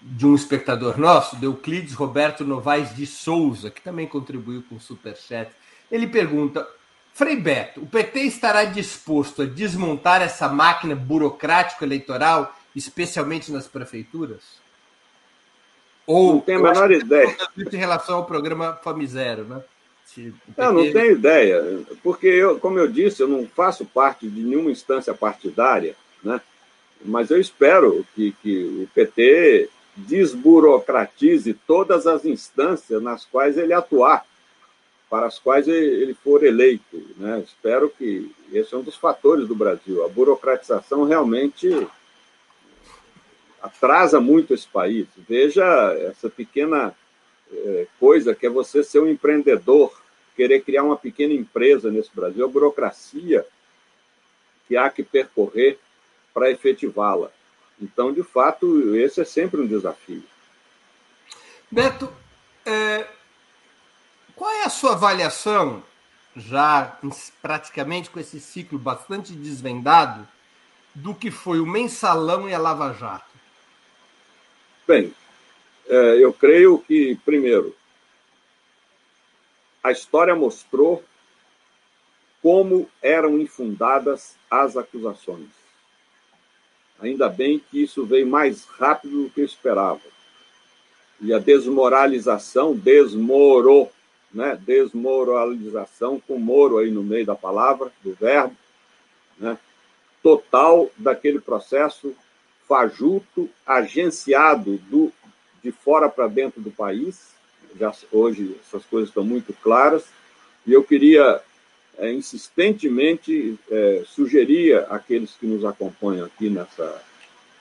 de 0.00 0.26
um 0.26 0.34
espectador 0.34 0.98
nosso, 0.98 1.36
de 1.36 1.44
Euclides 1.44 1.92
Roberto 1.92 2.44
Novaes 2.44 2.94
de 2.94 3.06
Souza, 3.06 3.70
que 3.70 3.82
também 3.82 4.06
contribuiu 4.06 4.62
com 4.68 4.76
o 4.76 4.80
Superchat. 4.80 5.50
Ele 5.90 6.06
pergunta: 6.06 6.66
Frei 7.12 7.36
Beto, 7.36 7.82
o 7.82 7.86
PT 7.86 8.20
estará 8.20 8.64
disposto 8.64 9.42
a 9.42 9.46
desmontar 9.46 10.22
essa 10.22 10.48
máquina 10.48 10.94
burocrática 10.94 11.84
eleitoral, 11.84 12.56
especialmente 12.74 13.52
nas 13.52 13.68
prefeituras? 13.68 14.60
Ou, 16.06 16.34
Não 16.34 16.40
tenho 16.40 16.66
a 16.66 16.72
menor 16.72 16.90
ideia. 16.90 17.36
Em 17.56 17.76
relação 17.76 18.16
ao 18.16 18.24
programa 18.24 18.78
Fami 18.82 19.06
Zero, 19.06 19.44
né? 19.44 19.62
PT... 20.14 20.34
Eu 20.56 20.72
não 20.72 20.92
tenho 20.92 21.12
ideia, 21.12 21.84
porque, 22.02 22.26
eu, 22.26 22.58
como 22.58 22.78
eu 22.78 22.88
disse, 22.88 23.22
eu 23.22 23.28
não 23.28 23.46
faço 23.46 23.84
parte 23.84 24.28
de 24.28 24.40
nenhuma 24.40 24.70
instância 24.70 25.14
partidária, 25.14 25.94
né? 26.22 26.40
mas 27.04 27.30
eu 27.30 27.40
espero 27.40 28.04
que, 28.14 28.32
que 28.42 28.82
o 28.82 28.88
PT 28.92 29.70
desburocratize 29.96 31.54
todas 31.66 32.06
as 32.06 32.24
instâncias 32.24 33.02
nas 33.02 33.24
quais 33.24 33.58
ele 33.58 33.72
atuar, 33.72 34.24
para 35.08 35.26
as 35.26 35.38
quais 35.38 35.66
ele 35.66 36.14
for 36.14 36.44
eleito. 36.44 37.02
Né? 37.16 37.42
Espero 37.44 37.90
que 37.90 38.30
esse 38.52 38.74
é 38.74 38.78
um 38.78 38.82
dos 38.82 38.96
fatores 38.96 39.48
do 39.48 39.54
Brasil. 39.54 40.04
A 40.04 40.08
burocratização 40.08 41.04
realmente 41.04 41.86
atrasa 43.60 44.20
muito 44.20 44.54
esse 44.54 44.68
país. 44.68 45.06
Veja 45.28 45.64
essa 46.08 46.30
pequena 46.30 46.94
é, 47.52 47.86
coisa 47.98 48.34
que 48.34 48.46
é 48.46 48.50
você 48.50 48.82
ser 48.82 49.00
um 49.00 49.08
empreendedor, 49.08 50.00
querer 50.36 50.62
criar 50.62 50.84
uma 50.84 50.96
pequena 50.96 51.34
empresa 51.34 51.90
nesse 51.90 52.14
Brasil, 52.14 52.44
a 52.44 52.48
burocracia 52.48 53.44
que 54.66 54.76
há 54.76 54.88
que 54.88 55.02
percorrer 55.02 55.78
para 56.32 56.50
efetivá-la. 56.50 57.30
Então, 57.80 58.12
de 58.12 58.22
fato, 58.22 58.94
esse 58.94 59.20
é 59.20 59.24
sempre 59.24 59.60
um 59.60 59.66
desafio. 59.66 60.22
Beto, 61.70 62.12
é, 62.66 63.06
qual 64.36 64.50
é 64.50 64.64
a 64.64 64.70
sua 64.70 64.92
avaliação, 64.92 65.82
já 66.36 66.98
praticamente 67.40 68.10
com 68.10 68.20
esse 68.20 68.40
ciclo 68.40 68.78
bastante 68.78 69.32
desvendado, 69.32 70.26
do 70.94 71.14
que 71.14 71.30
foi 71.30 71.60
o 71.60 71.66
mensalão 71.66 72.48
e 72.48 72.54
a 72.54 72.58
Lava 72.58 72.92
Jato? 72.92 73.30
Bem, 74.86 75.14
é, 75.86 76.24
eu 76.24 76.32
creio 76.32 76.78
que, 76.78 77.16
primeiro, 77.24 77.76
a 79.82 79.90
história 79.90 80.34
mostrou 80.34 81.04
como 82.42 82.90
eram 83.02 83.38
infundadas 83.38 84.36
as 84.50 84.76
acusações. 84.76 85.59
Ainda 87.00 87.28
bem 87.28 87.60
que 87.70 87.82
isso 87.82 88.04
veio 88.04 88.26
mais 88.26 88.64
rápido 88.64 89.24
do 89.24 89.30
que 89.30 89.40
eu 89.40 89.44
esperava. 89.44 90.00
E 91.20 91.32
a 91.32 91.38
desmoralização 91.38 92.74
desmorou, 92.74 93.90
né? 94.32 94.58
Desmoralização 94.60 96.20
com 96.20 96.38
moro 96.38 96.78
aí 96.78 96.90
no 96.90 97.02
meio 97.02 97.26
da 97.26 97.34
palavra, 97.34 97.90
do 98.02 98.12
verbo, 98.14 98.56
né? 99.38 99.58
Total 100.22 100.90
daquele 100.96 101.40
processo 101.40 102.14
fajuto, 102.68 103.48
agenciado 103.66 104.78
do, 104.88 105.12
de 105.62 105.72
fora 105.72 106.08
para 106.08 106.28
dentro 106.28 106.60
do 106.60 106.70
país. 106.70 107.30
Já 107.78 107.92
hoje 108.12 108.56
essas 108.66 108.84
coisas 108.84 109.08
estão 109.08 109.24
muito 109.24 109.52
claras. 109.54 110.04
E 110.66 110.72
eu 110.72 110.84
queria 110.84 111.40
é, 112.00 112.10
insistentemente 112.10 113.58
é, 113.70 114.02
sugeria 114.06 114.80
àqueles 114.88 115.32
que 115.32 115.46
nos 115.46 115.64
acompanham 115.64 116.24
aqui 116.24 116.48
nessa 116.48 117.02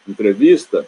entrevista 0.08 0.88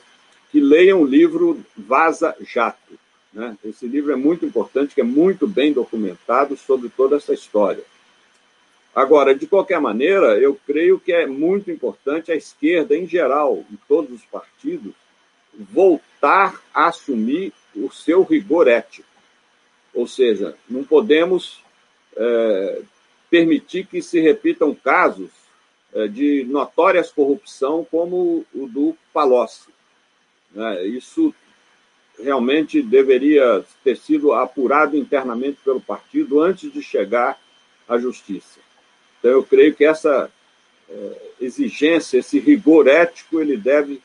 que 0.50 0.60
leiam 0.60 1.02
o 1.02 1.06
livro 1.06 1.64
Vaza 1.76 2.36
Jato. 2.42 2.98
Né? 3.34 3.58
Esse 3.64 3.88
livro 3.88 4.12
é 4.14 4.16
muito 4.16 4.46
importante, 4.46 4.96
que 4.96 5.02
é 5.02 5.04
muito 5.04 5.46
bem 5.48 5.74
documentado 5.74 6.56
sobre 6.56 6.90
toda 6.90 7.18
essa 7.18 7.34
história. 7.34 7.84
Agora, 8.96 9.36
de 9.36 9.46
qualquer 9.46 9.80
maneira, 9.80 10.38
eu 10.38 10.58
creio 10.66 11.00
que 11.00 11.14
é 11.14 11.26
muito 11.26 11.70
importante 11.70 12.32
a 12.32 12.36
esquerda, 12.36 12.96
em 12.96 13.08
geral, 13.08 13.66
em 13.72 13.78
todos 13.88 14.12
os 14.12 14.26
partidos, 14.26 14.94
voltar 15.54 16.62
a 16.74 16.88
assumir 16.88 17.54
o 17.76 17.92
seu 17.92 18.24
rigor 18.24 18.68
ético. 18.68 19.08
Ou 19.94 20.08
seja, 20.08 20.56
não 20.70 20.84
podemos 20.84 21.62
é, 22.16 22.82
permitir 23.32 23.88
que 23.88 24.02
se 24.02 24.20
repitam 24.20 24.76
casos 24.76 25.30
eh, 25.94 26.08
de 26.10 26.44
notórias 26.44 27.10
corrupção 27.10 27.88
como 27.90 28.46
o 28.54 28.68
do 28.68 28.96
Palocci. 29.14 29.70
Né? 30.52 30.86
Isso 30.86 31.34
realmente 32.20 32.82
deveria 32.82 33.64
ter 33.86 33.96
sido 33.96 34.34
apurado 34.34 34.98
internamente 34.98 35.60
pelo 35.64 35.80
partido 35.80 36.42
antes 36.42 36.72
de 36.72 36.84
chegar 36.84 37.40
à 37.88 37.98
justiça. 37.98 38.60
Então, 39.18 39.32
eu 39.32 39.44
creio 39.44 39.74
que 39.74 39.86
essa 39.86 40.30
eh, 40.90 41.32
exigência, 41.40 42.20
esse 42.20 42.38
rigor 42.38 42.86
ético, 42.88 43.40
ele 43.40 43.56
deve 43.56 44.02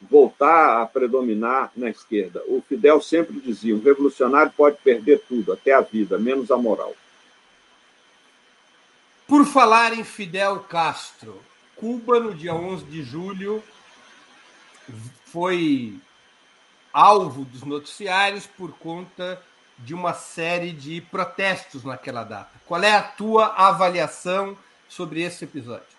voltar 0.00 0.82
a 0.82 0.86
predominar 0.86 1.70
na 1.76 1.88
esquerda. 1.88 2.42
O 2.48 2.60
Fidel 2.60 3.00
sempre 3.00 3.38
dizia: 3.38 3.76
um 3.76 3.80
revolucionário 3.80 4.52
pode 4.56 4.76
perder 4.82 5.22
tudo, 5.28 5.52
até 5.52 5.72
a 5.72 5.80
vida, 5.80 6.18
menos 6.18 6.50
a 6.50 6.56
moral. 6.56 6.94
Por 9.26 9.44
falar 9.44 9.92
em 9.92 10.04
Fidel 10.04 10.60
Castro, 10.60 11.42
Cuba, 11.74 12.20
no 12.20 12.32
dia 12.32 12.54
11 12.54 12.84
de 12.84 13.02
julho, 13.02 13.60
foi 15.24 15.98
alvo 16.92 17.44
dos 17.44 17.62
noticiários 17.64 18.46
por 18.46 18.72
conta 18.78 19.42
de 19.78 19.94
uma 19.94 20.14
série 20.14 20.70
de 20.70 21.00
protestos 21.00 21.82
naquela 21.82 22.22
data. 22.22 22.52
Qual 22.66 22.80
é 22.80 22.92
a 22.92 23.02
tua 23.02 23.46
avaliação 23.46 24.56
sobre 24.88 25.22
esse 25.22 25.42
episódio? 25.42 25.96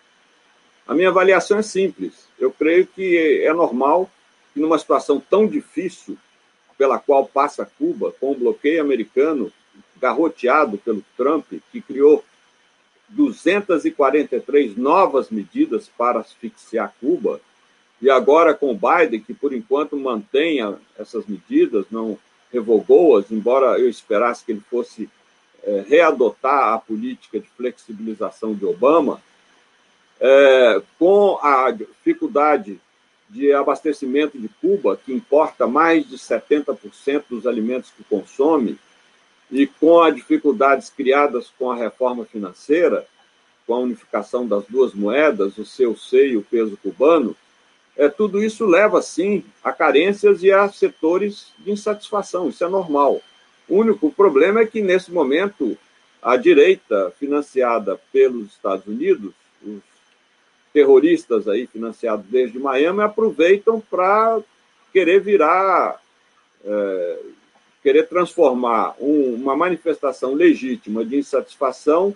A 0.87 0.93
minha 0.93 1.09
avaliação 1.09 1.59
é 1.59 1.61
simples. 1.61 2.29
Eu 2.39 2.49
creio 2.49 2.87
que 2.87 3.43
é 3.43 3.53
normal 3.53 4.09
que 4.53 4.61
numa 4.61 4.79
situação 4.79 5.19
tão 5.19 5.45
difícil 5.45 6.17
pela 6.77 6.97
qual 6.97 7.25
passa 7.25 7.69
Cuba, 7.77 8.13
com 8.21 8.31
o 8.31 8.35
bloqueio 8.35 8.81
americano 8.81 9.51
garroteado 9.97 10.77
pelo 10.77 11.03
Trump, 11.17 11.45
que 11.71 11.81
criou 11.81 12.23
243 13.09 14.75
novas 14.75 15.29
medidas 15.29 15.89
para 15.97 16.19
asfixiar 16.19 16.93
Cuba, 16.99 17.39
e 18.01 18.09
agora 18.09 18.53
com 18.53 18.71
o 18.71 18.75
Biden, 18.75 19.21
que 19.21 19.33
por 19.33 19.53
enquanto 19.53 19.97
mantém 19.97 20.59
essas 20.97 21.25
medidas, 21.25 21.85
não 21.89 22.17
revogou-as, 22.51 23.31
embora 23.31 23.79
eu 23.79 23.89
esperasse 23.89 24.45
que 24.45 24.51
ele 24.51 24.63
fosse 24.69 25.09
é, 25.63 25.85
readotar 25.87 26.73
a 26.73 26.77
política 26.77 27.39
de 27.39 27.47
flexibilização 27.49 28.53
de 28.53 28.65
Obama, 28.65 29.21
é, 30.19 30.81
com 30.97 31.39
a 31.41 31.71
dificuldade 31.71 32.79
de 33.29 33.51
abastecimento 33.51 34.37
de 34.37 34.47
Cuba, 34.61 34.97
que 34.97 35.13
importa 35.13 35.67
mais 35.67 36.07
de 36.07 36.17
70% 36.17 37.23
dos 37.29 37.45
alimentos 37.45 37.91
que 37.91 38.03
consome, 38.03 38.79
e 39.51 39.65
com 39.65 40.01
as 40.01 40.15
dificuldades 40.15 40.89
criadas 40.89 41.51
com 41.57 41.71
a 41.71 41.75
reforma 41.75 42.25
financeira, 42.25 43.05
com 43.65 43.73
a 43.73 43.79
unificação 43.79 44.47
das 44.47 44.65
duas 44.65 44.93
moedas, 44.93 45.57
o 45.57 45.65
seu 45.65 45.95
C 45.95 46.29
e 46.29 46.37
o 46.37 46.41
peso 46.41 46.77
cubano, 46.77 47.35
é, 47.95 48.07
tudo 48.07 48.43
isso 48.43 48.65
leva, 48.65 49.01
sim, 49.01 49.43
a 49.63 49.73
carências 49.73 50.43
e 50.43 50.51
a 50.51 50.69
setores 50.69 51.51
de 51.59 51.71
insatisfação. 51.71 52.47
Isso 52.47 52.63
é 52.63 52.69
normal. 52.69 53.21
O 53.67 53.77
único 53.77 54.11
problema 54.11 54.61
é 54.61 54.65
que, 54.65 54.81
nesse 54.81 55.11
momento, 55.11 55.75
a 56.21 56.37
direita, 56.37 57.11
financiada 57.19 57.99
pelos 58.13 58.51
Estados 58.51 58.85
Unidos, 58.85 59.33
os 59.63 59.81
terroristas 60.71 61.47
aí 61.47 61.65
financiados 61.65 62.25
desde 62.27 62.59
Miami, 62.59 63.01
aproveitam 63.01 63.81
para 63.81 64.39
querer 64.93 65.19
virar 65.19 65.99
é, 66.63 67.19
querer 67.87 68.09
transformar 68.09 68.95
um, 68.99 69.35
uma 69.35 69.55
manifestação 69.55 70.33
legítima 70.33 71.05
de 71.05 71.15
insatisfação 71.15 72.13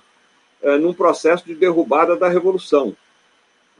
é, 0.61 0.77
num 0.77 0.93
processo 0.93 1.45
de 1.45 1.55
derrubada 1.55 2.17
da 2.17 2.27
revolução. 2.27 2.93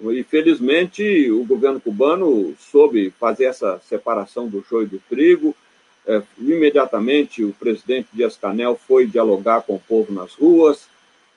E, 0.02 0.24
felizmente, 0.24 1.30
o 1.30 1.44
governo 1.44 1.82
cubano 1.82 2.56
soube 2.58 3.14
fazer 3.20 3.44
essa 3.44 3.82
separação 3.90 4.48
do 4.48 4.64
joio 4.70 4.88
do 4.88 5.00
trigo. 5.10 5.54
É, 6.08 6.22
imediatamente, 6.40 7.44
o 7.44 7.52
presidente 7.52 8.08
Dias-Canel 8.14 8.80
foi 8.88 9.06
dialogar 9.06 9.64
com 9.64 9.76
o 9.76 9.80
povo 9.86 10.14
nas 10.14 10.34
ruas, 10.34 10.88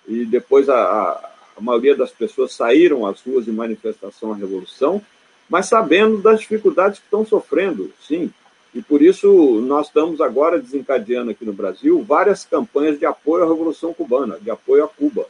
e 0.06 0.24
depois 0.24 0.68
a, 0.68 1.32
a 1.56 1.60
maioria 1.60 1.96
das 1.96 2.12
pessoas 2.12 2.54
saíram 2.54 3.04
às 3.04 3.20
ruas 3.20 3.48
em 3.48 3.52
manifestação 3.52 4.32
à 4.32 4.36
revolução, 4.36 5.02
mas 5.50 5.66
sabendo 5.66 6.18
das 6.18 6.38
dificuldades 6.42 7.00
que 7.00 7.06
estão 7.06 7.26
sofrendo, 7.26 7.92
sim, 8.06 8.32
e 8.74 8.82
por 8.82 9.00
isso 9.00 9.60
nós 9.60 9.86
estamos 9.86 10.20
agora 10.20 10.60
desencadeando 10.60 11.30
aqui 11.30 11.44
no 11.44 11.52
Brasil 11.52 12.02
várias 12.02 12.44
campanhas 12.44 12.98
de 12.98 13.06
apoio 13.06 13.44
à 13.44 13.48
Revolução 13.48 13.94
Cubana, 13.94 14.38
de 14.40 14.50
apoio 14.50 14.84
a 14.84 14.88
Cuba. 14.88 15.26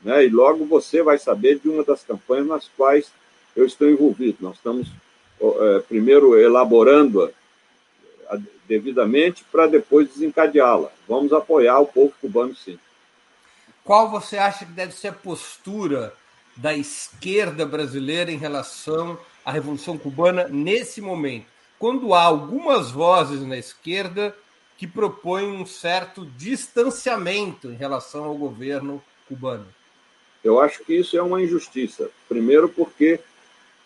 Né? 0.00 0.26
E 0.26 0.28
logo 0.28 0.64
você 0.64 1.02
vai 1.02 1.18
saber 1.18 1.58
de 1.58 1.68
uma 1.68 1.82
das 1.82 2.04
campanhas 2.04 2.46
nas 2.46 2.70
quais 2.76 3.10
eu 3.56 3.66
estou 3.66 3.90
envolvido. 3.90 4.38
Nós 4.40 4.56
estamos 4.56 4.88
é, 5.40 5.80
primeiro 5.80 6.38
elaborando-a 6.38 7.30
devidamente 8.68 9.44
para 9.50 9.66
depois 9.66 10.08
desencadeá-la. 10.08 10.90
Vamos 11.08 11.32
apoiar 11.32 11.80
o 11.80 11.86
povo 11.86 12.14
cubano, 12.20 12.54
sim. 12.54 12.78
Qual 13.82 14.08
você 14.08 14.38
acha 14.38 14.64
que 14.64 14.72
deve 14.72 14.94
ser 14.94 15.08
a 15.08 15.12
postura 15.12 16.14
da 16.56 16.74
esquerda 16.74 17.66
brasileira 17.66 18.30
em 18.30 18.38
relação 18.38 19.18
à 19.44 19.50
Revolução 19.50 19.98
Cubana 19.98 20.48
nesse 20.48 21.00
momento? 21.00 21.53
Quando 21.78 22.14
há 22.14 22.22
algumas 22.22 22.90
vozes 22.90 23.42
na 23.42 23.56
esquerda 23.56 24.34
que 24.76 24.86
propõe 24.86 25.44
um 25.44 25.64
certo 25.64 26.26
distanciamento 26.36 27.68
em 27.68 27.74
relação 27.74 28.24
ao 28.24 28.34
governo 28.34 29.02
cubano. 29.28 29.66
Eu 30.42 30.60
acho 30.60 30.84
que 30.84 30.94
isso 30.94 31.16
é 31.16 31.22
uma 31.22 31.42
injustiça. 31.42 32.10
Primeiro, 32.28 32.68
porque 32.68 33.20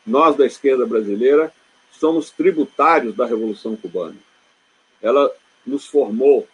nós 0.04 0.36
da 0.36 0.46
esquerda 0.46 0.86
brasileira 0.86 1.52
somos 1.92 2.30
tributários 2.30 3.14
da 3.14 3.26
Revolução 3.26 3.76
Cubana. 3.76 4.16
Ela 5.00 5.30
nos 5.66 5.86
formou, 5.86 6.48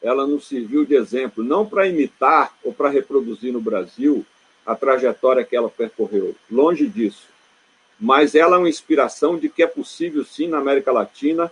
ela 0.00 0.26
nos 0.26 0.46
serviu 0.46 0.84
de 0.84 0.94
exemplo, 0.94 1.42
não 1.42 1.66
para 1.66 1.86
imitar 1.86 2.54
ou 2.62 2.72
para 2.72 2.88
reproduzir 2.88 3.52
no 3.52 3.60
Brasil 3.60 4.24
a 4.64 4.74
trajetória 4.74 5.44
que 5.44 5.56
ela 5.56 5.68
percorreu, 5.68 6.34
longe 6.50 6.86
disso. 6.86 7.28
Mas 7.98 8.34
ela 8.34 8.56
é 8.56 8.58
uma 8.58 8.68
inspiração 8.68 9.38
de 9.38 9.48
que 9.48 9.62
é 9.62 9.66
possível, 9.66 10.24
sim, 10.24 10.48
na 10.48 10.58
América 10.58 10.92
Latina, 10.92 11.50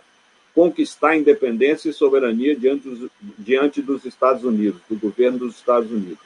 conquistar 0.54 1.16
independência 1.16 1.88
e 1.88 1.92
soberania 1.92 2.54
diante 2.54 2.88
dos, 2.88 3.10
diante 3.38 3.82
dos 3.82 4.04
Estados 4.04 4.44
Unidos, 4.44 4.80
do 4.88 4.96
governo 4.96 5.38
dos 5.38 5.56
Estados 5.56 5.90
Unidos. 5.90 6.22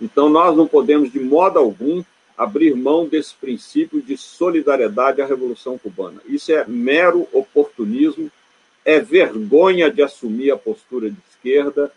Então, 0.00 0.28
nós 0.28 0.56
não 0.56 0.66
podemos, 0.66 1.10
de 1.10 1.20
modo 1.20 1.58
algum, 1.58 2.02
abrir 2.36 2.74
mão 2.74 3.06
desse 3.06 3.34
princípio 3.34 4.00
de 4.00 4.16
solidariedade 4.16 5.20
à 5.20 5.26
Revolução 5.26 5.76
Cubana. 5.76 6.22
Isso 6.26 6.52
é 6.52 6.64
mero 6.66 7.28
oportunismo, 7.32 8.30
é 8.84 8.98
vergonha 8.98 9.90
de 9.90 10.00
assumir 10.00 10.50
a 10.50 10.56
postura 10.56 11.10
de 11.10 11.18
esquerda, 11.28 11.92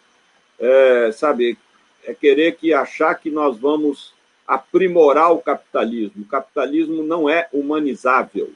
é, 0.60 1.12
sabe, 1.14 1.58
é 2.04 2.14
querer 2.14 2.56
que 2.56 2.74
achar 2.74 3.16
que 3.16 3.30
nós 3.30 3.58
vamos 3.58 4.14
aprimorar 4.48 5.32
o 5.32 5.40
capitalismo. 5.40 6.24
O 6.24 6.28
capitalismo 6.28 7.04
não 7.04 7.30
é 7.30 7.48
humanizável. 7.52 8.52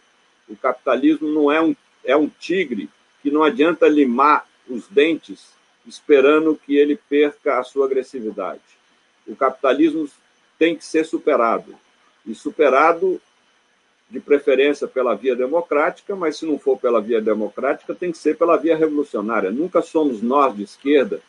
O 0.47 0.55
capitalismo 0.55 1.27
não 1.27 1.51
é 1.51 1.61
um, 1.61 1.75
é 2.03 2.15
um 2.15 2.27
tigre 2.27 2.89
que 3.21 3.31
não 3.31 3.43
adianta 3.43 3.87
limar 3.87 4.45
os 4.69 4.87
dentes 4.87 5.57
esperando 5.85 6.59
que 6.65 6.75
ele 6.75 6.99
perca 7.09 7.59
a 7.59 7.63
sua 7.63 7.85
agressividade. 7.85 8.61
O 9.25 9.35
capitalismo 9.35 10.07
tem 10.59 10.75
que 10.75 10.85
ser 10.85 11.05
superado. 11.05 11.73
E 12.25 12.35
superado, 12.35 13.21
de 14.09 14.19
preferência, 14.19 14.87
pela 14.87 15.15
via 15.15 15.35
democrática, 15.35 16.15
mas 16.15 16.37
se 16.37 16.45
não 16.45 16.59
for 16.59 16.77
pela 16.77 17.01
via 17.01 17.21
democrática, 17.21 17.95
tem 17.95 18.11
que 18.11 18.17
ser 18.17 18.37
pela 18.37 18.57
via 18.57 18.75
revolucionária. 18.75 19.49
Nunca 19.49 19.81
somos 19.81 20.21
nós 20.21 20.55
de 20.55 20.63
esquerda 20.63 21.21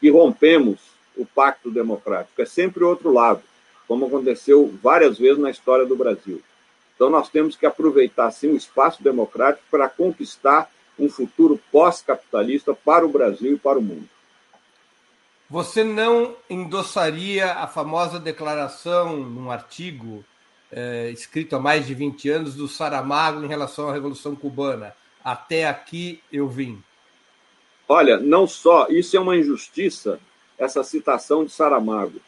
que 0.00 0.10
rompemos 0.10 0.78
o 1.16 1.24
pacto 1.24 1.70
democrático. 1.70 2.40
É 2.40 2.46
sempre 2.46 2.84
o 2.84 2.88
outro 2.88 3.12
lado, 3.12 3.42
como 3.92 4.06
aconteceu 4.06 4.72
várias 4.82 5.18
vezes 5.18 5.36
na 5.36 5.50
história 5.50 5.84
do 5.84 5.94
Brasil. 5.94 6.40
Então, 6.94 7.10
nós 7.10 7.28
temos 7.28 7.56
que 7.56 7.66
aproveitar, 7.66 8.30
sim, 8.30 8.48
o 8.48 8.56
espaço 8.56 9.02
democrático 9.02 9.66
para 9.70 9.86
conquistar 9.86 10.70
um 10.98 11.10
futuro 11.10 11.60
pós-capitalista 11.70 12.72
para 12.74 13.04
o 13.04 13.10
Brasil 13.10 13.52
e 13.52 13.58
para 13.58 13.78
o 13.78 13.82
mundo. 13.82 14.08
Você 15.50 15.84
não 15.84 16.34
endossaria 16.48 17.52
a 17.52 17.66
famosa 17.66 18.18
declaração 18.18 19.18
num 19.18 19.50
artigo 19.50 20.24
é, 20.70 21.10
escrito 21.10 21.54
há 21.54 21.60
mais 21.60 21.86
de 21.86 21.94
20 21.94 22.30
anos 22.30 22.54
do 22.54 22.66
Saramago 22.66 23.44
em 23.44 23.48
relação 23.48 23.90
à 23.90 23.92
Revolução 23.92 24.34
Cubana? 24.34 24.94
Até 25.22 25.68
aqui 25.68 26.22
eu 26.32 26.48
vim. 26.48 26.82
Olha, 27.86 28.16
não 28.16 28.46
só, 28.46 28.86
isso 28.88 29.18
é 29.18 29.20
uma 29.20 29.36
injustiça, 29.36 30.18
essa 30.56 30.82
citação 30.82 31.44
de 31.44 31.52
Saramago. 31.52 32.22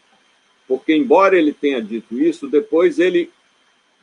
Porque, 0.66 0.94
embora 0.94 1.36
ele 1.36 1.52
tenha 1.52 1.82
dito 1.82 2.18
isso, 2.18 2.48
depois 2.48 2.98
ele 2.98 3.30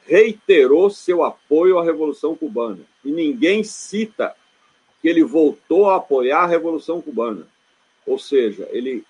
reiterou 0.06 0.90
seu 0.90 1.24
apoio 1.24 1.80
à 1.80 1.84
Revolução 1.84 2.36
Cubana. 2.36 2.82
E 3.04 3.12
ninguém 3.12 3.64
cita 3.64 4.36
que 5.02 5.08
ele 5.08 5.24
voltou 5.24 5.90
a 5.90 5.96
apoiar 5.98 6.44
a 6.44 6.48
Revolução 6.48 7.02
Cubana. 7.02 7.48
Ou 8.06 8.20
seja, 8.20 8.68
ele 8.72 9.04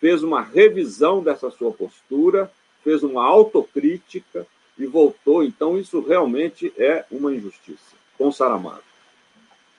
fez 0.00 0.22
uma 0.22 0.42
revisão 0.42 1.22
dessa 1.22 1.50
sua 1.50 1.72
postura, 1.72 2.50
fez 2.82 3.02
uma 3.02 3.24
autocrítica 3.24 4.46
e 4.78 4.86
voltou. 4.86 5.42
Então, 5.44 5.78
isso 5.78 6.00
realmente 6.00 6.72
é 6.76 7.04
uma 7.10 7.34
injustiça 7.34 7.96
com 8.16 8.30
Saramago. 8.30 8.82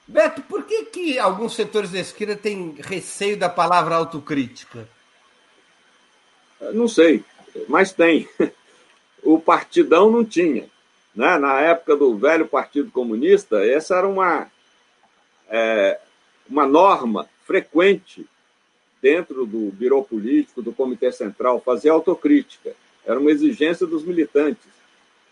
Beto, 0.08 0.42
por 0.42 0.64
que, 0.64 0.86
que 0.86 1.20
alguns 1.20 1.56
setores 1.56 1.92
da 1.92 2.00
esquerda 2.00 2.36
têm 2.36 2.76
receio 2.80 3.38
da 3.38 3.48
palavra 3.48 3.96
autocrítica? 3.96 4.88
Não 6.74 6.88
sei, 6.88 7.24
mas 7.68 7.91
tem. 7.91 8.28
O 9.24 9.39
partidão 9.39 10.09
não 10.09 10.26
tinha. 10.26 10.68
Né? 11.16 11.38
Na 11.38 11.62
época 11.62 11.95
do 11.95 12.18
velho 12.18 12.47
Partido 12.47 12.89
Comunista, 12.89 13.64
essa 13.64 13.95
era 13.95 14.07
uma, 14.07 14.49
é, 15.47 15.99
uma 16.49 16.66
norma 16.66 17.30
frequente 17.45 18.26
dentro 18.99 19.45
do 19.45 19.72
biro 19.72 20.01
político, 20.03 20.59
do 20.59 20.74
Comitê 20.74 21.12
Central, 21.12 21.62
fazer 21.62 21.89
autocrítica. 21.89 22.74
Era 23.05 23.20
uma 23.20 23.30
exigência 23.30 23.86
dos 23.86 24.03
militantes. 24.03 24.66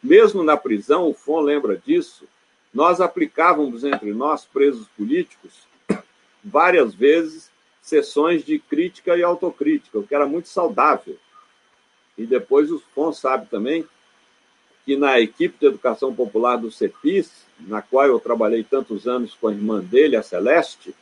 Mesmo 0.04 0.44
na 0.44 0.56
prisão, 0.56 1.10
o 1.10 1.14
FON 1.16 1.42
lembra 1.42 1.76
disso, 1.76 2.26
nós 2.74 3.02
aplicávamos 3.02 3.84
entre 3.84 4.14
nós, 4.14 4.46
presos 4.46 4.88
políticos, 4.90 5.68
várias 6.44 6.94
vezes 6.94 7.50
sessões 7.90 8.46
de 8.46 8.60
crítica 8.60 9.18
e 9.18 9.24
autocrítica, 9.24 10.00
o 10.00 10.08
que 10.08 10.16
era 10.16 10.26
muito 10.26 10.48
saudável. 10.48 11.18
E 12.18 12.26
depois 12.26 12.72
o 12.72 12.80
FON 12.94 13.12
sabe 13.12 13.48
também 13.48 13.86
que 14.86 14.96
na 14.96 15.20
equipe 15.20 15.58
de 15.60 15.68
educação 15.68 16.14
popular 16.14 16.58
do 16.58 16.72
CEPIS, 16.72 17.46
na 17.60 17.82
qual 17.82 18.08
eu 18.08 18.20
trabalhei 18.20 18.64
tantos 18.64 19.08
anos 19.08 19.34
com 19.34 19.48
a 19.48 19.52
irmã 19.52 19.80
dele, 19.80 20.16
a 20.16 20.24
Celeste, 20.24 20.96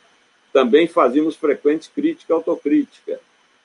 também 0.52 0.88
fazíamos 0.88 1.36
frequente 1.36 1.90
crítica 1.90 2.34
e 2.34 2.36
autocrítica. 2.36 3.20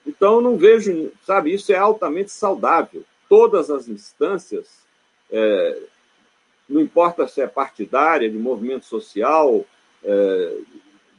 Então, 0.06 0.40
não 0.40 0.56
vejo, 0.56 1.10
sabe, 1.24 1.54
isso 1.54 1.72
é 1.72 1.76
altamente 1.76 2.30
saudável. 2.30 3.04
Todas 3.28 3.70
as 3.70 3.88
instâncias, 3.88 4.68
é, 5.30 5.78
não 6.68 6.80
importa 6.80 7.26
se 7.28 7.40
é 7.40 7.46
partidária, 7.46 8.28
de 8.28 8.36
movimento 8.36 8.84
social, 8.84 9.64
é, 10.04 10.56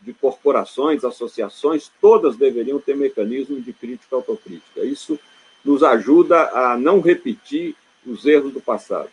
de 0.04 0.14
corporações, 0.14 1.04
associações, 1.04 1.90
todas 2.02 2.36
deveriam 2.36 2.80
ter 2.80 2.96
mecanismo 2.96 3.60
de 3.62 3.72
crítica 3.72 4.16
autocrítica. 4.16 4.82
Isso 4.82 5.18
nos 5.64 5.82
ajuda 5.82 6.50
a 6.50 6.78
não 6.78 7.00
repetir 7.00 7.76
os 8.06 8.26
erros 8.26 8.54
do 8.54 8.60
passado. 8.60 9.10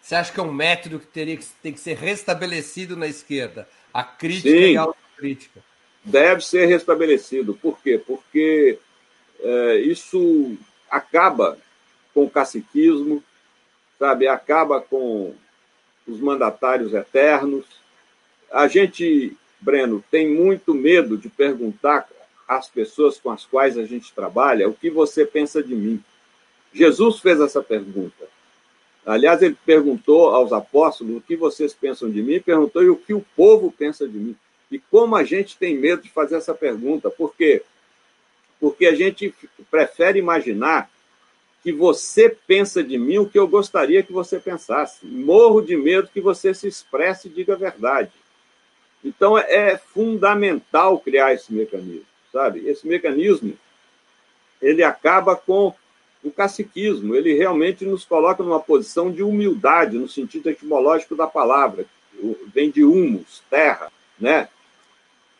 Você 0.00 0.14
acha 0.14 0.32
que 0.32 0.40
é 0.40 0.42
um 0.42 0.52
método 0.52 1.00
que 1.00 1.06
teria 1.06 1.36
que, 1.36 1.44
tem 1.62 1.72
que 1.72 1.80
ser 1.80 1.96
restabelecido 1.96 2.96
na 2.96 3.06
esquerda? 3.06 3.68
A 3.92 4.02
crítica 4.02 4.48
Sim. 4.48 4.72
e 4.72 4.76
a 4.76 4.88
crítica. 5.16 5.60
Deve 6.04 6.40
ser 6.42 6.66
restabelecido. 6.66 7.54
Por 7.54 7.78
quê? 7.80 8.00
Porque 8.04 8.78
é, 9.40 9.76
isso 9.78 10.56
acaba 10.90 11.58
com 12.12 12.24
o 12.24 12.30
caciquismo, 12.30 13.22
sabe? 13.98 14.26
Acaba 14.26 14.80
com 14.80 15.34
os 16.06 16.20
mandatários 16.20 16.92
eternos. 16.92 17.64
A 18.50 18.66
gente, 18.66 19.36
Breno, 19.62 20.04
tem 20.10 20.28
muito 20.28 20.74
medo 20.74 21.16
de 21.16 21.28
perguntar 21.28 22.08
às 22.48 22.68
pessoas 22.68 23.18
com 23.18 23.30
as 23.30 23.46
quais 23.46 23.78
a 23.78 23.84
gente 23.84 24.12
trabalha 24.12 24.68
o 24.68 24.74
que 24.74 24.90
você 24.90 25.24
pensa 25.24 25.62
de 25.62 25.74
mim. 25.74 26.02
Jesus 26.74 27.20
fez 27.20 27.40
essa 27.40 27.62
pergunta. 27.62 28.26
Aliás, 29.06 29.40
ele 29.40 29.56
perguntou 29.64 30.30
aos 30.30 30.52
apóstolos 30.52 31.16
o 31.16 31.20
que 31.20 31.36
vocês 31.36 31.72
pensam 31.72 32.10
de 32.10 32.22
mim, 32.22 32.40
perguntou 32.40 32.82
e 32.82 32.88
o 32.88 32.96
que 32.96 33.14
o 33.14 33.24
povo 33.36 33.72
pensa 33.72 34.06
de 34.06 34.18
mim. 34.18 34.36
E 34.70 34.78
como 34.78 35.14
a 35.14 35.22
gente 35.22 35.56
tem 35.56 35.76
medo 35.76 36.02
de 36.02 36.08
fazer 36.08 36.36
essa 36.36 36.54
pergunta? 36.54 37.10
Por 37.10 37.34
quê? 37.34 37.62
Porque 38.60 38.86
a 38.86 38.94
gente 38.94 39.34
prefere 39.70 40.18
imaginar 40.18 40.90
que 41.62 41.72
você 41.72 42.28
pensa 42.46 42.82
de 42.82 42.98
mim 42.98 43.18
o 43.18 43.28
que 43.28 43.38
eu 43.38 43.46
gostaria 43.46 44.02
que 44.02 44.12
você 44.12 44.40
pensasse. 44.40 45.06
Morro 45.06 45.60
de 45.60 45.76
medo 45.76 46.08
que 46.12 46.20
você 46.20 46.52
se 46.52 46.66
expresse 46.66 47.28
e 47.28 47.30
diga 47.30 47.54
a 47.54 47.56
verdade. 47.56 48.10
Então 49.04 49.36
é 49.36 49.76
fundamental 49.76 50.98
criar 50.98 51.34
esse 51.34 51.52
mecanismo, 51.52 52.06
sabe? 52.32 52.66
Esse 52.68 52.86
mecanismo 52.86 53.56
ele 54.60 54.82
acaba 54.82 55.34
com 55.34 55.74
o 56.22 56.30
caciquismo, 56.30 57.16
ele 57.16 57.34
realmente 57.34 57.84
nos 57.84 58.04
coloca 58.04 58.42
numa 58.44 58.60
posição 58.60 59.10
de 59.10 59.22
humildade 59.22 59.98
no 59.98 60.08
sentido 60.08 60.48
etimológico 60.48 61.16
da 61.16 61.26
palavra, 61.26 61.84
vem 62.54 62.70
de 62.70 62.84
humus, 62.84 63.42
terra, 63.50 63.90
né? 64.18 64.48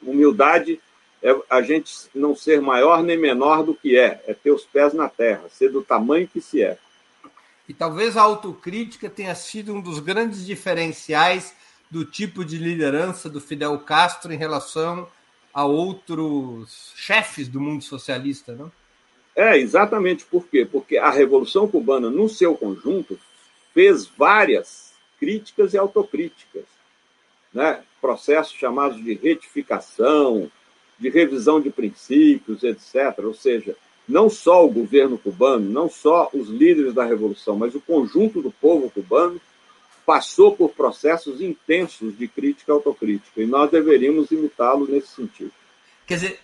Humildade 0.03 0.81
é 1.23 1.37
a 1.49 1.63
gente 1.63 1.93
não 2.13 2.35
ser 2.35 2.61
maior 2.61 3.01
nem 3.05 3.17
menor 3.17 3.63
do 3.63 3.75
que 3.75 3.97
é, 3.97 4.21
é 4.27 4.35
ter 4.35 4.51
os 4.51 4.65
pés 4.65 4.93
na 4.93 5.09
terra, 5.09 5.45
ser 5.49 5.71
do 5.71 5.83
tamanho 5.83 6.27
que 6.27 6.41
se 6.41 6.61
é. 6.63 6.77
E 7.69 7.73
talvez 7.73 8.17
a 8.17 8.23
autocrítica 8.23 9.09
tenha 9.09 9.35
sido 9.37 9.73
um 9.73 9.81
dos 9.81 10.01
grandes 10.01 10.45
diferenciais 10.45 11.55
do 11.93 12.07
tipo 12.07 12.43
de 12.43 12.57
liderança 12.57 13.29
do 13.29 13.39
Fidel 13.39 13.79
Castro 13.81 14.33
em 14.33 14.39
relação 14.39 15.07
a 15.53 15.67
outros 15.67 16.91
chefes 16.97 17.49
do 17.49 17.61
mundo 17.61 17.85
socialista, 17.85 18.55
não? 18.55 18.73
É, 19.37 19.59
exatamente. 19.59 20.25
Por 20.25 20.47
quê? 20.47 20.65
Porque 20.65 20.97
a 20.97 21.11
Revolução 21.11 21.69
Cubana, 21.69 22.09
no 22.09 22.31
seu 22.31 22.57
conjunto, 22.57 23.21
fez 23.75 24.07
várias 24.07 24.95
críticas 25.21 25.75
e 25.75 25.79
autocríticas. 25.79 26.65
Né? 27.53 27.83
processos 28.01 28.55
chamados 28.55 28.97
de 29.05 29.13
retificação, 29.13 30.51
de 30.99 31.11
revisão 31.11 31.61
de 31.61 31.69
princípios, 31.69 32.65
etc. 32.65 33.19
Ou 33.19 33.35
seja, 33.35 33.77
não 34.09 34.31
só 34.31 34.65
o 34.65 34.71
governo 34.71 35.19
cubano, 35.19 35.69
não 35.69 35.91
só 35.91 36.31
os 36.33 36.49
líderes 36.49 36.95
da 36.95 37.05
revolução, 37.05 37.55
mas 37.55 37.75
o 37.75 37.81
conjunto 37.81 38.41
do 38.41 38.51
povo 38.51 38.91
cubano 38.91 39.39
passou 40.05 40.57
por 40.57 40.71
processos 40.71 41.41
intensos 41.41 42.17
de 42.17 42.27
crítica 42.27 42.73
e 42.73 42.75
autocrítica, 42.75 43.41
e 43.41 43.47
nós 43.47 43.71
deveríamos 43.71 44.31
imitá-lo 44.31 44.87
nesse 44.87 45.09
sentido. 45.09 45.53
Quer 46.07 46.15
dizer, 46.15 46.41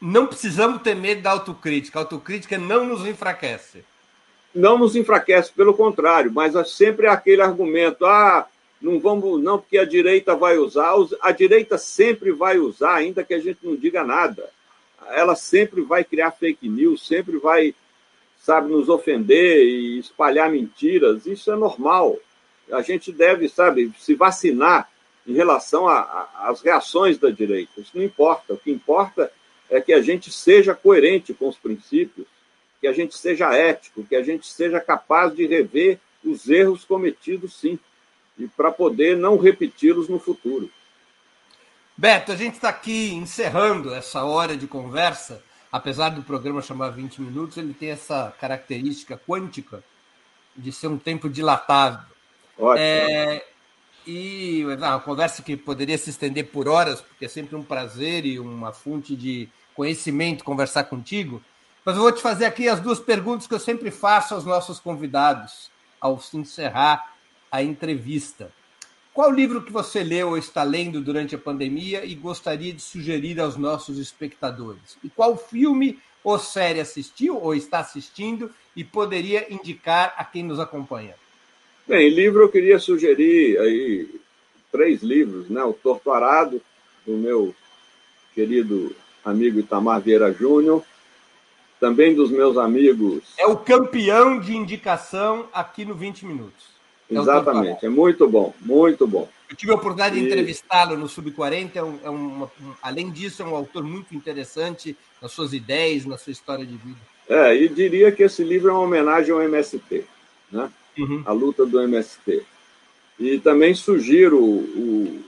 não 0.00 0.26
precisamos 0.26 0.82
ter 0.82 0.94
medo 0.94 1.22
da 1.22 1.30
autocrítica, 1.30 1.98
a 1.98 2.02
autocrítica 2.02 2.58
não 2.58 2.84
nos 2.84 3.06
enfraquece. 3.06 3.84
Não 4.54 4.78
nos 4.78 4.96
enfraquece, 4.96 5.52
pelo 5.52 5.74
contrário, 5.74 6.32
mas 6.32 6.54
é 6.54 6.64
sempre 6.64 7.06
aquele 7.06 7.42
argumento: 7.42 8.06
ah, 8.06 8.46
não 8.80 8.98
vamos, 8.98 9.42
não, 9.42 9.58
porque 9.58 9.78
a 9.78 9.84
direita 9.84 10.34
vai 10.34 10.56
usar, 10.56 10.94
a 11.20 11.32
direita 11.32 11.76
sempre 11.76 12.32
vai 12.32 12.58
usar, 12.58 12.94
ainda 12.94 13.24
que 13.24 13.34
a 13.34 13.38
gente 13.38 13.58
não 13.62 13.76
diga 13.76 14.04
nada. 14.04 14.48
Ela 15.08 15.34
sempre 15.34 15.82
vai 15.82 16.04
criar 16.04 16.30
fake 16.30 16.68
news, 16.68 17.06
sempre 17.06 17.36
vai, 17.38 17.74
sabe, 18.38 18.70
nos 18.70 18.88
ofender 18.88 19.62
e 19.62 19.98
espalhar 19.98 20.50
mentiras. 20.50 21.26
Isso 21.26 21.50
é 21.52 21.56
normal. 21.56 22.16
A 22.72 22.82
gente 22.82 23.12
deve, 23.12 23.48
sabe, 23.48 23.92
se 23.98 24.14
vacinar 24.14 24.90
em 25.26 25.34
relação 25.34 25.88
às 25.88 26.60
reações 26.60 27.18
da 27.18 27.30
direita. 27.30 27.80
Isso 27.80 27.92
não 27.94 28.02
importa. 28.02 28.54
O 28.54 28.58
que 28.58 28.70
importa 28.70 29.30
é 29.68 29.80
que 29.80 29.92
a 29.92 30.00
gente 30.00 30.30
seja 30.30 30.74
coerente 30.74 31.34
com 31.34 31.48
os 31.48 31.56
princípios, 31.56 32.26
que 32.80 32.86
a 32.86 32.92
gente 32.92 33.16
seja 33.16 33.54
ético, 33.54 34.04
que 34.04 34.14
a 34.14 34.22
gente 34.22 34.46
seja 34.46 34.80
capaz 34.80 35.34
de 35.34 35.46
rever 35.46 35.98
os 36.24 36.48
erros 36.48 36.84
cometidos, 36.84 37.54
sim 37.54 37.78
e 38.38 38.46
para 38.46 38.70
poder 38.70 39.16
não 39.16 39.38
repeti-los 39.38 40.08
no 40.08 40.18
futuro. 40.18 40.70
Beto, 41.96 42.32
a 42.32 42.36
gente 42.36 42.54
está 42.54 42.68
aqui 42.68 43.14
encerrando 43.14 43.94
essa 43.94 44.24
hora 44.24 44.56
de 44.56 44.66
conversa. 44.66 45.42
Apesar 45.72 46.10
do 46.10 46.22
programa 46.22 46.62
chamar 46.62 46.90
20 46.90 47.20
minutos, 47.22 47.56
ele 47.56 47.72
tem 47.72 47.90
essa 47.90 48.34
característica 48.38 49.20
quântica 49.26 49.82
de 50.54 50.70
ser 50.72 50.88
um 50.88 50.98
tempo 50.98 51.28
dilatado. 51.28 52.06
Ótimo. 52.58 52.78
É, 52.78 53.44
e 54.06 54.64
uma 54.64 55.00
conversa 55.00 55.42
que 55.42 55.56
poderia 55.56 55.98
se 55.98 56.10
estender 56.10 56.50
por 56.50 56.68
horas, 56.68 57.00
porque 57.00 57.24
é 57.24 57.28
sempre 57.28 57.56
um 57.56 57.62
prazer 57.62 58.24
e 58.24 58.38
uma 58.38 58.72
fonte 58.72 59.16
de 59.16 59.48
conhecimento 59.74 60.44
conversar 60.44 60.84
contigo. 60.84 61.42
Mas 61.84 61.96
eu 61.96 62.02
vou 62.02 62.12
te 62.12 62.22
fazer 62.22 62.44
aqui 62.44 62.68
as 62.68 62.80
duas 62.80 63.00
perguntas 63.00 63.46
que 63.46 63.54
eu 63.54 63.60
sempre 63.60 63.90
faço 63.90 64.34
aos 64.34 64.44
nossos 64.44 64.78
convidados 64.80 65.70
ao 66.00 66.20
encerrar 66.34 67.14
a 67.50 67.62
entrevista. 67.62 68.50
Qual 69.12 69.30
livro 69.30 69.62
que 69.62 69.72
você 69.72 70.02
leu 70.04 70.28
ou 70.28 70.38
está 70.38 70.62
lendo 70.62 71.00
durante 71.00 71.34
a 71.34 71.38
pandemia 71.38 72.04
e 72.04 72.14
gostaria 72.14 72.72
de 72.72 72.82
sugerir 72.82 73.40
aos 73.40 73.56
nossos 73.56 73.98
espectadores? 73.98 74.98
E 75.02 75.08
qual 75.08 75.36
filme 75.36 75.98
ou 76.22 76.38
série 76.38 76.80
assistiu 76.80 77.40
ou 77.40 77.54
está 77.54 77.78
assistindo 77.78 78.50
e 78.74 78.84
poderia 78.84 79.52
indicar 79.52 80.14
a 80.16 80.24
quem 80.24 80.42
nos 80.42 80.60
acompanha? 80.60 81.14
Bem, 81.86 82.08
livro 82.08 82.42
eu 82.42 82.48
queria 82.48 82.80
sugerir 82.80 83.58
aí 83.58 84.08
três 84.72 85.02
livros, 85.02 85.48
né? 85.48 85.62
O 85.62 85.72
Torturado, 85.72 86.60
do 87.06 87.12
meu 87.12 87.54
querido 88.34 88.94
amigo 89.24 89.60
Itamar 89.60 90.00
Vieira 90.00 90.32
Júnior, 90.32 90.82
também 91.78 92.12
dos 92.12 92.30
meus 92.30 92.58
amigos. 92.58 93.22
É 93.38 93.46
o 93.46 93.56
campeão 93.56 94.40
de 94.40 94.56
indicação 94.56 95.48
aqui 95.52 95.84
no 95.84 95.94
20 95.94 96.26
Minutos. 96.26 96.76
É 97.08 97.16
Exatamente, 97.16 97.86
é 97.86 97.88
muito 97.88 98.26
bom, 98.26 98.52
muito 98.60 99.06
bom. 99.06 99.28
Eu 99.48 99.54
tive 99.54 99.70
a 99.70 99.76
oportunidade 99.76 100.16
de 100.16 100.26
entrevistá-lo 100.26 100.96
no 100.96 101.08
Sub-40, 101.08 101.70
é 101.76 101.82
um, 101.84 102.00
é 102.02 102.10
um, 102.10 102.48
além 102.82 103.12
disso, 103.12 103.42
é 103.42 103.46
um 103.46 103.54
autor 103.54 103.84
muito 103.84 104.12
interessante 104.12 104.96
nas 105.22 105.30
suas 105.30 105.52
ideias, 105.52 106.04
na 106.04 106.18
sua 106.18 106.32
história 106.32 106.66
de 106.66 106.76
vida. 106.76 106.98
É, 107.28 107.54
e 107.54 107.68
diria 107.68 108.10
que 108.10 108.24
esse 108.24 108.42
livro 108.42 108.70
é 108.70 108.72
uma 108.72 108.82
homenagem 108.82 109.32
ao 109.32 109.40
MST, 109.40 110.04
né? 110.50 110.68
Uhum. 110.98 111.22
a 111.26 111.32
luta 111.32 111.66
do 111.66 111.80
MST. 111.80 112.42
E 113.18 113.38
também 113.38 113.74
sugiro 113.74 114.42
o 114.42 115.22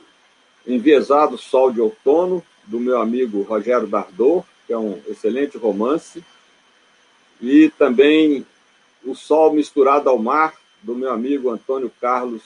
Enviesado 0.66 1.38
Sol 1.38 1.72
de 1.72 1.80
Outono, 1.80 2.42
do 2.64 2.78
meu 2.78 3.00
amigo 3.00 3.42
Rogério 3.42 3.86
Dardot, 3.86 4.44
que 4.66 4.72
é 4.72 4.78
um 4.78 5.00
excelente 5.08 5.56
romance, 5.56 6.22
e 7.40 7.70
também 7.78 8.44
O 9.02 9.14
Sol 9.14 9.54
Misturado 9.54 10.10
ao 10.10 10.18
Mar, 10.18 10.54
do 10.82 10.94
meu 10.94 11.10
amigo 11.10 11.50
Antônio 11.50 11.90
Carlos 12.00 12.42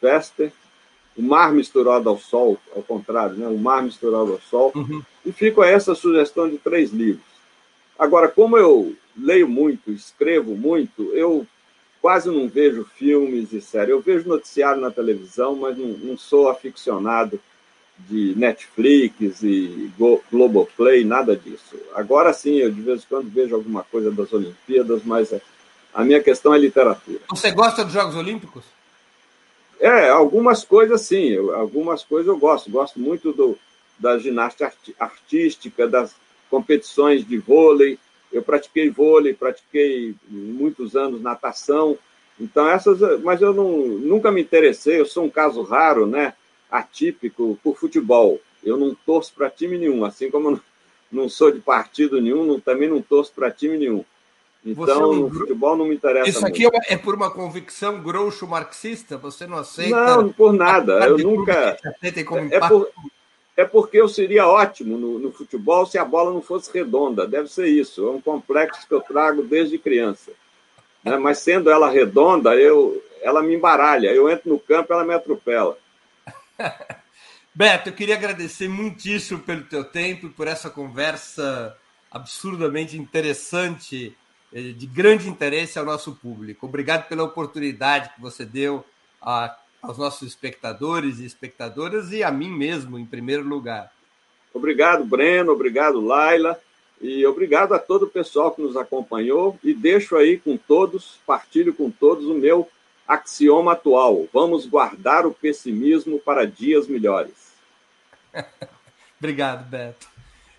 Fester, 0.00 0.52
O 1.16 1.22
Mar 1.22 1.52
Misturado 1.52 2.08
ao 2.08 2.18
Sol, 2.18 2.58
ao 2.74 2.82
contrário, 2.82 3.36
né? 3.36 3.46
O 3.46 3.56
Mar 3.56 3.84
Misturado 3.84 4.32
ao 4.32 4.40
Sol. 4.40 4.72
Uhum. 4.74 5.02
E 5.24 5.30
fico 5.30 5.62
a 5.62 5.68
essa 5.68 5.94
sugestão 5.94 6.48
de 6.48 6.58
três 6.58 6.90
livros. 6.90 7.24
Agora, 7.96 8.26
como 8.26 8.58
eu 8.58 8.96
leio 9.16 9.48
muito, 9.48 9.92
escrevo 9.92 10.56
muito, 10.56 11.04
eu 11.12 11.46
quase 12.04 12.30
não 12.30 12.46
vejo 12.46 12.84
filmes 12.84 13.50
e 13.54 13.62
séries. 13.62 13.88
Eu 13.88 13.98
vejo 13.98 14.28
noticiário 14.28 14.78
na 14.78 14.90
televisão, 14.90 15.56
mas 15.56 15.78
não, 15.78 15.86
não 15.86 16.18
sou 16.18 16.50
aficionado 16.50 17.40
de 17.98 18.34
Netflix 18.36 19.42
e 19.42 19.90
Globoplay, 20.30 21.02
nada 21.02 21.34
disso. 21.34 21.80
Agora 21.94 22.30
sim, 22.34 22.56
eu 22.56 22.70
de 22.70 22.82
vez 22.82 23.00
em 23.00 23.06
quando 23.08 23.30
vejo 23.30 23.54
alguma 23.54 23.82
coisa 23.84 24.10
das 24.10 24.30
Olimpíadas, 24.34 25.00
mas 25.02 25.32
é 25.32 25.40
a 25.94 26.04
minha 26.04 26.22
questão 26.22 26.54
é 26.54 26.58
literatura. 26.58 27.20
Você 27.30 27.50
gosta 27.52 27.82
dos 27.82 27.94
Jogos 27.94 28.16
Olímpicos? 28.16 28.64
É, 29.80 30.10
algumas 30.10 30.62
coisas 30.62 31.00
sim, 31.00 31.30
eu, 31.30 31.56
algumas 31.56 32.04
coisas 32.04 32.28
eu 32.28 32.36
gosto. 32.36 32.70
Gosto 32.70 33.00
muito 33.00 33.32
do, 33.32 33.56
da 33.98 34.18
ginástica 34.18 34.70
artística, 35.00 35.88
das 35.88 36.14
competições 36.50 37.26
de 37.26 37.38
vôlei. 37.38 37.98
Eu 38.34 38.42
pratiquei 38.42 38.90
vôlei, 38.90 39.32
pratiquei 39.32 40.14
muitos 40.28 40.96
anos 40.96 41.22
natação. 41.22 41.96
Então 42.38 42.68
essas, 42.68 43.22
mas 43.22 43.40
eu 43.40 43.54
não, 43.54 43.70
nunca 43.86 44.32
me 44.32 44.42
interessei. 44.42 45.00
Eu 45.00 45.06
sou 45.06 45.24
um 45.24 45.30
caso 45.30 45.62
raro, 45.62 46.04
né? 46.04 46.34
Atípico 46.68 47.56
por 47.62 47.76
futebol. 47.76 48.40
Eu 48.64 48.76
não 48.76 48.94
torço 49.06 49.32
para 49.34 49.48
time 49.48 49.78
nenhum, 49.78 50.04
assim 50.04 50.30
como 50.30 50.48
eu 50.48 50.52
não, 50.52 50.60
não 51.12 51.28
sou 51.28 51.52
de 51.52 51.60
partido 51.60 52.20
nenhum, 52.20 52.44
não, 52.44 52.58
também 52.58 52.88
não 52.88 53.00
torço 53.00 53.32
para 53.32 53.52
time 53.52 53.78
nenhum. 53.78 54.04
Então, 54.66 55.14
no 55.14 55.30
futebol 55.30 55.76
não 55.76 55.84
me 55.84 55.94
interessa. 55.94 56.28
Isso 56.28 56.46
aqui 56.46 56.62
muito. 56.62 56.80
é 56.88 56.96
por 56.96 57.14
uma 57.14 57.30
convicção 57.30 58.00
groucho 58.00 58.48
marxista? 58.48 59.18
Você 59.18 59.46
não 59.46 59.58
aceita? 59.58 59.94
Não, 59.94 60.32
por 60.32 60.54
nada. 60.54 61.06
Eu 61.06 61.18
nunca. 61.18 61.76
É, 62.50 62.60
por... 62.60 62.90
é, 63.56 63.64
porque 63.64 63.98
eu 63.98 64.08
seria 64.08 64.48
ótimo 64.48 64.98
no, 64.98 65.18
no, 65.18 65.32
futebol 65.32 65.86
se 65.86 65.96
a 65.96 66.04
bola 66.04 66.32
não 66.32 66.42
fosse 66.42 66.72
redonda. 66.72 67.26
Deve 67.26 67.48
ser 67.48 67.68
isso. 67.68 68.06
É 68.06 68.10
um 68.10 68.20
complexo 68.20 68.86
que 68.86 68.94
eu 68.94 69.00
trago 69.00 69.42
desde 69.42 69.78
criança. 69.78 70.32
Né? 71.04 71.16
Mas 71.16 71.38
sendo 71.38 71.70
ela 71.70 71.88
redonda, 71.88 72.54
eu, 72.56 73.02
ela 73.22 73.42
me 73.42 73.54
embaralha. 73.54 74.12
Eu 74.12 74.28
entro 74.28 74.50
no 74.50 74.58
campo, 74.58 74.92
ela 74.92 75.04
me 75.04 75.14
atropela. 75.14 75.78
Beto, 77.54 77.90
eu 77.90 77.92
queria 77.92 78.16
agradecer 78.16 78.68
muitíssimo 78.68 79.38
pelo 79.38 79.62
teu 79.62 79.84
tempo 79.84 80.26
e 80.26 80.30
por 80.30 80.48
essa 80.48 80.68
conversa 80.68 81.76
absurdamente 82.10 82.96
interessante 82.98 84.16
é, 84.52 84.60
de 84.60 84.86
grande 84.86 85.28
interesse 85.28 85.78
ao 85.78 85.84
nosso 85.84 86.16
público. 86.16 86.66
Obrigado 86.66 87.06
pela 87.08 87.22
oportunidade 87.22 88.10
que 88.14 88.20
você 88.20 88.44
deu 88.44 88.84
a, 89.22 89.56
aos 89.86 89.98
nossos 89.98 90.26
espectadores 90.26 91.18
e 91.18 91.24
espectadoras 91.24 92.10
e 92.12 92.22
a 92.22 92.30
mim 92.30 92.50
mesmo, 92.50 92.98
em 92.98 93.04
primeiro 93.04 93.44
lugar. 93.44 93.92
Obrigado, 94.52 95.04
Breno. 95.04 95.52
Obrigado, 95.52 96.00
Laila. 96.00 96.58
E 97.00 97.26
obrigado 97.26 97.74
a 97.74 97.78
todo 97.78 98.04
o 98.04 98.10
pessoal 98.10 98.52
que 98.52 98.62
nos 98.62 98.76
acompanhou. 98.76 99.58
E 99.62 99.74
deixo 99.74 100.16
aí 100.16 100.38
com 100.38 100.56
todos, 100.56 101.18
partilho 101.26 101.74
com 101.74 101.90
todos 101.90 102.26
o 102.26 102.34
meu 102.34 102.68
axioma 103.06 103.72
atual: 103.72 104.26
vamos 104.32 104.66
guardar 104.66 105.26
o 105.26 105.34
pessimismo 105.34 106.18
para 106.18 106.46
dias 106.46 106.86
melhores. 106.86 107.52
Obrigado, 109.18 109.68
Beto. 109.68 110.06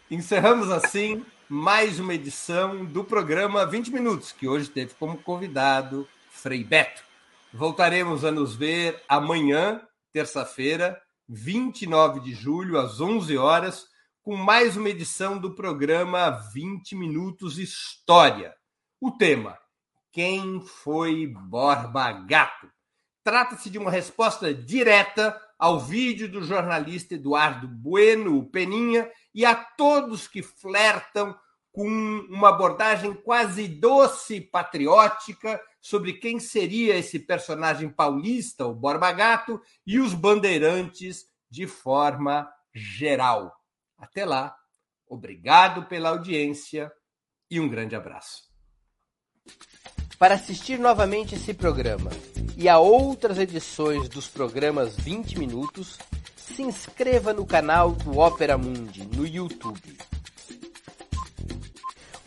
Encerramos 0.09 0.69
assim 0.69 1.26
mais 1.47 1.99
uma 1.99 2.13
edição 2.13 2.84
do 2.86 3.03
programa 3.03 3.65
20 3.65 3.91
Minutos, 3.91 4.32
que 4.32 4.47
hoje 4.47 4.69
teve 4.69 4.93
como 4.99 5.17
convidado 5.17 6.07
Frei 6.30 6.63
Beto. 6.63 7.05
Voltaremos 7.58 8.26
a 8.26 8.34
nos 8.34 8.53
ver 8.53 9.01
amanhã, 9.08 9.82
terça-feira, 10.12 11.01
29 11.30 12.20
de 12.20 12.34
julho, 12.34 12.78
às 12.78 12.99
11 12.99 13.38
horas, 13.38 13.86
com 14.22 14.36
mais 14.36 14.76
uma 14.76 14.89
edição 14.89 15.38
do 15.38 15.56
programa 15.56 16.32
20 16.53 16.97
Minutos 16.97 17.58
História. 17.58 18.53
O 18.99 19.10
tema: 19.10 19.58
Quem 20.12 20.60
foi 20.60 21.28
Borba 21.28 22.12
Gato? 22.12 22.70
Trata-se 23.24 23.70
de 23.70 23.78
uma 23.78 23.89
resposta 23.89 24.53
direta 24.53 25.41
ao 25.58 25.80
vídeo 25.80 26.30
do 26.30 26.43
jornalista 26.43 27.16
Eduardo 27.16 27.70
Bueno, 27.70 28.38
o 28.38 28.51
Peninha, 28.51 29.10
e 29.34 29.45
a 29.45 29.56
todos 29.56 30.28
que 30.28 30.43
flertam 30.43 31.34
com 31.72 31.88
uma 32.30 32.49
abordagem 32.49 33.14
quase 33.14 33.66
doce, 33.66 34.41
patriótica, 34.41 35.62
sobre 35.86 36.13
quem 36.13 36.39
seria 36.39 36.97
esse 36.97 37.19
personagem 37.19 37.88
paulista, 37.88 38.65
o 38.65 38.73
Borba 38.73 39.11
Gato, 39.11 39.61
e 39.86 39.99
os 39.99 40.15
bandeirantes 40.15 41.27
de 41.47 41.67
forma 41.67 42.51
geral. 42.73 43.55
Até 43.95 44.25
lá, 44.25 44.55
obrigado 45.07 45.86
pela 45.86 46.09
audiência 46.09 46.91
e 47.51 47.59
um 47.59 47.69
grande 47.69 47.95
abraço. 47.95 48.49
Para 50.17 50.33
assistir 50.33 50.79
novamente 50.79 51.36
esse 51.36 51.53
programa 51.53 52.09
e 52.57 52.67
a 52.67 52.79
outras 52.79 53.38
edições 53.38 54.09
dos 54.09 54.27
programas 54.27 54.95
20 54.95 55.38
Minutos, 55.38 55.99
se 56.36 56.63
inscreva 56.63 57.31
no 57.31 57.45
canal 57.45 57.91
do 57.91 58.17
Opera 58.17 58.57
Mundi 58.57 59.05
no 59.05 59.27
YouTube. 59.27 60.14